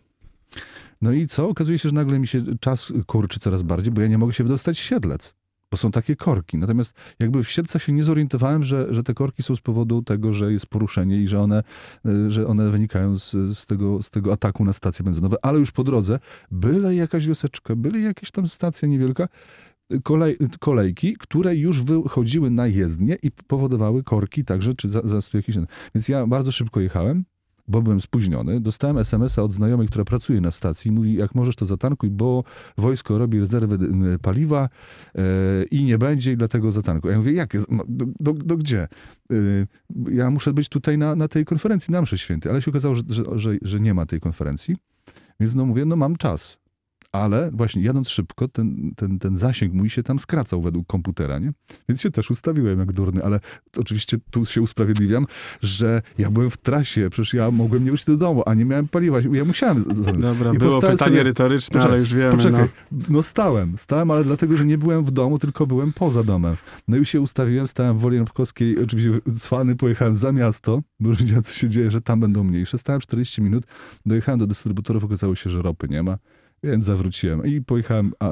No 1.04 1.12
i 1.12 1.28
co? 1.28 1.50
Okazuje 1.50 1.80
się, 1.80 1.90
że 1.90 1.96
nagle 1.96 2.20
mi 2.20 2.28
się 2.28 2.44
czas 2.60 2.94
kurczy 3.08 3.40
coraz 3.40 3.64
bardziej, 3.64 3.94
bo 3.94 4.02
ja 4.02 4.08
nie 4.08 4.18
mogę 4.18 4.34
się 4.34 4.44
wydostać 4.44 4.78
z 4.78 4.82
Siedlec, 4.82 5.34
bo 5.72 5.78
są 5.78 5.92
takie 5.92 6.16
korki. 6.16 6.58
Natomiast 6.58 6.94
jakby 7.20 7.44
w 7.44 7.50
Siedlcach 7.50 7.84
się 7.84 7.94
nie 7.94 8.04
zorientowałem, 8.04 8.64
że, 8.64 8.94
że 8.94 9.04
te 9.04 9.14
korki 9.14 9.44
są 9.44 9.56
z 9.56 9.62
powodu 9.62 10.02
tego, 10.02 10.34
że 10.34 10.54
jest 10.54 10.66
poruszenie 10.66 11.18
i 11.18 11.28
że 11.28 11.42
one, 11.42 11.64
y, 12.06 12.32
że 12.32 12.48
one 12.48 12.70
wynikają 12.70 13.18
z, 13.18 13.32
z, 13.32 13.66
tego, 13.66 14.04
z 14.04 14.10
tego 14.10 14.34
ataku 14.34 14.66
na 14.66 14.74
stacje 14.74 15.06
benzynowe. 15.06 15.38
Ale 15.42 15.60
już 15.60 15.72
po 15.72 15.84
drodze, 15.84 16.20
byle 16.52 16.96
jakaś 16.96 17.28
wioseczka, 17.28 17.76
byle 17.76 18.00
jakaś 18.00 18.32
tam 18.32 18.48
stacja 18.48 18.88
niewielka, 18.88 19.28
kolej, 20.04 20.38
kolejki, 20.60 21.16
które 21.20 21.56
już 21.56 21.84
wychodziły 21.84 22.50
na 22.50 22.68
jezdnię 22.68 23.18
i 23.24 23.32
powodowały 23.32 24.04
korki 24.04 24.46
także, 24.46 24.74
czy 24.74 24.90
za, 24.90 25.02
za 25.02 25.20
jakiś... 25.34 25.56
Więc 25.96 26.10
ja 26.10 26.28
bardzo 26.28 26.52
szybko 26.52 26.80
jechałem, 26.80 27.26
bo 27.68 27.82
byłem 27.82 28.02
spóźniony. 28.02 28.60
Dostałem 28.62 28.98
SMS-a 28.98 29.44
od 29.44 29.54
znajomej, 29.54 29.88
która 29.88 30.06
pracuje 30.06 30.42
na 30.42 30.52
stacji. 30.52 30.92
Mówi, 30.92 31.14
jak 31.14 31.36
możesz 31.36 31.56
to 31.56 31.66
zatankuj, 31.66 32.10
bo 32.10 32.44
wojsko 32.78 33.18
robi 33.18 33.40
rezerwy 33.40 33.86
y, 34.16 34.20
paliwa 34.20 34.70
e, 35.16 35.22
i 35.72 35.84
nie 35.84 35.98
będzie 35.98 36.32
i 36.32 36.38
dlatego 36.38 36.72
zatankuj. 36.72 37.12
Ja 37.12 37.18
mówię, 37.18 37.32
jakie? 37.34 37.60
z- 37.60 37.68
no, 37.70 37.84
Do, 37.88 38.06
do, 38.20 38.34
do 38.34 38.58
gdzie? 38.58 38.88
Y, 39.32 39.68
ja 40.12 40.30
muszę 40.30 40.54
być 40.54 40.70
tutaj 40.70 40.98
na, 40.98 41.16
na 41.16 41.28
tej 41.28 41.46
konferencji 41.46 41.92
na 41.92 42.02
mszy 42.02 42.18
świętej. 42.18 42.52
Ale 42.52 42.62
się 42.62 42.72
okazało, 42.72 42.96
że, 42.96 43.04
że, 43.10 43.24
że, 43.36 43.52
że 43.62 43.80
nie 43.80 43.94
ma 43.94 44.06
tej 44.06 44.20
konferencji. 44.20 44.76
Więc 45.40 45.56
no 45.56 45.66
mówię, 45.66 45.86
no 45.86 45.96
mam 45.96 46.16
czas. 46.16 46.63
Ale 47.14 47.52
właśnie 47.52 47.82
jadąc 47.84 48.10
szybko, 48.10 48.48
ten, 48.48 48.92
ten, 48.96 49.20
ten 49.20 49.38
zasięg 49.38 49.74
mój 49.74 49.90
się 49.90 50.04
tam 50.04 50.20
skracał 50.20 50.62
według 50.62 50.88
komputera, 50.88 51.40
nie? 51.40 51.52
Więc 51.90 52.02
się 52.02 52.12
też 52.12 52.32
ustawiłem 52.32 52.80
jak 52.80 52.92
durny, 52.94 53.24
ale 53.24 53.40
oczywiście 53.78 54.18
tu 54.32 54.46
się 54.46 54.62
usprawiedliwiam, 54.62 55.24
że 55.62 56.02
ja 56.18 56.30
byłem 56.32 56.50
w 56.50 56.58
trasie, 56.58 57.10
przecież 57.12 57.34
ja 57.34 57.52
mogłem 57.52 57.84
nie 57.84 57.90
wrócić 57.90 58.06
do 58.08 58.18
domu, 58.18 58.44
a 58.46 58.54
nie 58.54 58.66
miałem 58.66 58.88
paliwa, 58.88 59.18
ja 59.34 59.46
musiałem... 59.46 59.82
z- 59.82 60.18
Dobra, 60.20 60.54
I 60.54 60.58
było 60.58 60.76
pytanie 60.82 60.98
sobie- 60.98 61.24
retoryczne, 61.24 61.74
Poczekaj, 61.74 61.92
ale 61.92 62.00
już 62.00 62.14
wiemy. 62.14 62.32
Poczekaj, 62.32 62.70
no. 62.92 62.98
no. 63.10 63.24
stałem, 63.24 63.78
stałem, 63.78 64.12
ale 64.12 64.24
dlatego, 64.24 64.58
że 64.58 64.66
nie 64.66 64.78
byłem 64.78 65.06
w 65.06 65.12
domu, 65.12 65.40
tylko 65.40 65.68
byłem 65.68 65.94
poza 65.94 66.24
domem. 66.24 66.56
No 66.88 66.96
i 66.96 67.00
już 67.00 67.10
się 67.10 67.22
ustawiłem, 67.22 67.68
stałem 67.68 67.98
w 67.98 68.00
Woli 68.00 68.18
Rąbkowskiej, 68.18 68.80
oczywiście 68.84 69.20
cwany, 69.40 69.76
pojechałem 69.76 70.16
za 70.16 70.32
miasto, 70.32 70.82
bo 71.00 71.10
już 71.10 71.20
wiedziałem, 71.20 71.44
co 71.44 71.54
się 71.54 71.70
dzieje, 71.70 71.92
że 71.92 72.02
tam 72.02 72.20
będą 72.20 72.44
mniejsze. 72.44 72.78
Stałem 72.78 73.02
40 73.02 73.42
minut, 73.42 73.64
dojechałem 74.06 74.40
do 74.40 74.48
dystrybutorów, 74.48 75.04
okazało 75.04 75.36
się, 75.36 75.50
że 75.50 75.62
ropy 75.62 75.88
nie 75.90 76.04
ma, 76.04 76.18
więc 76.64 76.86
zawróciłem 76.86 77.46
i 77.46 77.62
pojechałem 77.62 78.14
a, 78.20 78.30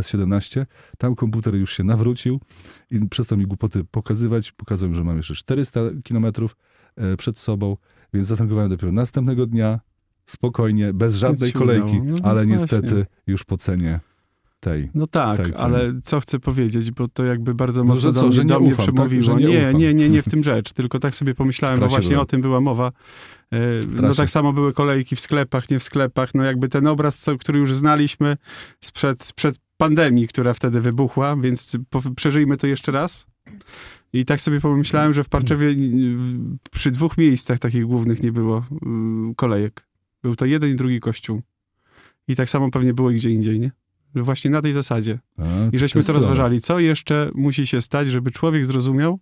S17. 0.00 0.66
Tam 0.98 1.14
komputer 1.14 1.54
już 1.54 1.76
się 1.76 1.84
nawrócił 1.84 2.40
i 2.90 3.08
przestał 3.08 3.38
mi 3.38 3.46
głupoty 3.46 3.84
pokazywać. 3.84 4.52
Pokazał 4.52 4.88
mi, 4.88 4.94
że 4.94 5.04
mam 5.04 5.16
jeszcze 5.16 5.34
400 5.34 5.80
kilometrów 6.04 6.56
e, 6.96 7.16
przed 7.16 7.38
sobą, 7.38 7.76
więc 8.14 8.26
zatankowałem 8.26 8.70
dopiero 8.70 8.92
następnego 8.92 9.46
dnia, 9.46 9.80
spokojnie, 10.26 10.92
bez 10.92 11.14
żadnej 11.14 11.52
kolejki, 11.52 12.00
No 12.02 12.16
ale 12.22 12.34
właśnie. 12.34 12.52
niestety 12.52 13.06
już 13.26 13.44
po 13.44 13.56
cenie 13.56 14.00
tej. 14.60 14.90
No 14.94 15.06
tak, 15.06 15.36
tej 15.36 15.52
ale 15.58 16.00
co 16.02 16.20
chcę 16.20 16.38
powiedzieć, 16.38 16.90
bo 16.90 17.08
to 17.08 17.24
jakby 17.24 17.54
bardzo 17.54 17.84
No, 17.84 17.94
mocno 17.94 18.12
do 18.12 18.20
co, 18.20 18.26
mnie, 18.26 18.34
że 18.34 18.44
do 18.44 18.60
mnie 18.60 18.68
ufam, 18.68 18.86
tak? 18.86 18.94
przemówiło. 18.94 19.22
Że 19.22 19.34
nie 19.34 19.46
nie, 19.46 19.74
nie, 19.74 19.94
nie, 19.94 20.08
nie 20.08 20.22
w 20.22 20.28
tym 20.28 20.42
rzecz, 20.42 20.72
tylko 20.72 20.98
tak 20.98 21.14
sobie 21.14 21.34
pomyślałem, 21.34 21.76
bo 21.76 21.80
trasie 21.80 21.90
właśnie 21.90 22.20
o 22.20 22.26
tym 22.26 22.40
była 22.40 22.60
mowa. 22.60 22.92
E, 23.52 23.58
No 24.02 24.14
tak 24.14 24.30
samo 24.30 24.52
były 24.52 24.72
kolejki 24.72 25.16
w 25.16 25.20
sklepach, 25.20 25.70
nie 25.70 25.78
w 25.78 25.82
sklepach. 25.82 26.34
No 26.34 26.44
jakby 26.44 26.68
ten 26.68 26.86
obraz, 26.86 27.18
co, 27.18 27.38
który 27.38 27.58
już 27.58 27.74
znaliśmy 27.74 28.36
sprzed, 28.80 29.24
sprzed 29.24 29.58
pandemii, 29.76 30.28
która 30.28 30.54
wtedy 30.54 30.80
wybuchła, 30.80 31.36
więc 31.36 31.76
po, 31.90 32.02
przeżyjmy 32.16 32.56
to 32.56 32.66
jeszcze 32.66 32.92
raz. 32.92 33.26
I 34.12 34.24
tak 34.24 34.40
sobie 34.40 34.60
pomyślałem, 34.60 35.12
że 35.12 35.24
w 35.24 35.28
Parczewie 35.28 35.74
przy 36.70 36.90
dwóch 36.90 37.18
miejscach 37.18 37.58
takich 37.58 37.84
głównych 37.86 38.22
nie 38.22 38.32
było 38.32 38.58
y, 39.30 39.34
kolejek. 39.36 39.88
Był 40.22 40.36
to 40.36 40.46
jeden 40.46 40.70
i 40.70 40.74
drugi 40.74 41.00
kościół. 41.00 41.42
I 42.28 42.36
tak 42.36 42.50
samo 42.50 42.70
pewnie 42.70 42.94
było 42.94 43.10
i 43.10 43.14
gdzie 43.14 43.30
indziej, 43.30 43.60
nie? 43.60 43.70
Właśnie 44.14 44.50
na 44.50 44.62
tej 44.62 44.72
zasadzie. 44.72 45.18
A, 45.38 45.42
I 45.72 45.78
żeśmy 45.78 46.04
to 46.04 46.12
rozważali, 46.12 46.60
co 46.60 46.78
jeszcze 46.78 47.30
musi 47.34 47.66
się 47.66 47.80
stać, 47.80 48.10
żeby 48.10 48.30
człowiek 48.30 48.66
zrozumiał, 48.66 49.18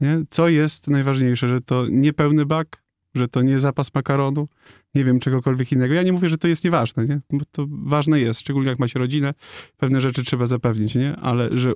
nie? 0.00 0.22
co 0.30 0.48
jest 0.48 0.88
najważniejsze, 0.88 1.48
że 1.48 1.60
to 1.60 1.86
nie 1.90 2.12
pełny 2.12 2.46
bak, 2.46 2.82
że 3.14 3.28
to 3.28 3.42
nie 3.42 3.60
zapas 3.60 3.94
makaronu, 3.94 4.48
nie 4.94 5.04
wiem, 5.04 5.20
czegokolwiek 5.20 5.72
innego. 5.72 5.94
Ja 5.94 6.02
nie 6.02 6.12
mówię, 6.12 6.28
że 6.28 6.38
to 6.38 6.48
jest 6.48 6.64
nieważne, 6.64 7.04
nie? 7.04 7.20
bo 7.30 7.44
to 7.52 7.66
ważne 7.70 8.20
jest, 8.20 8.40
szczególnie 8.40 8.68
jak 8.68 8.78
ma 8.78 8.88
się 8.88 8.98
rodzinę, 8.98 9.34
pewne 9.76 10.00
rzeczy 10.00 10.22
trzeba 10.22 10.46
zapewnić, 10.46 10.94
nie? 10.94 11.16
ale 11.16 11.48
że 11.52 11.72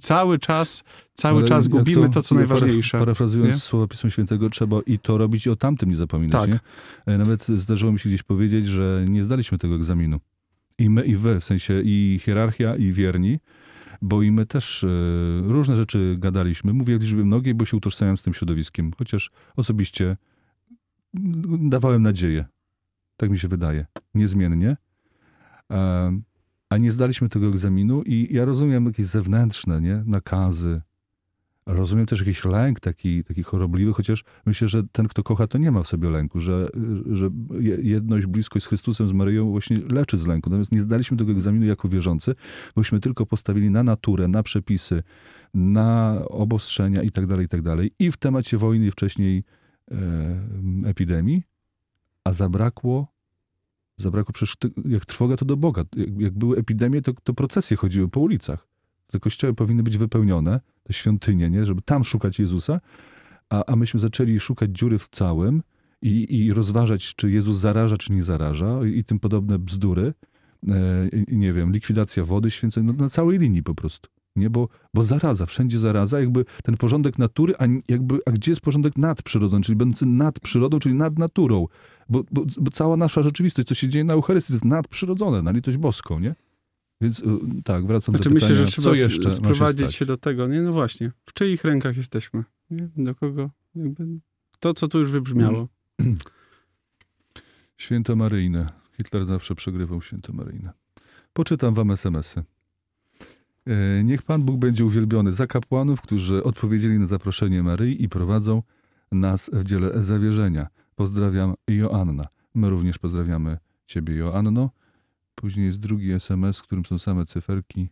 cały 0.00 0.38
czas, 0.38 0.84
cały 1.14 1.38
Ale 1.38 1.48
czas 1.48 1.68
gubimy 1.68 2.10
to, 2.10 2.22
co 2.22 2.34
ja 2.34 2.38
najważniejsze. 2.38 2.96
paraf- 2.98 3.00
Parafrazując 3.00 3.54
nie? 3.54 3.60
słowa 3.60 3.86
Pisma 3.86 4.10
Świętego, 4.10 4.50
trzeba 4.50 4.76
i 4.86 4.98
to 4.98 5.18
robić, 5.18 5.46
i 5.46 5.50
o 5.50 5.56
tamtym 5.56 5.90
nie 5.90 5.96
zapominać. 5.96 6.32
Tak. 6.42 6.50
Nie? 6.50 6.60
E, 7.14 7.18
Nawet 7.18 7.46
zdarzyło 7.46 7.92
mi 7.92 7.98
się 7.98 8.08
gdzieś 8.08 8.22
powiedzieć, 8.22 8.66
że 8.66 9.04
nie 9.08 9.24
zdaliśmy 9.24 9.58
tego 9.58 9.74
egzaminu. 9.74 10.20
I 10.78 10.90
my, 10.90 11.04
i 11.04 11.16
wy, 11.16 11.40
w 11.40 11.44
sensie 11.44 11.80
i 11.84 12.20
hierarchia, 12.22 12.76
i 12.76 12.92
wierni, 12.92 13.38
bo 14.02 14.22
i 14.22 14.30
my 14.32 14.46
też 14.46 14.84
e, 14.84 14.88
różne 15.42 15.76
rzeczy 15.76 16.16
gadaliśmy. 16.18 16.72
Mówię 16.72 16.98
w 16.98 17.02
liczbie 17.02 17.24
mnogiej, 17.24 17.54
bo 17.54 17.64
się 17.64 17.76
utożsamiam 17.76 18.16
z 18.16 18.22
tym 18.22 18.34
środowiskiem, 18.34 18.92
chociaż 18.98 19.30
osobiście 19.56 20.16
mm, 21.14 21.70
dawałem 21.70 22.02
nadzieję. 22.02 22.44
Tak 23.16 23.30
mi 23.30 23.38
się 23.38 23.48
wydaje. 23.48 23.86
Niezmiennie. 24.14 24.76
E, 25.72 26.20
A 26.70 26.76
nie 26.76 26.92
zdaliśmy 26.92 27.28
tego 27.28 27.46
egzaminu 27.48 28.02
i 28.02 28.28
ja 28.30 28.44
rozumiem 28.44 28.86
jakieś 28.86 29.06
zewnętrzne 29.06 29.80
nie? 29.80 30.02
nakazy, 30.06 30.80
Rozumiem 31.66 32.06
też 32.06 32.20
jakiś 32.20 32.44
lęk 32.44 32.80
taki, 32.80 33.24
taki 33.24 33.42
chorobliwy, 33.42 33.92
chociaż 33.92 34.24
myślę, 34.46 34.68
że 34.68 34.82
ten, 34.92 35.08
kto 35.08 35.22
kocha, 35.22 35.46
to 35.46 35.58
nie 35.58 35.70
ma 35.70 35.82
w 35.82 35.88
sobie 35.88 36.10
lęku, 36.10 36.40
że, 36.40 36.68
że 37.10 37.30
je- 37.60 37.78
jedność, 37.82 38.26
bliskość 38.26 38.64
z 38.64 38.68
Chrystusem, 38.68 39.08
z 39.08 39.12
Maryją 39.12 39.50
właśnie 39.50 39.76
leczy 39.76 40.16
z 40.16 40.26
lęku. 40.26 40.50
Natomiast 40.50 40.72
nie 40.72 40.82
zdaliśmy 40.82 41.16
tego 41.16 41.32
egzaminu 41.32 41.66
jako 41.66 41.88
wierzący, 41.88 42.34
bośmy 42.74 43.00
tylko 43.00 43.26
postawili 43.26 43.70
na 43.70 43.82
naturę, 43.82 44.28
na 44.28 44.42
przepisy, 44.42 45.02
na 45.54 46.20
obostrzenia 46.28 47.02
i 47.02 47.10
tak 47.10 47.26
dalej, 47.26 47.46
i 47.46 47.48
tak. 47.48 47.60
I 47.98 48.10
w 48.10 48.16
temacie 48.16 48.58
wojny 48.58 48.90
wcześniej 48.90 49.44
e, 49.90 49.96
epidemii, 50.84 51.42
a 52.24 52.32
zabrakło, 52.32 53.12
zabrakło 53.96 54.32
przecież, 54.32 54.56
jak 54.84 55.06
trwoga 55.06 55.36
to 55.36 55.44
do 55.44 55.56
Boga. 55.56 55.84
Jak, 55.96 56.20
jak 56.20 56.32
były 56.32 56.56
epidemie, 56.56 57.02
to, 57.02 57.12
to 57.24 57.34
procesje 57.34 57.76
chodziły 57.76 58.08
po 58.08 58.20
ulicach. 58.20 58.68
Te 59.06 59.20
kościoły 59.20 59.54
powinny 59.54 59.82
być 59.82 59.98
wypełnione, 59.98 60.60
te 60.84 60.92
świątynie, 60.92 61.50
nie? 61.50 61.64
żeby 61.64 61.82
tam 61.82 62.04
szukać 62.04 62.38
Jezusa, 62.38 62.80
a, 63.50 63.64
a 63.66 63.76
myśmy 63.76 64.00
zaczęli 64.00 64.40
szukać 64.40 64.70
dziury 64.70 64.98
w 64.98 65.08
całym 65.08 65.62
i, 66.02 66.36
i 66.36 66.52
rozważać, 66.52 67.14
czy 67.14 67.30
Jezus 67.30 67.58
zaraża, 67.58 67.96
czy 67.96 68.12
nie 68.12 68.24
zaraża 68.24 68.86
i, 68.86 68.98
i 68.98 69.04
tym 69.04 69.18
podobne 69.18 69.58
bzdury. 69.58 70.14
E, 70.68 71.08
nie 71.28 71.52
wiem, 71.52 71.72
likwidacja 71.72 72.24
wody 72.24 72.50
święconej, 72.50 72.86
no, 72.86 73.02
na 73.02 73.08
całej 73.08 73.38
linii 73.38 73.62
po 73.62 73.74
prostu. 73.74 74.08
Nie, 74.36 74.50
bo, 74.50 74.68
bo 74.94 75.04
zaraza, 75.04 75.46
wszędzie 75.46 75.78
zaraza, 75.78 76.20
jakby 76.20 76.44
ten 76.64 76.76
porządek 76.76 77.18
natury, 77.18 77.54
a, 77.58 77.64
jakby, 77.88 78.18
a 78.26 78.30
gdzie 78.30 78.52
jest 78.52 78.60
porządek 78.60 78.96
nadprzyrodzony, 78.96 79.62
czyli 79.62 79.76
będący 79.76 80.06
nad 80.06 80.40
przyrodą, 80.40 80.78
czyli 80.78 80.94
nad 80.94 81.18
naturą, 81.18 81.66
bo, 82.08 82.24
bo, 82.30 82.44
bo 82.60 82.70
cała 82.70 82.96
nasza 82.96 83.22
rzeczywistość, 83.22 83.68
co 83.68 83.74
się 83.74 83.88
dzieje 83.88 84.04
na 84.04 84.12
Eucharystii, 84.12 84.52
jest 84.52 84.64
nadprzyrodzone, 84.64 85.42
na 85.42 85.50
litość 85.50 85.76
boską, 85.76 86.18
nie? 86.18 86.34
Więc 87.00 87.20
y, 87.20 87.24
tak, 87.64 87.86
wracam 87.86 88.12
Znaczy 88.12 88.28
do 88.28 88.34
pytania, 88.34 88.50
myślę, 88.52 88.66
że 88.66 88.72
trzeba 88.72 88.94
co 88.94 89.00
jeszcze 89.00 89.30
się 89.30 89.36
sprowadzić 89.36 89.94
się 89.94 90.06
do 90.06 90.16
tego, 90.16 90.48
nie? 90.48 90.62
No 90.62 90.72
właśnie, 90.72 91.12
w 91.26 91.32
czyich 91.32 91.64
rękach 91.64 91.96
jesteśmy? 91.96 92.44
Nie? 92.70 92.88
Do 92.96 93.14
kogo? 93.14 93.50
Jakby 93.74 94.06
to, 94.60 94.74
co 94.74 94.88
tu 94.88 94.98
już 94.98 95.10
wybrzmiało. 95.10 95.68
Święto 97.76 98.16
Maryjne. 98.16 98.66
Hitler 98.96 99.26
zawsze 99.26 99.54
przegrywał 99.54 100.02
święto 100.02 100.32
Maryjne. 100.32 100.72
Poczytam 101.32 101.74
wam 101.74 101.90
SMS-y. 101.90 102.44
E, 103.66 104.04
Niech 104.04 104.22
Pan 104.22 104.42
Bóg 104.42 104.56
będzie 104.56 104.84
uwielbiony 104.84 105.32
za 105.32 105.46
kapłanów, 105.46 106.00
którzy 106.00 106.44
odpowiedzieli 106.44 106.98
na 106.98 107.06
zaproszenie 107.06 107.62
Maryi 107.62 108.04
i 108.04 108.08
prowadzą 108.08 108.62
nas 109.12 109.50
w 109.52 109.64
dziele 109.64 110.02
zawierzenia. 110.02 110.66
Pozdrawiam 110.94 111.54
Joanna. 111.68 112.26
My 112.54 112.70
również 112.70 112.98
pozdrawiamy 112.98 113.58
Ciebie, 113.86 114.14
Joanno. 114.14 114.70
Później 115.34 115.66
jest 115.66 115.80
drugi 115.80 116.12
SMS, 116.12 116.58
w 116.58 116.62
którym 116.62 116.84
są 116.84 116.98
same 116.98 117.26
cyferki 117.26 117.88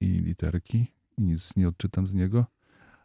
i 0.00 0.06
literki. 0.06 0.86
I 1.18 1.22
nic 1.22 1.56
nie 1.56 1.68
odczytam 1.68 2.06
z 2.06 2.14
niego. 2.14 2.46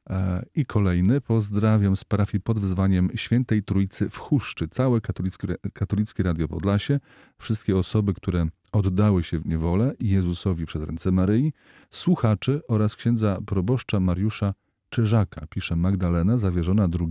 E, 0.09 0.45
I 0.55 0.65
kolejny, 0.65 1.21
pozdrawiam 1.21 1.97
z 1.97 2.03
parafii 2.03 2.41
pod 2.41 2.59
wezwaniem 2.59 3.09
Świętej 3.15 3.63
Trójcy 3.63 4.09
w 4.09 4.17
Chuszczy, 4.17 4.67
całe 4.67 5.01
katolickie, 5.01 5.47
katolickie 5.73 6.23
Radio 6.23 6.47
Podlasie, 6.47 6.99
wszystkie 7.37 7.77
osoby, 7.77 8.13
które 8.13 8.47
oddały 8.71 9.23
się 9.23 9.39
w 9.39 9.45
niewolę 9.45 9.93
Jezusowi 9.99 10.65
przez 10.65 10.83
ręce 10.83 11.11
Maryi, 11.11 11.53
słuchaczy 11.91 12.61
oraz 12.67 12.95
księdza 12.95 13.37
proboszcza 13.45 13.99
Mariusza 13.99 14.53
Czyżaka, 14.89 15.47
pisze 15.47 15.75
Magdalena, 15.75 16.37
zawierzona 16.37 16.87
2 16.87 17.05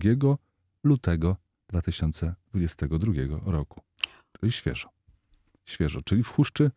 lutego 0.84 1.37
2022 1.68 3.12
roku. 3.45 3.80
Czyli 4.41 4.53
świeżo. 4.53 4.96
Świeżo, 5.67 6.01
czyli 6.05 6.23
w 6.23 6.29
Chuszczy, 6.29 6.71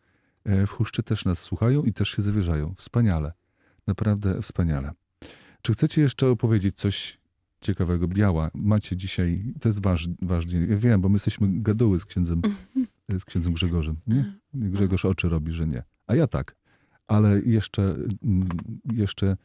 e, 0.45 0.65
w 0.65 0.69
Chuszczy 0.71 1.03
też 1.03 1.25
nas 1.25 1.39
słuchają 1.39 1.83
i 1.83 1.93
też 1.93 2.09
się 2.09 2.21
zawierzają. 2.21 2.73
Wspaniale. 2.77 3.31
Naprawdę 3.87 4.41
wspaniale. 4.41 4.91
Czy 5.61 5.73
chcecie 5.73 6.01
jeszcze 6.01 6.29
opowiedzieć 6.29 6.75
coś 6.77 7.19
ciekawego? 7.61 8.07
Biała, 8.07 8.51
macie 8.53 8.97
dzisiaj, 8.97 9.43
to 9.61 9.69
jest 9.69 9.83
waż, 9.83 10.07
ważne. 10.21 10.59
Ja 10.59 10.77
wiem, 10.77 11.01
bo 11.01 11.09
my 11.09 11.15
jesteśmy 11.15 11.47
gaduły 11.51 11.99
z 11.99 12.05
księdzem, 12.05 12.41
z 13.19 13.25
księdzem 13.25 13.53
Grzegorzem. 13.53 13.95
Nie? 14.07 14.33
Grzegorz 14.53 15.05
oczy 15.05 15.29
robi, 15.29 15.51
że 15.51 15.67
nie. 15.67 15.83
A 16.07 16.15
ja 16.15 16.27
tak. 16.27 16.55
Ale 17.07 17.41
jeszcze, 17.41 17.81
mm, 18.23 18.49
jeszcze, 18.93 19.37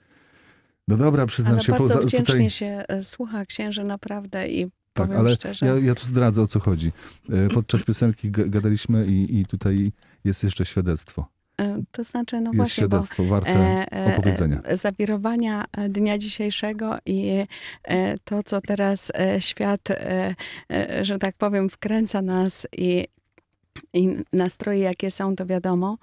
no 0.88 0.96
dobra, 0.96 1.26
przyznam 1.26 1.52
Ale 1.54 1.62
się. 1.62 1.72
bardzo 1.72 1.94
poza- 1.94 2.06
wdzięcznie 2.06 2.24
tutaj- 2.34 2.50
się 2.50 2.84
e, 2.88 3.02
słucha 3.02 3.46
księży 3.46 3.84
naprawdę 3.84 4.48
i 4.48 4.66
tak, 4.94 5.10
ale 5.10 5.34
szczerze. 5.34 5.66
ja, 5.66 5.78
ja 5.78 5.94
tu 5.94 6.04
zdradzę 6.06 6.42
o 6.42 6.46
co 6.46 6.60
chodzi. 6.60 6.92
E, 7.30 7.48
Podczas 7.48 7.82
piosenki 7.82 8.30
ga- 8.32 8.48
gadaliśmy 8.50 9.06
i, 9.06 9.40
i 9.40 9.46
tutaj 9.46 9.92
jest 10.24 10.42
jeszcze 10.44 10.64
świadectwo. 10.64 11.26
E, 11.60 11.82
To 11.92 12.04
znaczy, 12.04 12.40
no 12.40 12.50
Jest 12.50 12.56
właśnie, 12.56 12.88
bo 12.88 12.96
świadectwo 12.96 13.24
warte 13.24 13.50
e, 13.92 14.14
opowiedzenia. 14.18 14.62
zawirowania 14.72 15.64
dnia 15.88 16.18
dzisiejszego 16.18 16.96
i 17.06 17.46
to, 18.24 18.42
co 18.42 18.60
teraz 18.60 19.12
świat, 19.38 19.88
że 21.02 21.18
tak 21.18 21.36
powiem, 21.36 21.68
wkręca 21.68 22.22
nas 22.22 22.66
i, 22.78 23.06
i 23.94 24.16
nastroje, 24.32 24.78
jakie 24.78 25.10
są, 25.10 25.36
to 25.36 25.46
wiadomo. 25.46 25.98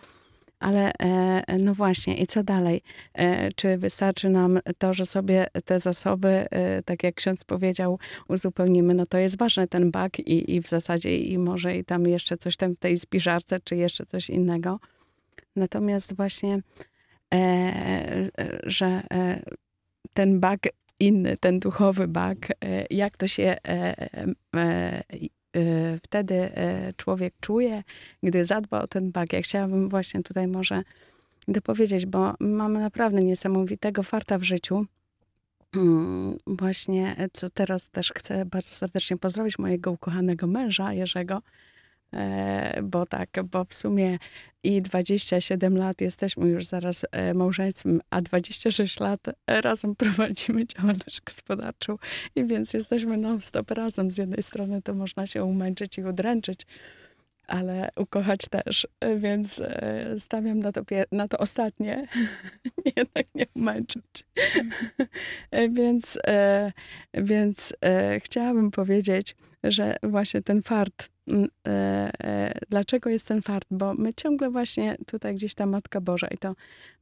Ale 0.61 0.91
e, 0.99 1.57
no 1.57 1.73
właśnie, 1.73 2.17
i 2.17 2.27
co 2.27 2.43
dalej? 2.43 2.81
E, 3.13 3.51
Czy 3.51 3.77
wystarczy 3.77 4.29
nam 4.29 4.59
to, 4.77 4.93
że 4.93 5.05
sobie 5.05 5.47
te 5.65 5.79
zasoby, 5.79 6.27
e, 6.27 6.83
tak 6.83 7.03
jak 7.03 7.15
ksiądz 7.15 7.43
powiedział, 7.43 7.99
uzupełnimy? 8.27 8.93
No 8.93 9.05
to 9.05 9.17
jest 9.17 9.37
ważny 9.37 9.67
ten 9.67 9.91
bak 9.91 10.19
i, 10.19 10.55
i 10.55 10.61
w 10.61 10.67
zasadzie 10.67 11.17
i 11.17 11.37
może 11.37 11.77
i 11.77 11.83
tam 11.83 12.07
jeszcze 12.07 12.37
coś 12.37 12.57
tam 12.57 12.75
w 12.75 12.79
tej 12.79 12.99
spiżarce, 12.99 13.59
czy 13.63 13.75
jeszcze 13.75 14.05
coś 14.05 14.29
innego. 14.29 14.79
Natomiast 15.55 16.15
właśnie, 16.15 16.59
e, 17.33 17.37
e, 17.37 18.29
że 18.63 19.03
e, 19.13 19.41
ten 20.13 20.39
bak 20.39 20.59
inny, 20.99 21.37
ten 21.37 21.59
duchowy 21.59 22.07
bak, 22.07 22.37
e, 22.65 22.85
jak 22.89 23.17
to 23.17 23.27
się 23.27 23.43
e, 23.43 23.57
e, 23.67 24.25
e, 24.55 24.59
e, 24.59 25.03
wtedy 26.03 26.35
e, 26.35 26.93
człowiek 26.97 27.33
czuje, 27.39 27.83
gdy 28.23 28.45
zadba 28.45 28.81
o 28.81 28.87
ten 28.87 29.11
bak. 29.11 29.33
Ja 29.33 29.41
chciałabym 29.41 29.89
właśnie 29.89 30.23
tutaj 30.23 30.47
może 30.47 30.83
dopowiedzieć, 31.47 32.05
bo 32.05 32.33
mamy 32.39 32.79
naprawdę 32.79 33.21
niesamowitego 33.21 34.03
farta 34.03 34.37
w 34.37 34.43
życiu. 34.43 34.85
Mm, 35.75 36.37
Właśnie, 36.47 37.15
e, 37.17 37.29
co 37.33 37.49
teraz 37.49 37.89
też 37.89 38.13
chcę 38.17 38.45
bardzo 38.45 38.69
serdecznie 38.69 39.17
pozdrowić 39.17 39.59
mojego 39.59 39.91
ukochanego 39.91 40.47
męża, 40.47 40.93
Jerzego, 40.93 41.41
bo 42.83 43.05
tak, 43.05 43.29
bo 43.51 43.65
w 43.65 43.73
sumie 43.73 44.17
i 44.63 44.81
27 44.81 45.77
lat 45.77 46.01
jesteśmy 46.01 46.49
już 46.49 46.65
zaraz 46.65 47.05
e, 47.11 47.33
małżeństwem, 47.33 48.01
a 48.09 48.21
26 48.21 48.99
lat 48.99 49.27
e, 49.27 49.61
razem 49.61 49.95
prowadzimy 50.01 50.65
działalność 50.67 51.21
gospodarczą 51.21 51.97
i 52.35 52.45
więc 52.45 52.73
jesteśmy 52.73 53.17
non-stop 53.17 53.71
razem. 53.71 54.11
Z 54.11 54.17
jednej 54.17 54.43
strony 54.43 54.81
to 54.81 54.93
można 54.93 55.27
się 55.27 55.43
umęczyć 55.43 55.97
i 55.97 56.03
udręczyć, 56.03 56.65
ale 57.47 57.89
ukochać 57.95 58.39
też, 58.49 58.87
E, 58.99 59.15
więc 59.15 59.61
e, 59.61 60.19
stawiam 60.19 60.59
na 60.59 60.71
to, 60.71 60.81
na 61.11 61.27
to 61.27 61.37
ostatnie, 61.37 62.07
jednak 62.97 63.25
nie 63.35 63.45
umęczyć. 63.55 64.03
E, 65.51 65.69
więc 65.69 66.19
e, 66.27 66.71
więc 67.13 67.73
e, 67.85 68.19
chciałabym 68.19 68.71
powiedzieć, 68.71 69.35
że 69.63 69.95
właśnie 70.03 70.41
ten 70.41 70.61
fart, 70.61 71.03
e, 71.03 71.09
e, 71.09 71.20
dlaczego 72.69 73.09
jest 73.09 73.27
ten 73.27 73.41
fart? 73.41 73.67
Bo 73.71 73.93
my 73.93 74.13
ciągle 74.13 74.49
właśnie 74.49 74.97
tutaj 75.07 75.35
gdzieś 75.35 75.53
ta 75.53 75.65
Matka 75.65 76.01
Boża 76.01 76.27
i 76.27 76.37
to 76.37 76.55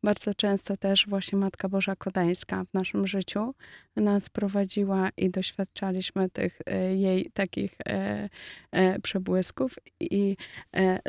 bardzo 0.03 0.34
często 0.34 0.77
też 0.77 1.07
właśnie 1.07 1.39
Matka 1.39 1.69
Boża 1.69 1.95
Kodańska 1.95 2.64
w 2.64 2.73
naszym 2.73 3.07
życiu 3.07 3.56
nas 3.95 4.30
prowadziła 4.30 5.10
i 5.18 5.30
doświadczaliśmy 5.30 6.30
tych 6.30 6.60
e, 6.65 6.95
jej 6.95 7.31
takich 7.34 7.76
e, 7.85 8.30
e, 8.72 8.99
przebłysków 8.99 9.76
i 9.99 10.38
e, 10.76 10.80
e, 10.80 10.99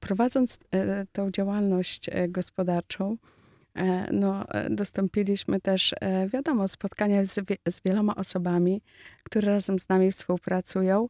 prowadząc 0.00 0.58
e, 0.70 1.06
tą 1.12 1.30
działalność 1.30 2.08
e, 2.08 2.28
gospodarczą, 2.28 3.16
E, 3.74 4.12
no, 4.12 4.48
e, 4.48 4.70
dostąpiliśmy 4.70 5.60
też, 5.60 5.94
e, 6.00 6.28
wiadomo, 6.28 6.68
spotkania 6.68 7.24
z, 7.24 7.40
z 7.68 7.80
wieloma 7.84 8.16
osobami, 8.16 8.82
które 9.22 9.52
razem 9.52 9.78
z 9.78 9.88
nami 9.88 10.12
współpracują, 10.12 11.04
e, 11.04 11.08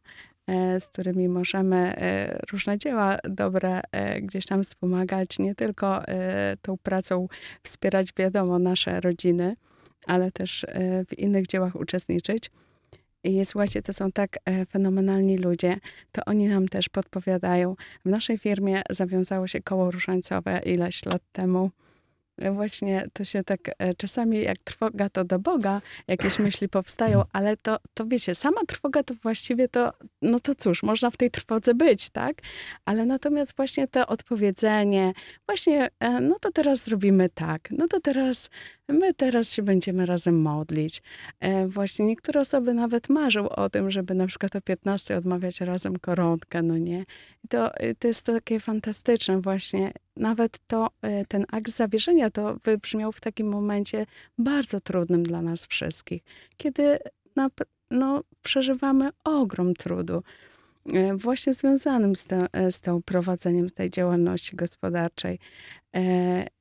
z 0.81 0.87
którymi 0.87 1.29
możemy 1.29 1.77
e, 1.77 2.39
różne 2.53 2.79
dzieła 2.79 3.19
dobre 3.25 3.81
e, 3.93 4.21
gdzieś 4.21 4.47
tam 4.47 4.65
wspomagać, 4.65 5.39
nie 5.39 5.55
tylko 5.55 6.09
e, 6.09 6.57
tą 6.63 6.79
pracą 6.79 7.29
wspierać, 7.63 8.13
wiadomo, 8.17 8.59
nasze 8.59 9.01
rodziny, 9.01 9.57
ale 10.07 10.33
też 10.33 10.65
e, 10.65 11.05
w 11.05 11.19
innych 11.19 11.47
dziełach 11.47 11.77
uczestniczyć. 11.77 12.51
I 13.25 13.45
słuchajcie, 13.45 13.83
to 13.83 13.93
są 13.93 14.13
tak 14.13 14.39
e, 14.45 14.67
fenomenalni 14.67 15.39
ludzie, 15.39 15.77
to 16.13 16.23
oni 16.27 16.49
nam 16.49 16.69
też 16.69 16.89
podpowiadają. 16.89 17.77
W 18.05 18.09
naszej 18.09 18.39
firmie 18.39 18.83
zawiązało 18.91 19.47
się 19.47 19.63
koło 19.63 19.91
różańcowe 19.91 20.61
ileś 20.65 21.05
lat 21.07 21.23
temu. 21.33 21.71
Właśnie 22.53 23.07
to 23.13 23.25
się 23.25 23.45
tak 23.45 23.61
e, 23.79 23.95
czasami 23.95 24.43
jak 24.43 24.59
trwoga 24.59 25.09
to 25.09 25.25
do 25.25 25.39
Boga, 25.39 25.81
jakieś 26.09 26.39
myśli 26.39 26.69
powstają, 26.69 27.23
ale 27.33 27.57
to, 27.57 27.79
to 27.95 28.07
wiecie, 28.07 28.35
sama 28.35 28.61
trwoga 28.67 29.03
to 29.03 29.15
właściwie 29.15 29.69
to, 29.69 29.93
no 30.23 30.41
to 30.41 30.55
cóż, 30.55 30.83
można 30.83 31.11
w 31.11 31.17
tej 31.17 31.31
trwodze 31.31 31.75
być, 31.75 32.11
tak? 32.11 32.37
Ale 32.85 33.07
natomiast 33.07 33.57
właśnie 33.57 33.89
to 33.89 34.07
odpowiedzenie, 34.07 35.13
właśnie, 35.47 35.89
e, 36.01 36.21
no 36.21 36.39
to 36.41 36.53
teraz 36.53 36.85
zrobimy 36.85 37.29
tak, 37.29 37.69
no 37.71 37.89
to 37.89 38.01
teraz 38.01 38.51
My 38.93 39.15
teraz 39.15 39.53
się 39.53 39.63
będziemy 39.63 40.07
razem 40.07 40.43
modlić. 40.43 41.03
E, 41.41 41.69
właśnie 41.69 42.07
niektóre 42.07 42.41
osoby 42.41 42.75
nawet 42.75 43.09
marzą 43.09 43.49
o 43.49 43.71
tym, 43.71 43.91
żeby 43.91 44.15
na 44.15 44.27
przykład 44.27 44.57
o 44.57 44.61
15 44.61 45.17
odmawiać 45.17 45.61
razem 45.61 45.99
koronkę, 45.99 46.63
no 46.63 46.79
nie? 46.79 47.05
To, 47.49 47.83
y, 47.83 47.95
to 47.99 48.09
jest 48.09 48.23
to 48.23 48.33
takie 48.33 48.61
fantastyczne 48.61 49.41
właśnie. 49.41 49.93
Nawet 50.17 50.59
to, 50.67 50.89
e, 51.03 51.25
ten 51.25 51.45
akt 51.53 51.71
zawierzenia 51.71 52.31
to 52.31 52.57
wybrzmiał 52.65 53.13
w 53.13 53.21
takim 53.21 53.49
momencie 53.49 54.07
bardzo 54.39 54.81
trudnym 54.81 55.23
dla 55.23 55.43
nas 55.43 55.67
wszystkich, 55.67 56.23
kiedy 56.57 56.99
nap- 57.37 57.65
no, 57.91 58.23
przeżywamy 58.43 59.11
ogrom 59.25 59.75
trudu 59.75 60.23
e, 60.93 61.17
właśnie 61.17 61.55
związanym 61.55 62.17
z, 62.17 62.29
e, 62.53 62.73
z 62.73 62.81
tą 62.81 63.03
prowadzeniem 63.03 63.71
tej 63.71 63.91
działalności 63.91 64.57
gospodarczej. 64.57 65.39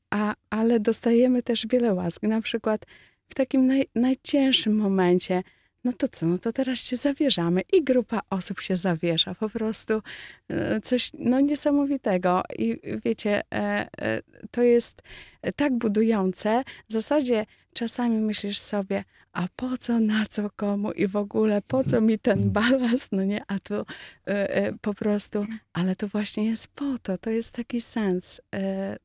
A, 0.10 0.36
ale 0.50 0.80
dostajemy 0.80 1.44
też 1.44 1.68
wiele 1.68 1.94
łask. 1.94 2.24
Na 2.24 2.42
przykład 2.42 2.86
w 3.30 3.36
takim 3.36 3.68
naj, 3.68 3.88
najcięższym 3.96 4.76
momencie, 4.78 5.44
no 5.84 5.94
to 5.94 6.08
co, 6.08 6.26
no 6.26 6.38
to 6.38 6.54
teraz 6.54 6.80
się 6.80 6.96
zawierzamy 6.96 7.62
i 7.74 7.84
grupa 7.84 8.22
osób 8.30 8.60
się 8.60 8.78
zawiesza. 8.78 9.36
Po 9.36 9.50
prostu 9.50 10.02
e, 10.50 10.82
coś 10.82 11.12
no, 11.14 11.40
niesamowitego. 11.40 12.44
I 12.58 12.80
wiecie, 13.06 13.42
e, 13.54 13.88
e, 14.02 14.22
to 14.52 14.62
jest 14.62 15.02
tak 15.56 15.78
budujące. 15.78 16.64
W 16.90 16.94
zasadzie 16.94 17.46
czasami 17.74 18.18
myślisz 18.18 18.60
sobie, 18.60 19.04
a 19.34 19.48
po 19.56 19.78
co, 19.78 20.00
na 20.00 20.26
co, 20.26 20.50
komu 20.50 20.92
i 20.92 21.08
w 21.08 21.16
ogóle 21.16 21.62
po 21.62 21.84
co 21.84 22.02
mi 22.02 22.20
ten 22.20 22.50
balast, 22.52 23.12
no 23.12 23.24
nie, 23.24 23.44
a 23.48 23.60
tu 23.60 23.86
po 24.82 24.94
prostu, 24.94 25.46
ale 25.74 25.96
to 25.96 26.08
właśnie 26.08 26.46
jest 26.46 26.68
po 26.68 26.98
to, 26.98 27.18
to 27.18 27.30
jest 27.30 27.54
taki 27.54 27.82
sens, 27.82 28.42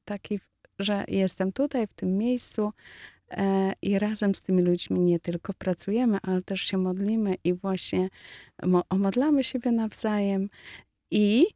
taki, 0.04 0.40
że 0.78 1.04
jestem 1.08 1.52
tutaj, 1.52 1.86
w 1.86 1.94
tym 1.94 2.18
miejscu 2.18 2.72
e, 3.30 3.72
i 3.82 3.98
razem 3.98 4.34
z 4.34 4.42
tymi 4.42 4.62
ludźmi 4.62 5.00
nie 5.00 5.20
tylko 5.20 5.52
pracujemy, 5.54 6.18
ale 6.22 6.42
też 6.42 6.60
się 6.60 6.78
modlimy 6.78 7.34
i 7.44 7.54
właśnie 7.54 8.08
mo- 8.62 8.84
omodlamy 8.90 9.44
siebie 9.44 9.72
nawzajem 9.72 10.48
i 11.10 11.46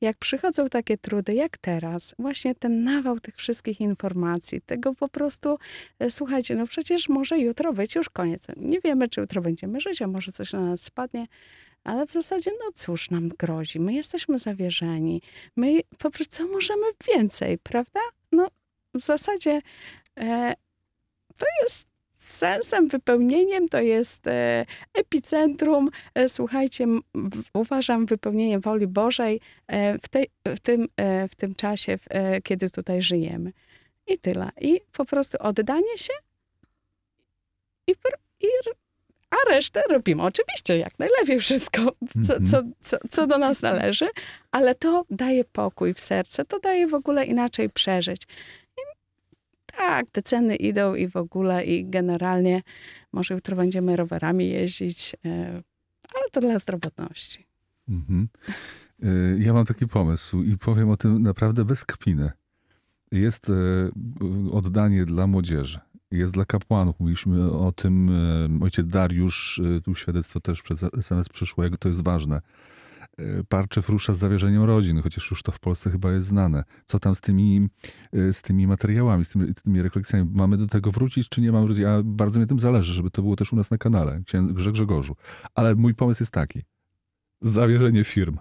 jak 0.00 0.16
przychodzą 0.16 0.68
takie 0.68 0.98
trudy, 0.98 1.34
jak 1.34 1.58
teraz, 1.58 2.14
właśnie 2.18 2.54
ten 2.54 2.84
nawał 2.84 3.20
tych 3.20 3.36
wszystkich 3.36 3.80
informacji, 3.80 4.60
tego 4.60 4.94
po 4.94 5.08
prostu, 5.08 5.58
e, 5.98 6.10
słuchajcie, 6.10 6.54
no 6.54 6.66
przecież 6.66 7.08
może 7.08 7.38
jutro 7.38 7.72
być 7.72 7.94
już 7.94 8.10
koniec. 8.10 8.46
Nie 8.56 8.80
wiemy, 8.80 9.08
czy 9.08 9.20
jutro 9.20 9.42
będziemy 9.42 9.80
żyć, 9.80 10.02
a 10.02 10.06
może 10.06 10.32
coś 10.32 10.52
na 10.52 10.60
nas 10.60 10.80
spadnie, 10.80 11.26
ale 11.84 12.06
w 12.06 12.12
zasadzie, 12.12 12.50
no 12.64 12.72
cóż 12.74 13.10
nam 13.10 13.28
grozi? 13.28 13.80
My 13.80 13.94
jesteśmy 13.94 14.38
zawierzeni. 14.38 15.22
My 15.56 15.80
po 15.98 16.10
prostu 16.10 16.36
co 16.36 16.48
możemy 16.48 16.86
więcej, 17.14 17.58
prawda? 17.58 18.00
No 18.34 18.48
w 18.94 19.00
zasadzie 19.00 19.60
e, 20.20 20.54
to 21.38 21.46
jest 21.62 21.88
sensem, 22.16 22.88
wypełnieniem, 22.88 23.68
to 23.68 23.80
jest 23.80 24.26
e, 24.26 24.66
epicentrum. 24.94 25.90
E, 26.14 26.28
słuchajcie, 26.28 26.86
w, 27.14 27.42
uważam 27.54 28.06
wypełnienie 28.06 28.58
woli 28.58 28.86
Bożej 28.86 29.40
e, 29.66 29.98
w, 29.98 30.08
tej, 30.08 30.28
w, 30.46 30.60
tym, 30.60 30.88
e, 30.96 31.28
w 31.28 31.34
tym 31.34 31.54
czasie, 31.54 31.98
w, 31.98 32.04
e, 32.08 32.42
kiedy 32.42 32.70
tutaj 32.70 33.02
żyjemy. 33.02 33.52
I 34.06 34.18
tyle. 34.18 34.50
I 34.60 34.80
po 34.92 35.04
prostu 35.04 35.38
oddanie 35.40 35.98
się 35.98 36.12
i, 37.86 37.92
i 38.40 38.48
a 39.34 39.50
resztę 39.50 39.82
robimy 39.90 40.22
oczywiście 40.22 40.78
jak 40.78 40.98
najlepiej 40.98 41.40
wszystko, 41.40 41.82
co, 42.26 42.36
Mhm. 42.36 42.46
co, 42.46 42.62
co, 42.80 42.96
co 43.10 43.26
do 43.26 43.38
nas 43.38 43.62
należy, 43.62 44.06
ale 44.50 44.74
to 44.74 45.04
daje 45.10 45.44
pokój 45.44 45.94
w 45.94 46.00
serce, 46.00 46.44
to 46.44 46.60
daje 46.60 46.86
w 46.86 46.94
ogóle 46.94 47.24
inaczej 47.26 47.70
przeżyć. 47.70 48.22
I 48.76 48.80
tak, 49.66 50.06
te 50.12 50.22
ceny 50.22 50.56
idą 50.56 50.94
i 50.94 51.08
w 51.08 51.16
ogóle 51.16 51.64
i 51.64 51.84
generalnie 51.90 52.62
może 53.12 53.34
jutro 53.34 53.56
będziemy 53.56 53.96
rowerami 53.96 54.48
jeździć, 54.48 55.16
e, 55.24 55.62
ale 56.14 56.24
to 56.32 56.40
dla 56.40 56.58
zdrowotności. 56.58 57.46
Mhm. 57.88 58.28
Y, 59.04 59.36
Ja 59.40 59.52
mam 59.52 59.64
taki 59.66 59.86
pomysł 59.88 60.42
i 60.42 60.58
powiem 60.58 60.90
o 60.90 60.96
tym 60.96 61.22
naprawdę 61.22 61.64
bez 61.64 61.84
kpiny. 61.84 62.30
Jest 63.12 63.50
e, 63.50 63.52
oddanie 64.52 65.04
dla 65.04 65.26
młodzieży, 65.26 65.80
jest 66.18 66.34
dla 66.34 66.44
kapłanów. 66.44 67.00
Mówiliśmy 67.00 67.50
o 67.50 67.72
tym, 67.72 68.10
e, 68.60 68.64
ojciec 68.64 68.86
Dariusz, 68.86 69.60
e, 69.76 69.80
tu 69.80 69.94
świadectwo 69.94 70.40
też 70.40 70.62
przez 70.62 70.82
SMS 70.82 71.28
przyszło, 71.28 71.64
jak 71.64 71.76
to 71.76 71.88
jest 71.88 72.04
ważne. 72.04 72.40
E, 73.18 73.44
Parczew 73.48 73.88
rusza 73.88 74.14
z 74.14 74.18
zawierzeniem 74.18 74.62
rodzin, 74.62 75.02
chociaż 75.02 75.30
już 75.30 75.42
to 75.42 75.52
w 75.52 75.58
Polsce 75.58 75.90
chyba 75.90 76.12
jest 76.12 76.26
znane. 76.26 76.64
Co 76.84 76.98
tam 76.98 77.14
z 77.14 77.20
tymi, 77.20 77.68
z 78.12 78.42
tymi 78.42 78.66
materiałami, 78.66 79.24
z 79.24 79.28
tymi, 79.28 79.54
tymi 79.54 79.82
refleksjami? 79.82 80.30
Mamy 80.34 80.56
do 80.56 80.66
tego 80.66 80.90
wrócić, 80.90 81.28
czy 81.28 81.40
nie 81.40 81.52
mamy 81.52 81.66
wrócić? 81.66 81.84
A 81.84 82.02
bardzo 82.04 82.40
mi 82.40 82.46
tym 82.46 82.60
zależy, 82.60 82.92
żeby 82.92 83.10
to 83.10 83.22
było 83.22 83.36
też 83.36 83.52
u 83.52 83.56
nas 83.56 83.70
na 83.70 83.78
kanale, 83.78 84.22
księdze 84.26 84.54
Grzegorzu. 84.54 85.16
Ale 85.54 85.74
mój 85.74 85.94
pomysł 85.94 86.22
jest 86.22 86.32
taki. 86.32 86.62
Zawierzenie 87.40 88.04
firm. 88.04 88.38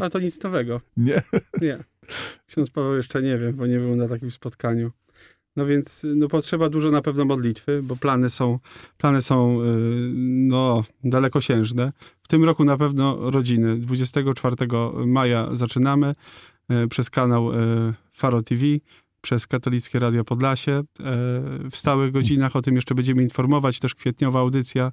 Ale 0.00 0.10
to 0.10 0.18
nic 0.18 0.42
nowego. 0.42 0.80
Nie? 0.96 1.22
Nie. 1.60 1.78
Ksiądz 2.46 2.70
Paweł 2.70 2.96
jeszcze 2.96 3.22
nie 3.22 3.38
wiem, 3.38 3.56
bo 3.56 3.66
nie 3.66 3.78
był 3.78 3.96
na 3.96 4.08
takim 4.08 4.30
spotkaniu. 4.30 4.90
No 5.56 5.66
więc 5.66 6.06
no 6.16 6.28
potrzeba 6.28 6.68
dużo 6.68 6.90
na 6.90 7.02
pewno 7.02 7.24
modlitwy, 7.24 7.82
bo 7.82 7.96
plany 7.96 8.30
są, 8.30 8.58
plany 8.98 9.22
są 9.22 9.62
yy, 9.62 10.10
no, 10.48 10.84
dalekosiężne. 11.04 11.92
W 12.22 12.28
tym 12.28 12.44
roku 12.44 12.64
na 12.64 12.78
pewno 12.78 13.30
rodziny. 13.30 13.78
24 13.78 14.56
maja 15.06 15.48
zaczynamy 15.52 16.14
yy, 16.68 16.88
przez 16.88 17.10
kanał 17.10 17.52
yy, 17.52 17.94
Faro 18.12 18.42
TV, 18.42 18.64
przez 19.20 19.46
Katolickie 19.46 19.98
Radio 19.98 20.24
Podlasie. 20.24 20.82
W 21.70 21.76
stałych 21.76 22.12
godzinach 22.12 22.56
o 22.56 22.62
tym 22.62 22.74
jeszcze 22.74 22.94
będziemy 22.94 23.22
informować. 23.22 23.80
Też 23.80 23.94
kwietniowa 23.94 24.40
audycja. 24.40 24.92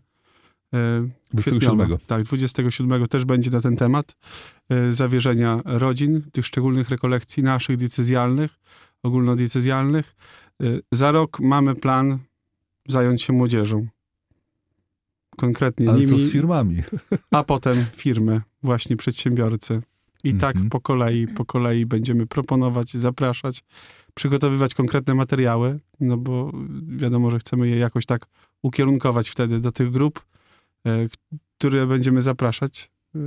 Yy, 0.74 1.10
27. 1.34 1.78
kwietniowa. 1.78 2.06
Tak, 2.08 2.24
27 2.24 3.08
też 3.08 3.26
będzie 3.26 3.52
na 3.52 3.62
ten 3.62 3.76
temat 3.76 4.16
zawierzenia 4.90 5.62
rodzin, 5.66 6.22
tych 6.32 6.46
szczególnych 6.46 6.90
rekolekcji 6.90 7.44
naszych 7.44 7.78
decyzjalnych, 7.78 8.52
ogólnodiecezjalnych. 9.04 10.16
Yy, 10.60 10.82
Za 10.92 11.12
rok 11.12 11.40
mamy 11.40 11.76
plan 11.76 12.20
zająć 12.88 13.22
się 13.22 13.34
młodzieżą. 13.34 13.88
Konkretnie 15.38 15.90
Ale 15.90 15.98
nimi, 16.00 16.10
co 16.10 16.18
z 16.18 16.32
firmami? 16.32 16.76
a 17.32 17.44
potem 17.44 17.86
firmy, 17.96 18.42
właśnie 18.64 18.98
przedsiębiorcy. 18.98 19.82
I 20.24 20.34
tak 20.34 20.56
Mhm. 20.56 20.70
po 20.70 20.82
kolei, 20.82 21.28
po 21.28 21.46
kolei 21.46 21.86
będziemy 21.86 22.28
proponować, 22.28 22.92
zapraszać, 22.94 23.64
przygotowywać 24.14 24.74
konkretne 24.76 25.16
materiały, 25.16 25.80
no 26.00 26.18
bo 26.18 26.52
wiadomo, 26.88 27.32
że 27.32 27.40
chcemy 27.40 27.68
je 27.68 27.78
jakoś 27.78 28.06
tak 28.06 28.26
ukierunkować 28.64 29.30
wtedy 29.30 29.60
do 29.60 29.72
tych 29.72 29.92
grup, 29.92 30.26
e, 30.86 31.08
które 31.58 31.88
będziemy 31.88 32.22
zapraszać 32.22 32.92
e, 33.16 33.20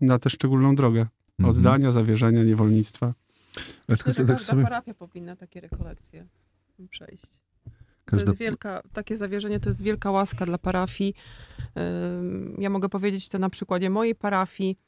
na 0.00 0.18
tę 0.18 0.30
szczególną 0.30 0.74
drogę 0.74 1.06
Mhm. 1.38 1.58
oddania, 1.58 1.92
zawierzenia, 1.92 2.44
niewolnictwa. 2.44 3.14
Myślę, 3.88 4.12
że 4.12 4.18
tak 4.24 4.26
każda 4.26 4.38
sobie- 4.38 4.62
parafia 4.62 4.94
powinna 4.94 5.36
takie 5.36 5.60
rekolekcje 5.60 6.26
przejść. 6.90 7.24
To 7.24 7.70
Każda- 8.04 8.30
jest 8.30 8.40
wielka, 8.40 8.82
takie 8.92 9.16
zawierzenie 9.16 9.60
to 9.60 9.68
jest 9.68 9.82
wielka 9.82 10.10
łaska 10.10 10.46
dla 10.46 10.58
parafii. 10.58 11.14
Ja 12.58 12.70
mogę 12.70 12.88
powiedzieć 12.88 13.28
to 13.28 13.38
na 13.38 13.50
przykładzie 13.50 13.90
mojej 13.90 14.14
parafii. 14.14 14.78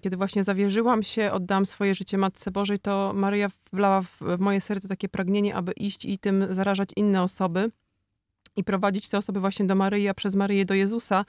Kiedy 0.00 0.16
właśnie 0.16 0.44
zawierzyłam 0.44 1.02
się, 1.02 1.32
oddałam 1.32 1.66
swoje 1.66 1.94
życie 1.94 2.18
Matce 2.18 2.50
Bożej, 2.50 2.78
to 2.78 3.12
Maryja 3.14 3.48
wlała 3.72 4.02
w 4.02 4.16
w 4.20 4.38
moje 4.38 4.60
serce 4.60 4.88
takie 4.88 5.08
pragnienie, 5.08 5.54
aby 5.54 5.72
iść 5.72 6.04
i 6.04 6.18
tym 6.18 6.54
zarażać 6.54 6.90
inne 6.96 7.22
osoby 7.22 7.70
i 8.56 8.64
prowadzić 8.64 9.08
te 9.08 9.18
osoby 9.18 9.40
właśnie 9.40 9.66
do 9.66 9.74
Maryi, 9.74 10.08
a 10.08 10.14
przez 10.14 10.34
Maryję 10.34 10.66
do 10.66 10.74
Jezusa. 10.74 11.24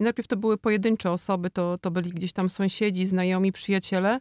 I 0.00 0.04
najpierw 0.04 0.28
to 0.28 0.36
były 0.36 0.58
pojedyncze 0.58 1.10
osoby, 1.10 1.50
to, 1.50 1.78
to 1.78 1.90
byli 1.90 2.10
gdzieś 2.10 2.32
tam 2.32 2.50
sąsiedzi, 2.50 3.06
znajomi, 3.06 3.52
przyjaciele. 3.52 4.20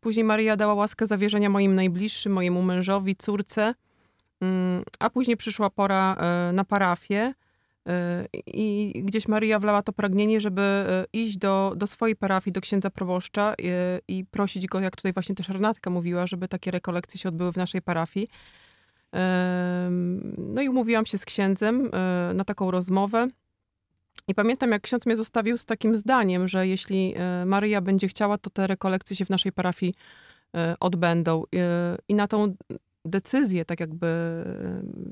Później 0.00 0.24
Maryja 0.24 0.56
dała 0.56 0.74
łaskę 0.74 1.06
zawierzenia 1.06 1.50
moim 1.50 1.74
najbliższym, 1.74 2.32
mojemu 2.32 2.62
mężowi, 2.62 3.16
córce. 3.16 3.74
Ym, 4.42 4.82
A 4.98 5.10
później 5.10 5.36
przyszła 5.36 5.70
pora 5.70 6.14
e, 6.14 6.52
na 6.52 6.64
parafię 6.64 7.34
e, 7.88 8.26
i 8.46 8.92
gdzieś 9.04 9.28
Maryja 9.28 9.58
wlała 9.58 9.82
to 9.82 9.92
pragnienie, 9.92 10.40
żeby 10.40 10.62
e, 10.62 11.04
iść 11.12 11.38
do, 11.38 11.72
do 11.76 11.86
swojej 11.86 12.16
parafii, 12.16 12.52
do 12.52 12.60
księdza 12.60 12.90
proboszcza 12.90 13.52
e, 13.52 13.54
i 14.08 14.24
prosić 14.24 14.66
go, 14.66 14.80
jak 14.80 14.96
tutaj 14.96 15.12
właśnie 15.12 15.34
też 15.34 15.48
Renatka 15.48 15.90
mówiła, 15.90 16.26
żeby 16.26 16.48
takie 16.48 16.70
rekolekcje 16.70 17.20
się 17.20 17.28
odbyły 17.28 17.52
w 17.52 17.56
naszej 17.56 17.82
parafii. 17.82 18.28
No 20.38 20.62
i 20.62 20.68
umówiłam 20.68 21.06
się 21.06 21.18
z 21.18 21.24
księdzem 21.24 21.90
na 22.34 22.44
taką 22.44 22.70
rozmowę. 22.70 23.28
I 24.28 24.34
pamiętam, 24.34 24.70
jak 24.70 24.82
ksiądz 24.82 25.06
mnie 25.06 25.16
zostawił 25.16 25.56
z 25.56 25.64
takim 25.64 25.94
zdaniem, 25.94 26.48
że 26.48 26.68
jeśli 26.68 27.14
e, 27.16 27.44
Maryja 27.44 27.80
będzie 27.80 28.08
chciała, 28.08 28.38
to 28.38 28.50
te 28.50 28.66
rekolekcje 28.66 29.16
się 29.16 29.24
w 29.24 29.30
naszej 29.30 29.52
parafii 29.52 29.94
e, 30.54 30.74
odbędą. 30.80 31.42
E, 31.56 31.96
I 32.08 32.14
na 32.14 32.28
tą 32.28 32.54
decyzję, 33.04 33.64
tak 33.64 33.80
jakby 33.80 34.06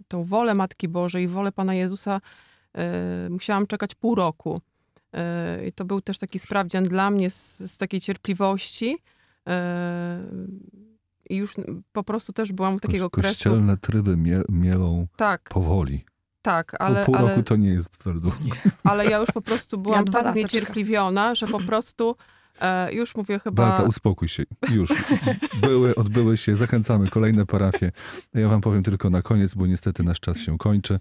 tą 0.08 0.24
wolę 0.24 0.54
Matki 0.54 0.88
Bożej, 0.88 1.28
wolę 1.28 1.52
Pana 1.52 1.74
Jezusa, 1.74 2.20
musiałam 3.30 3.66
czekać 3.66 3.94
pół 3.94 4.14
roku. 4.14 4.60
I 5.68 5.72
to 5.72 5.84
był 5.84 6.00
też 6.00 6.18
taki 6.18 6.38
sprawdzian 6.38 6.84
dla 6.84 7.10
mnie 7.10 7.30
z, 7.30 7.58
z 7.58 7.76
takiej 7.76 8.00
cierpliwości. 8.00 8.96
I 11.30 11.36
już 11.36 11.54
po 11.92 12.04
prostu 12.04 12.32
też 12.32 12.52
byłam 12.52 12.74
u 12.74 12.80
takiego 12.80 13.10
Koś- 13.10 13.20
kresu. 13.20 13.34
Kościelne 13.34 13.76
tryby 13.76 14.16
mie, 14.16 14.42
mielą 14.48 15.06
Tak, 15.16 15.50
powoli. 15.52 16.04
Tak, 16.44 16.76
Ale, 16.78 16.96
ale, 16.96 17.06
pół 17.06 17.16
ale, 17.16 17.28
roku 17.28 17.42
to 17.42 17.56
nie 17.56 17.68
jest 17.68 17.94
wcale 17.94 18.20
długo. 18.20 18.36
ale 18.84 19.06
ja 19.06 19.18
już 19.18 19.30
po 19.30 19.40
prostu 19.40 19.78
byłam 19.78 20.04
dwa 20.04 20.22
tak 20.22 20.32
zniecierpliwiona, 20.32 21.34
że 21.34 21.46
po 21.46 21.60
prostu 21.60 22.16
e, 22.60 22.92
już 22.92 23.16
mówię 23.16 23.38
chyba... 23.38 23.66
Beata, 23.66 23.82
uspokój 23.82 24.28
się. 24.28 24.42
Już. 24.70 24.90
Były, 25.60 25.94
odbyły 25.94 26.36
się, 26.36 26.56
zachęcamy 26.56 27.06
kolejne 27.06 27.46
parafie. 27.46 27.92
Ja 28.34 28.48
wam 28.48 28.60
powiem 28.60 28.82
tylko 28.82 29.10
na 29.10 29.22
koniec, 29.22 29.54
bo 29.54 29.66
niestety 29.66 30.02
nasz 30.02 30.20
czas 30.20 30.38
się 30.38 30.58
kończy, 30.58 30.98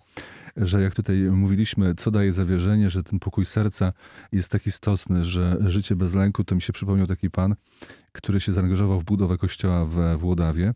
że 0.57 0.81
jak 0.81 0.95
tutaj 0.95 1.17
mówiliśmy, 1.17 1.95
co 1.95 2.11
daje 2.11 2.33
zawierzenie, 2.33 2.89
że 2.89 3.03
ten 3.03 3.19
pokój 3.19 3.45
serca 3.45 3.93
jest 4.31 4.51
tak 4.51 4.67
istotny, 4.67 5.23
że 5.23 5.57
życie 5.59 5.95
bez 5.95 6.13
lęku, 6.13 6.43
to 6.43 6.55
mi 6.55 6.61
się 6.61 6.73
przypomniał 6.73 7.07
taki 7.07 7.29
pan, 7.29 7.55
który 8.11 8.39
się 8.39 8.53
zaangażował 8.53 8.99
w 8.99 9.03
budowę 9.03 9.37
kościoła 9.37 9.85
we 9.85 10.17
Włodawie. 10.17 10.73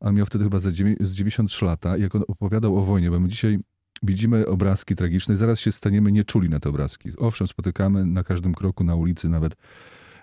On 0.00 0.14
miał 0.14 0.26
wtedy 0.26 0.44
chyba 0.44 0.58
z 0.58 0.66
93 1.12 1.64
lata. 1.64 1.96
Jak 1.96 2.14
on 2.14 2.22
opowiadał 2.28 2.78
o 2.78 2.80
wojnie, 2.80 3.10
bo 3.10 3.20
my 3.20 3.28
dzisiaj 3.28 3.58
widzimy 4.02 4.46
obrazki 4.46 4.96
tragiczne, 4.96 5.36
zaraz 5.36 5.60
się 5.60 5.72
staniemy 5.72 6.12
nieczuli 6.12 6.48
na 6.48 6.60
te 6.60 6.68
obrazki. 6.68 7.10
Owszem, 7.18 7.46
spotykamy 7.48 8.06
na 8.06 8.24
każdym 8.24 8.54
kroku 8.54 8.84
na 8.84 8.94
ulicy 8.94 9.28
nawet 9.28 9.56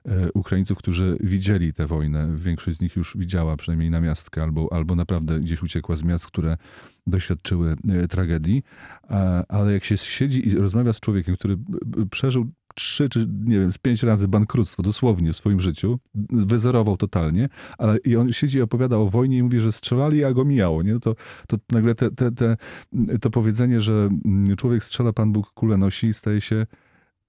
e, 0.06 0.32
Ukraińców, 0.34 0.78
którzy 0.78 1.18
widzieli 1.20 1.74
tę 1.74 1.86
wojnę. 1.88 2.36
Większość 2.36 2.78
z 2.78 2.82
nich 2.82 2.96
już 2.96 3.18
widziała 3.18 3.58
przynajmniej 3.58 3.90
na 3.90 4.02
miastkę 4.02 4.44
albo, 4.44 4.74
albo 4.74 4.96
naprawdę 4.96 5.40
gdzieś 5.40 5.64
uciekła 5.64 5.96
z 5.96 6.04
miast, 6.04 6.28
które 6.28 6.58
doświadczyły 7.08 7.76
e, 7.90 8.08
tragedii. 8.08 8.64
Ale 9.48 9.74
jak 9.74 9.84
się 9.84 9.98
siedzi 9.98 10.48
i 10.48 10.56
rozmawia 10.56 10.94
z 10.94 11.00
człowiekiem, 11.00 11.36
który 11.36 11.58
b- 11.58 12.06
przeżył 12.12 12.52
trzy 12.82 13.10
czy 13.10 13.28
nie 13.44 13.60
wiem, 13.60 13.72
pięć 13.82 14.04
razy 14.04 14.28
bankructwo 14.28 14.84
dosłownie 14.84 15.34
w 15.34 15.36
swoim 15.36 15.60
życiu, 15.60 16.00
wyzerował 16.30 16.98
totalnie, 16.98 17.50
ale 17.78 17.98
i 17.98 18.16
on 18.16 18.34
siedzi 18.34 18.58
i 18.58 18.62
opowiada 18.62 18.98
o 18.98 19.10
wojnie 19.10 19.38
i 19.38 19.44
mówi, 19.44 19.60
że 19.60 19.72
strzelali, 19.72 20.24
a 20.24 20.34
go 20.34 20.46
mijało. 20.46 20.84
Nie? 20.84 20.94
No 20.94 21.00
To, 21.00 21.16
to 21.48 21.58
nagle 21.72 21.96
te, 21.96 22.12
te, 22.12 22.32
te, 22.32 22.58
to 23.22 23.30
powiedzenie, 23.30 23.80
że 23.80 24.10
mm, 24.26 24.56
człowiek 24.56 24.84
strzela, 24.84 25.14
Pan 25.14 25.32
Bóg 25.32 25.52
kulę 25.54 25.78
nosi, 25.78 26.14
staje 26.14 26.42
się 26.42 26.66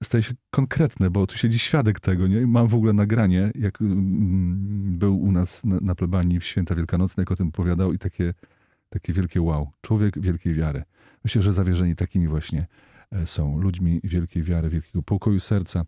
staje 0.03 0.23
się 0.23 0.33
konkretne, 0.51 1.09
bo 1.09 1.27
tu 1.27 1.37
siedzi 1.37 1.59
świadek 1.59 1.99
tego, 1.99 2.27
nie? 2.27 2.41
I 2.41 2.45
Mam 2.45 2.67
w 2.67 2.75
ogóle 2.75 2.93
nagranie, 2.93 3.51
jak 3.55 3.81
mm, 3.81 4.97
był 4.97 5.21
u 5.21 5.31
nas 5.31 5.65
na, 5.65 5.79
na 5.81 5.95
plebanii 5.95 6.39
w 6.39 6.45
święta 6.45 6.75
wielkanocne, 6.75 7.21
jak 7.21 7.31
o 7.31 7.35
tym 7.35 7.47
opowiadał 7.47 7.93
i 7.93 7.97
takie, 7.97 8.33
takie 8.89 9.13
wielkie 9.13 9.41
wow. 9.41 9.69
Człowiek 9.81 10.19
wielkiej 10.19 10.53
wiary. 10.53 10.83
Myślę, 11.23 11.41
że 11.41 11.53
zawierzeni 11.53 11.95
takimi 11.95 12.27
właśnie 12.27 12.67
są 13.25 13.57
ludźmi 13.57 13.99
wielkiej 14.03 14.43
wiary, 14.43 14.69
wielkiego 14.69 15.03
pokoju 15.03 15.39
serca. 15.39 15.85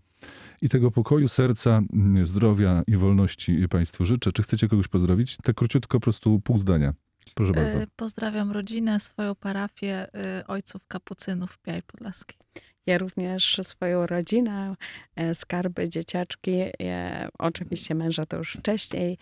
I 0.62 0.70
tego 0.70 0.92
pokoju 0.92 1.28
serca, 1.28 1.82
mm, 1.94 2.26
zdrowia 2.26 2.84
i 2.88 2.98
wolności 2.98 3.68
Państwu 3.70 4.06
życzę. 4.06 4.32
Czy 4.32 4.44
chcecie 4.44 4.68
kogoś 4.68 4.88
pozdrowić? 4.88 5.38
Tak 5.44 5.56
króciutko, 5.56 6.00
po 6.00 6.04
prostu 6.04 6.40
pół 6.40 6.58
zdania. 6.58 6.94
Proszę 7.36 7.54
bardzo. 7.54 7.80
E, 7.80 7.88
Pozdrawiam 7.96 8.52
rodzinę, 8.52 9.00
swoją 9.00 9.36
parafię 9.36 10.08
e, 10.14 10.48
ojców 10.48 10.88
kapucynów 10.88 11.60
Białej 11.66 11.84
Podlaskiej. 11.84 12.38
Ja 12.86 12.98
również 12.98 13.60
swoją 13.64 14.08
rodzinę, 14.08 14.76
e, 15.16 15.36
skarby, 15.36 15.90
dzieciaczki, 15.90 16.52
e, 16.82 17.28
oczywiście 17.40 17.96
męża 17.96 18.26
to 18.26 18.38
już 18.38 18.54
wcześniej 18.54 19.18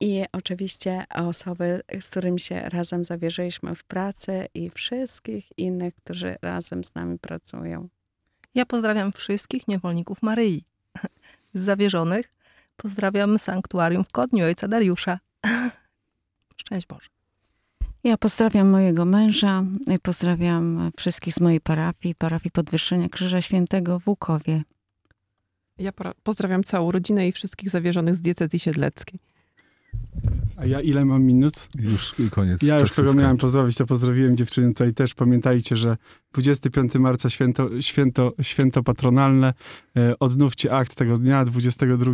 i 0.00 0.24
oczywiście 0.32 1.04
osoby, 1.14 1.80
z 2.00 2.10
którymi 2.10 2.40
się 2.40 2.60
razem 2.60 3.04
zawierzyliśmy 3.04 3.74
w 3.74 3.84
pracy 3.84 4.46
i 4.54 4.70
wszystkich 4.70 5.58
innych, 5.58 5.94
którzy 5.94 6.36
razem 6.42 6.84
z 6.84 6.94
nami 6.94 7.18
pracują. 7.18 7.88
Ja 8.54 8.66
pozdrawiam 8.66 9.12
wszystkich 9.12 9.68
niewolników 9.68 10.22
Maryi. 10.22 10.64
Z 11.54 11.60
zawierzonych 11.70 12.34
pozdrawiam 12.76 13.38
sanktuarium 13.38 14.04
w 14.04 14.12
Kodniu 14.12 14.44
ojca 14.44 14.68
Dariusza. 14.68 15.18
Szczęść 16.60 16.86
Boże. 16.86 17.08
Ja 18.04 18.16
pozdrawiam 18.16 18.68
mojego 18.68 19.04
męża, 19.04 19.64
pozdrawiam 20.02 20.90
wszystkich 20.96 21.34
z 21.34 21.40
mojej 21.40 21.60
parafii, 21.60 22.14
parafii 22.14 22.50
Podwyższenia 22.50 23.08
Krzyża 23.08 23.42
Świętego 23.42 23.98
w 24.00 24.08
Łukowie. 24.08 24.62
Ja 25.78 25.92
pozdrawiam 26.22 26.64
całą 26.64 26.92
rodzinę 26.92 27.28
i 27.28 27.32
wszystkich 27.32 27.70
zawierzonych 27.70 28.14
z 28.14 28.20
diecezji 28.20 28.58
siedleckiej. 28.58 29.20
A 30.58 30.66
ja 30.66 30.80
ile 30.80 31.04
mam 31.04 31.22
minut? 31.22 31.68
Już 31.74 32.14
koniec. 32.30 32.62
Ja 32.62 32.80
już 32.80 32.92
kogo 32.92 33.14
miałem 33.14 33.36
pozdrowić, 33.36 33.76
to 33.76 33.86
pozdrowiłem 33.86 34.36
dziewczyny 34.36 34.68
tutaj 34.68 34.94
też. 34.94 35.14
Pamiętajcie, 35.14 35.76
że 35.76 35.96
25 36.32 36.94
marca 36.94 37.30
święto, 37.30 37.80
święto, 37.80 38.32
święto 38.42 38.82
patronalne. 38.82 39.54
E, 39.96 40.18
Odnówcie 40.18 40.72
akt 40.72 40.94
tego 40.94 41.18
dnia. 41.18 41.44
22 41.44 42.12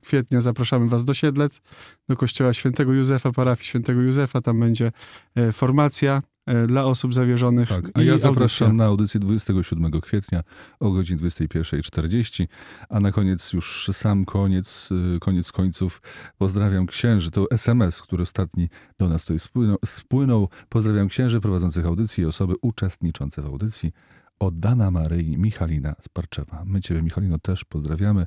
kwietnia 0.00 0.40
zapraszamy 0.40 0.88
was 0.88 1.04
do 1.04 1.14
Siedlec, 1.14 1.60
do 2.08 2.16
kościoła 2.16 2.54
świętego 2.54 2.92
Józefa, 2.92 3.32
parafii 3.32 3.66
świętego 3.66 4.00
Józefa. 4.00 4.40
Tam 4.40 4.60
będzie 4.60 4.92
e, 5.34 5.52
formacja 5.52 6.22
dla 6.66 6.84
osób 6.84 7.14
zawierzonych. 7.14 7.68
Tak, 7.68 7.90
a 7.94 8.02
ja 8.02 8.18
zapraszam 8.18 8.66
audycja. 8.66 8.72
na 8.72 8.84
audycję 8.84 9.20
27 9.20 10.00
kwietnia 10.00 10.42
o 10.80 10.90
godzinie 10.90 11.20
21.40, 11.20 12.46
a 12.88 13.00
na 13.00 13.12
koniec 13.12 13.52
już 13.52 13.90
sam 13.92 14.24
koniec, 14.24 14.88
y, 15.16 15.18
koniec 15.20 15.52
końców 15.52 16.02
pozdrawiam 16.38 16.86
księży. 16.86 17.30
To 17.30 17.50
SMS, 17.50 18.02
który 18.02 18.22
ostatni 18.22 18.68
do 18.98 19.08
nas 19.08 19.22
tutaj 19.22 19.38
spłynął. 19.38 19.78
spłynął. 19.84 20.48
Pozdrawiam 20.68 21.08
księży 21.08 21.40
prowadzących 21.40 21.86
audycję 21.86 22.24
i 22.24 22.26
osoby 22.26 22.54
uczestniczące 22.62 23.42
w 23.42 23.46
audycji. 23.46 23.92
Oddana 24.38 24.90
Maryi 24.90 25.38
Michalina 25.38 25.94
z 26.00 26.08
Parczewa. 26.08 26.62
My 26.66 26.80
Ciebie, 26.80 27.02
Michalino, 27.02 27.38
też 27.38 27.64
pozdrawiamy. 27.64 28.26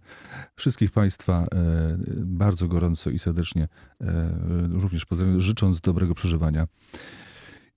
Wszystkich 0.55 0.91
Państwa 0.91 1.43
e, 1.43 1.47
bardzo 2.25 2.67
gorąco 2.67 3.09
i 3.09 3.19
serdecznie 3.19 3.67
e, 4.01 4.29
również 4.71 5.05
pozdrawiam, 5.05 5.39
życząc 5.39 5.81
dobrego 5.81 6.15
przeżywania 6.15 6.67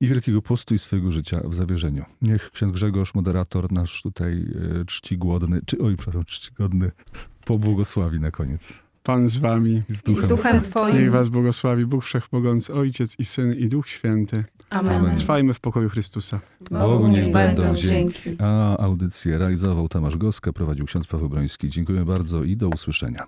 i 0.01 0.09
Wielkiego 0.09 0.43
Postu 0.43 0.75
i 0.75 0.79
swojego 0.79 1.11
życia 1.11 1.41
w 1.45 1.55
zawierzeniu. 1.55 2.05
Niech 2.23 2.51
ksiądz 2.51 2.73
Grzegorz, 2.73 3.15
moderator 3.15 3.73
nasz 3.73 4.03
tutaj 4.03 4.47
e, 4.81 4.85
czcigodny, 4.85 5.61
czy, 5.67 5.79
oj, 5.79 5.97
przepraszam, 5.97 6.25
czcigodny, 6.25 6.91
pobłogosławi 7.45 8.21
na 8.21 8.31
koniec. 8.31 8.79
Pan 9.03 9.29
z 9.29 9.37
wami. 9.37 9.83
Z 9.89 10.03
duchem. 10.03 10.25
I 10.25 10.27
z 10.27 10.29
duchem 10.29 10.61
Twoim. 10.61 10.97
Niech 10.97 11.11
was 11.11 11.29
błogosławi 11.29 11.87
Bóg 11.87 12.05
Wszechmogący, 12.05 12.75
Ojciec 12.75 13.19
i 13.19 13.25
Syn 13.25 13.53
i 13.53 13.69
Duch 13.69 13.89
Święty. 13.89 14.45
Amen. 14.71 14.97
Amen. 14.97 15.17
Trwajmy 15.17 15.55
w 15.55 15.61
pokoju 15.61 15.89
Chrystusa. 15.89 16.41
Bogu 16.71 17.09
niech 17.09 17.33
będą 17.33 17.63
będą 17.63 17.75
dzięki. 17.75 18.23
dzięki. 18.25 18.43
A 18.43 18.77
audycję 18.79 19.39
realizował 19.39 19.89
Tomasz 19.89 20.17
Goska, 20.17 20.53
prowadził 20.53 20.87
ksiądz 20.87 21.07
Paweł 21.07 21.29
Broński. 21.29 21.69
Dziękuję 21.69 22.05
bardzo 22.05 22.45
i 22.45 22.57
do 22.57 22.69
usłyszenia. 22.69 23.27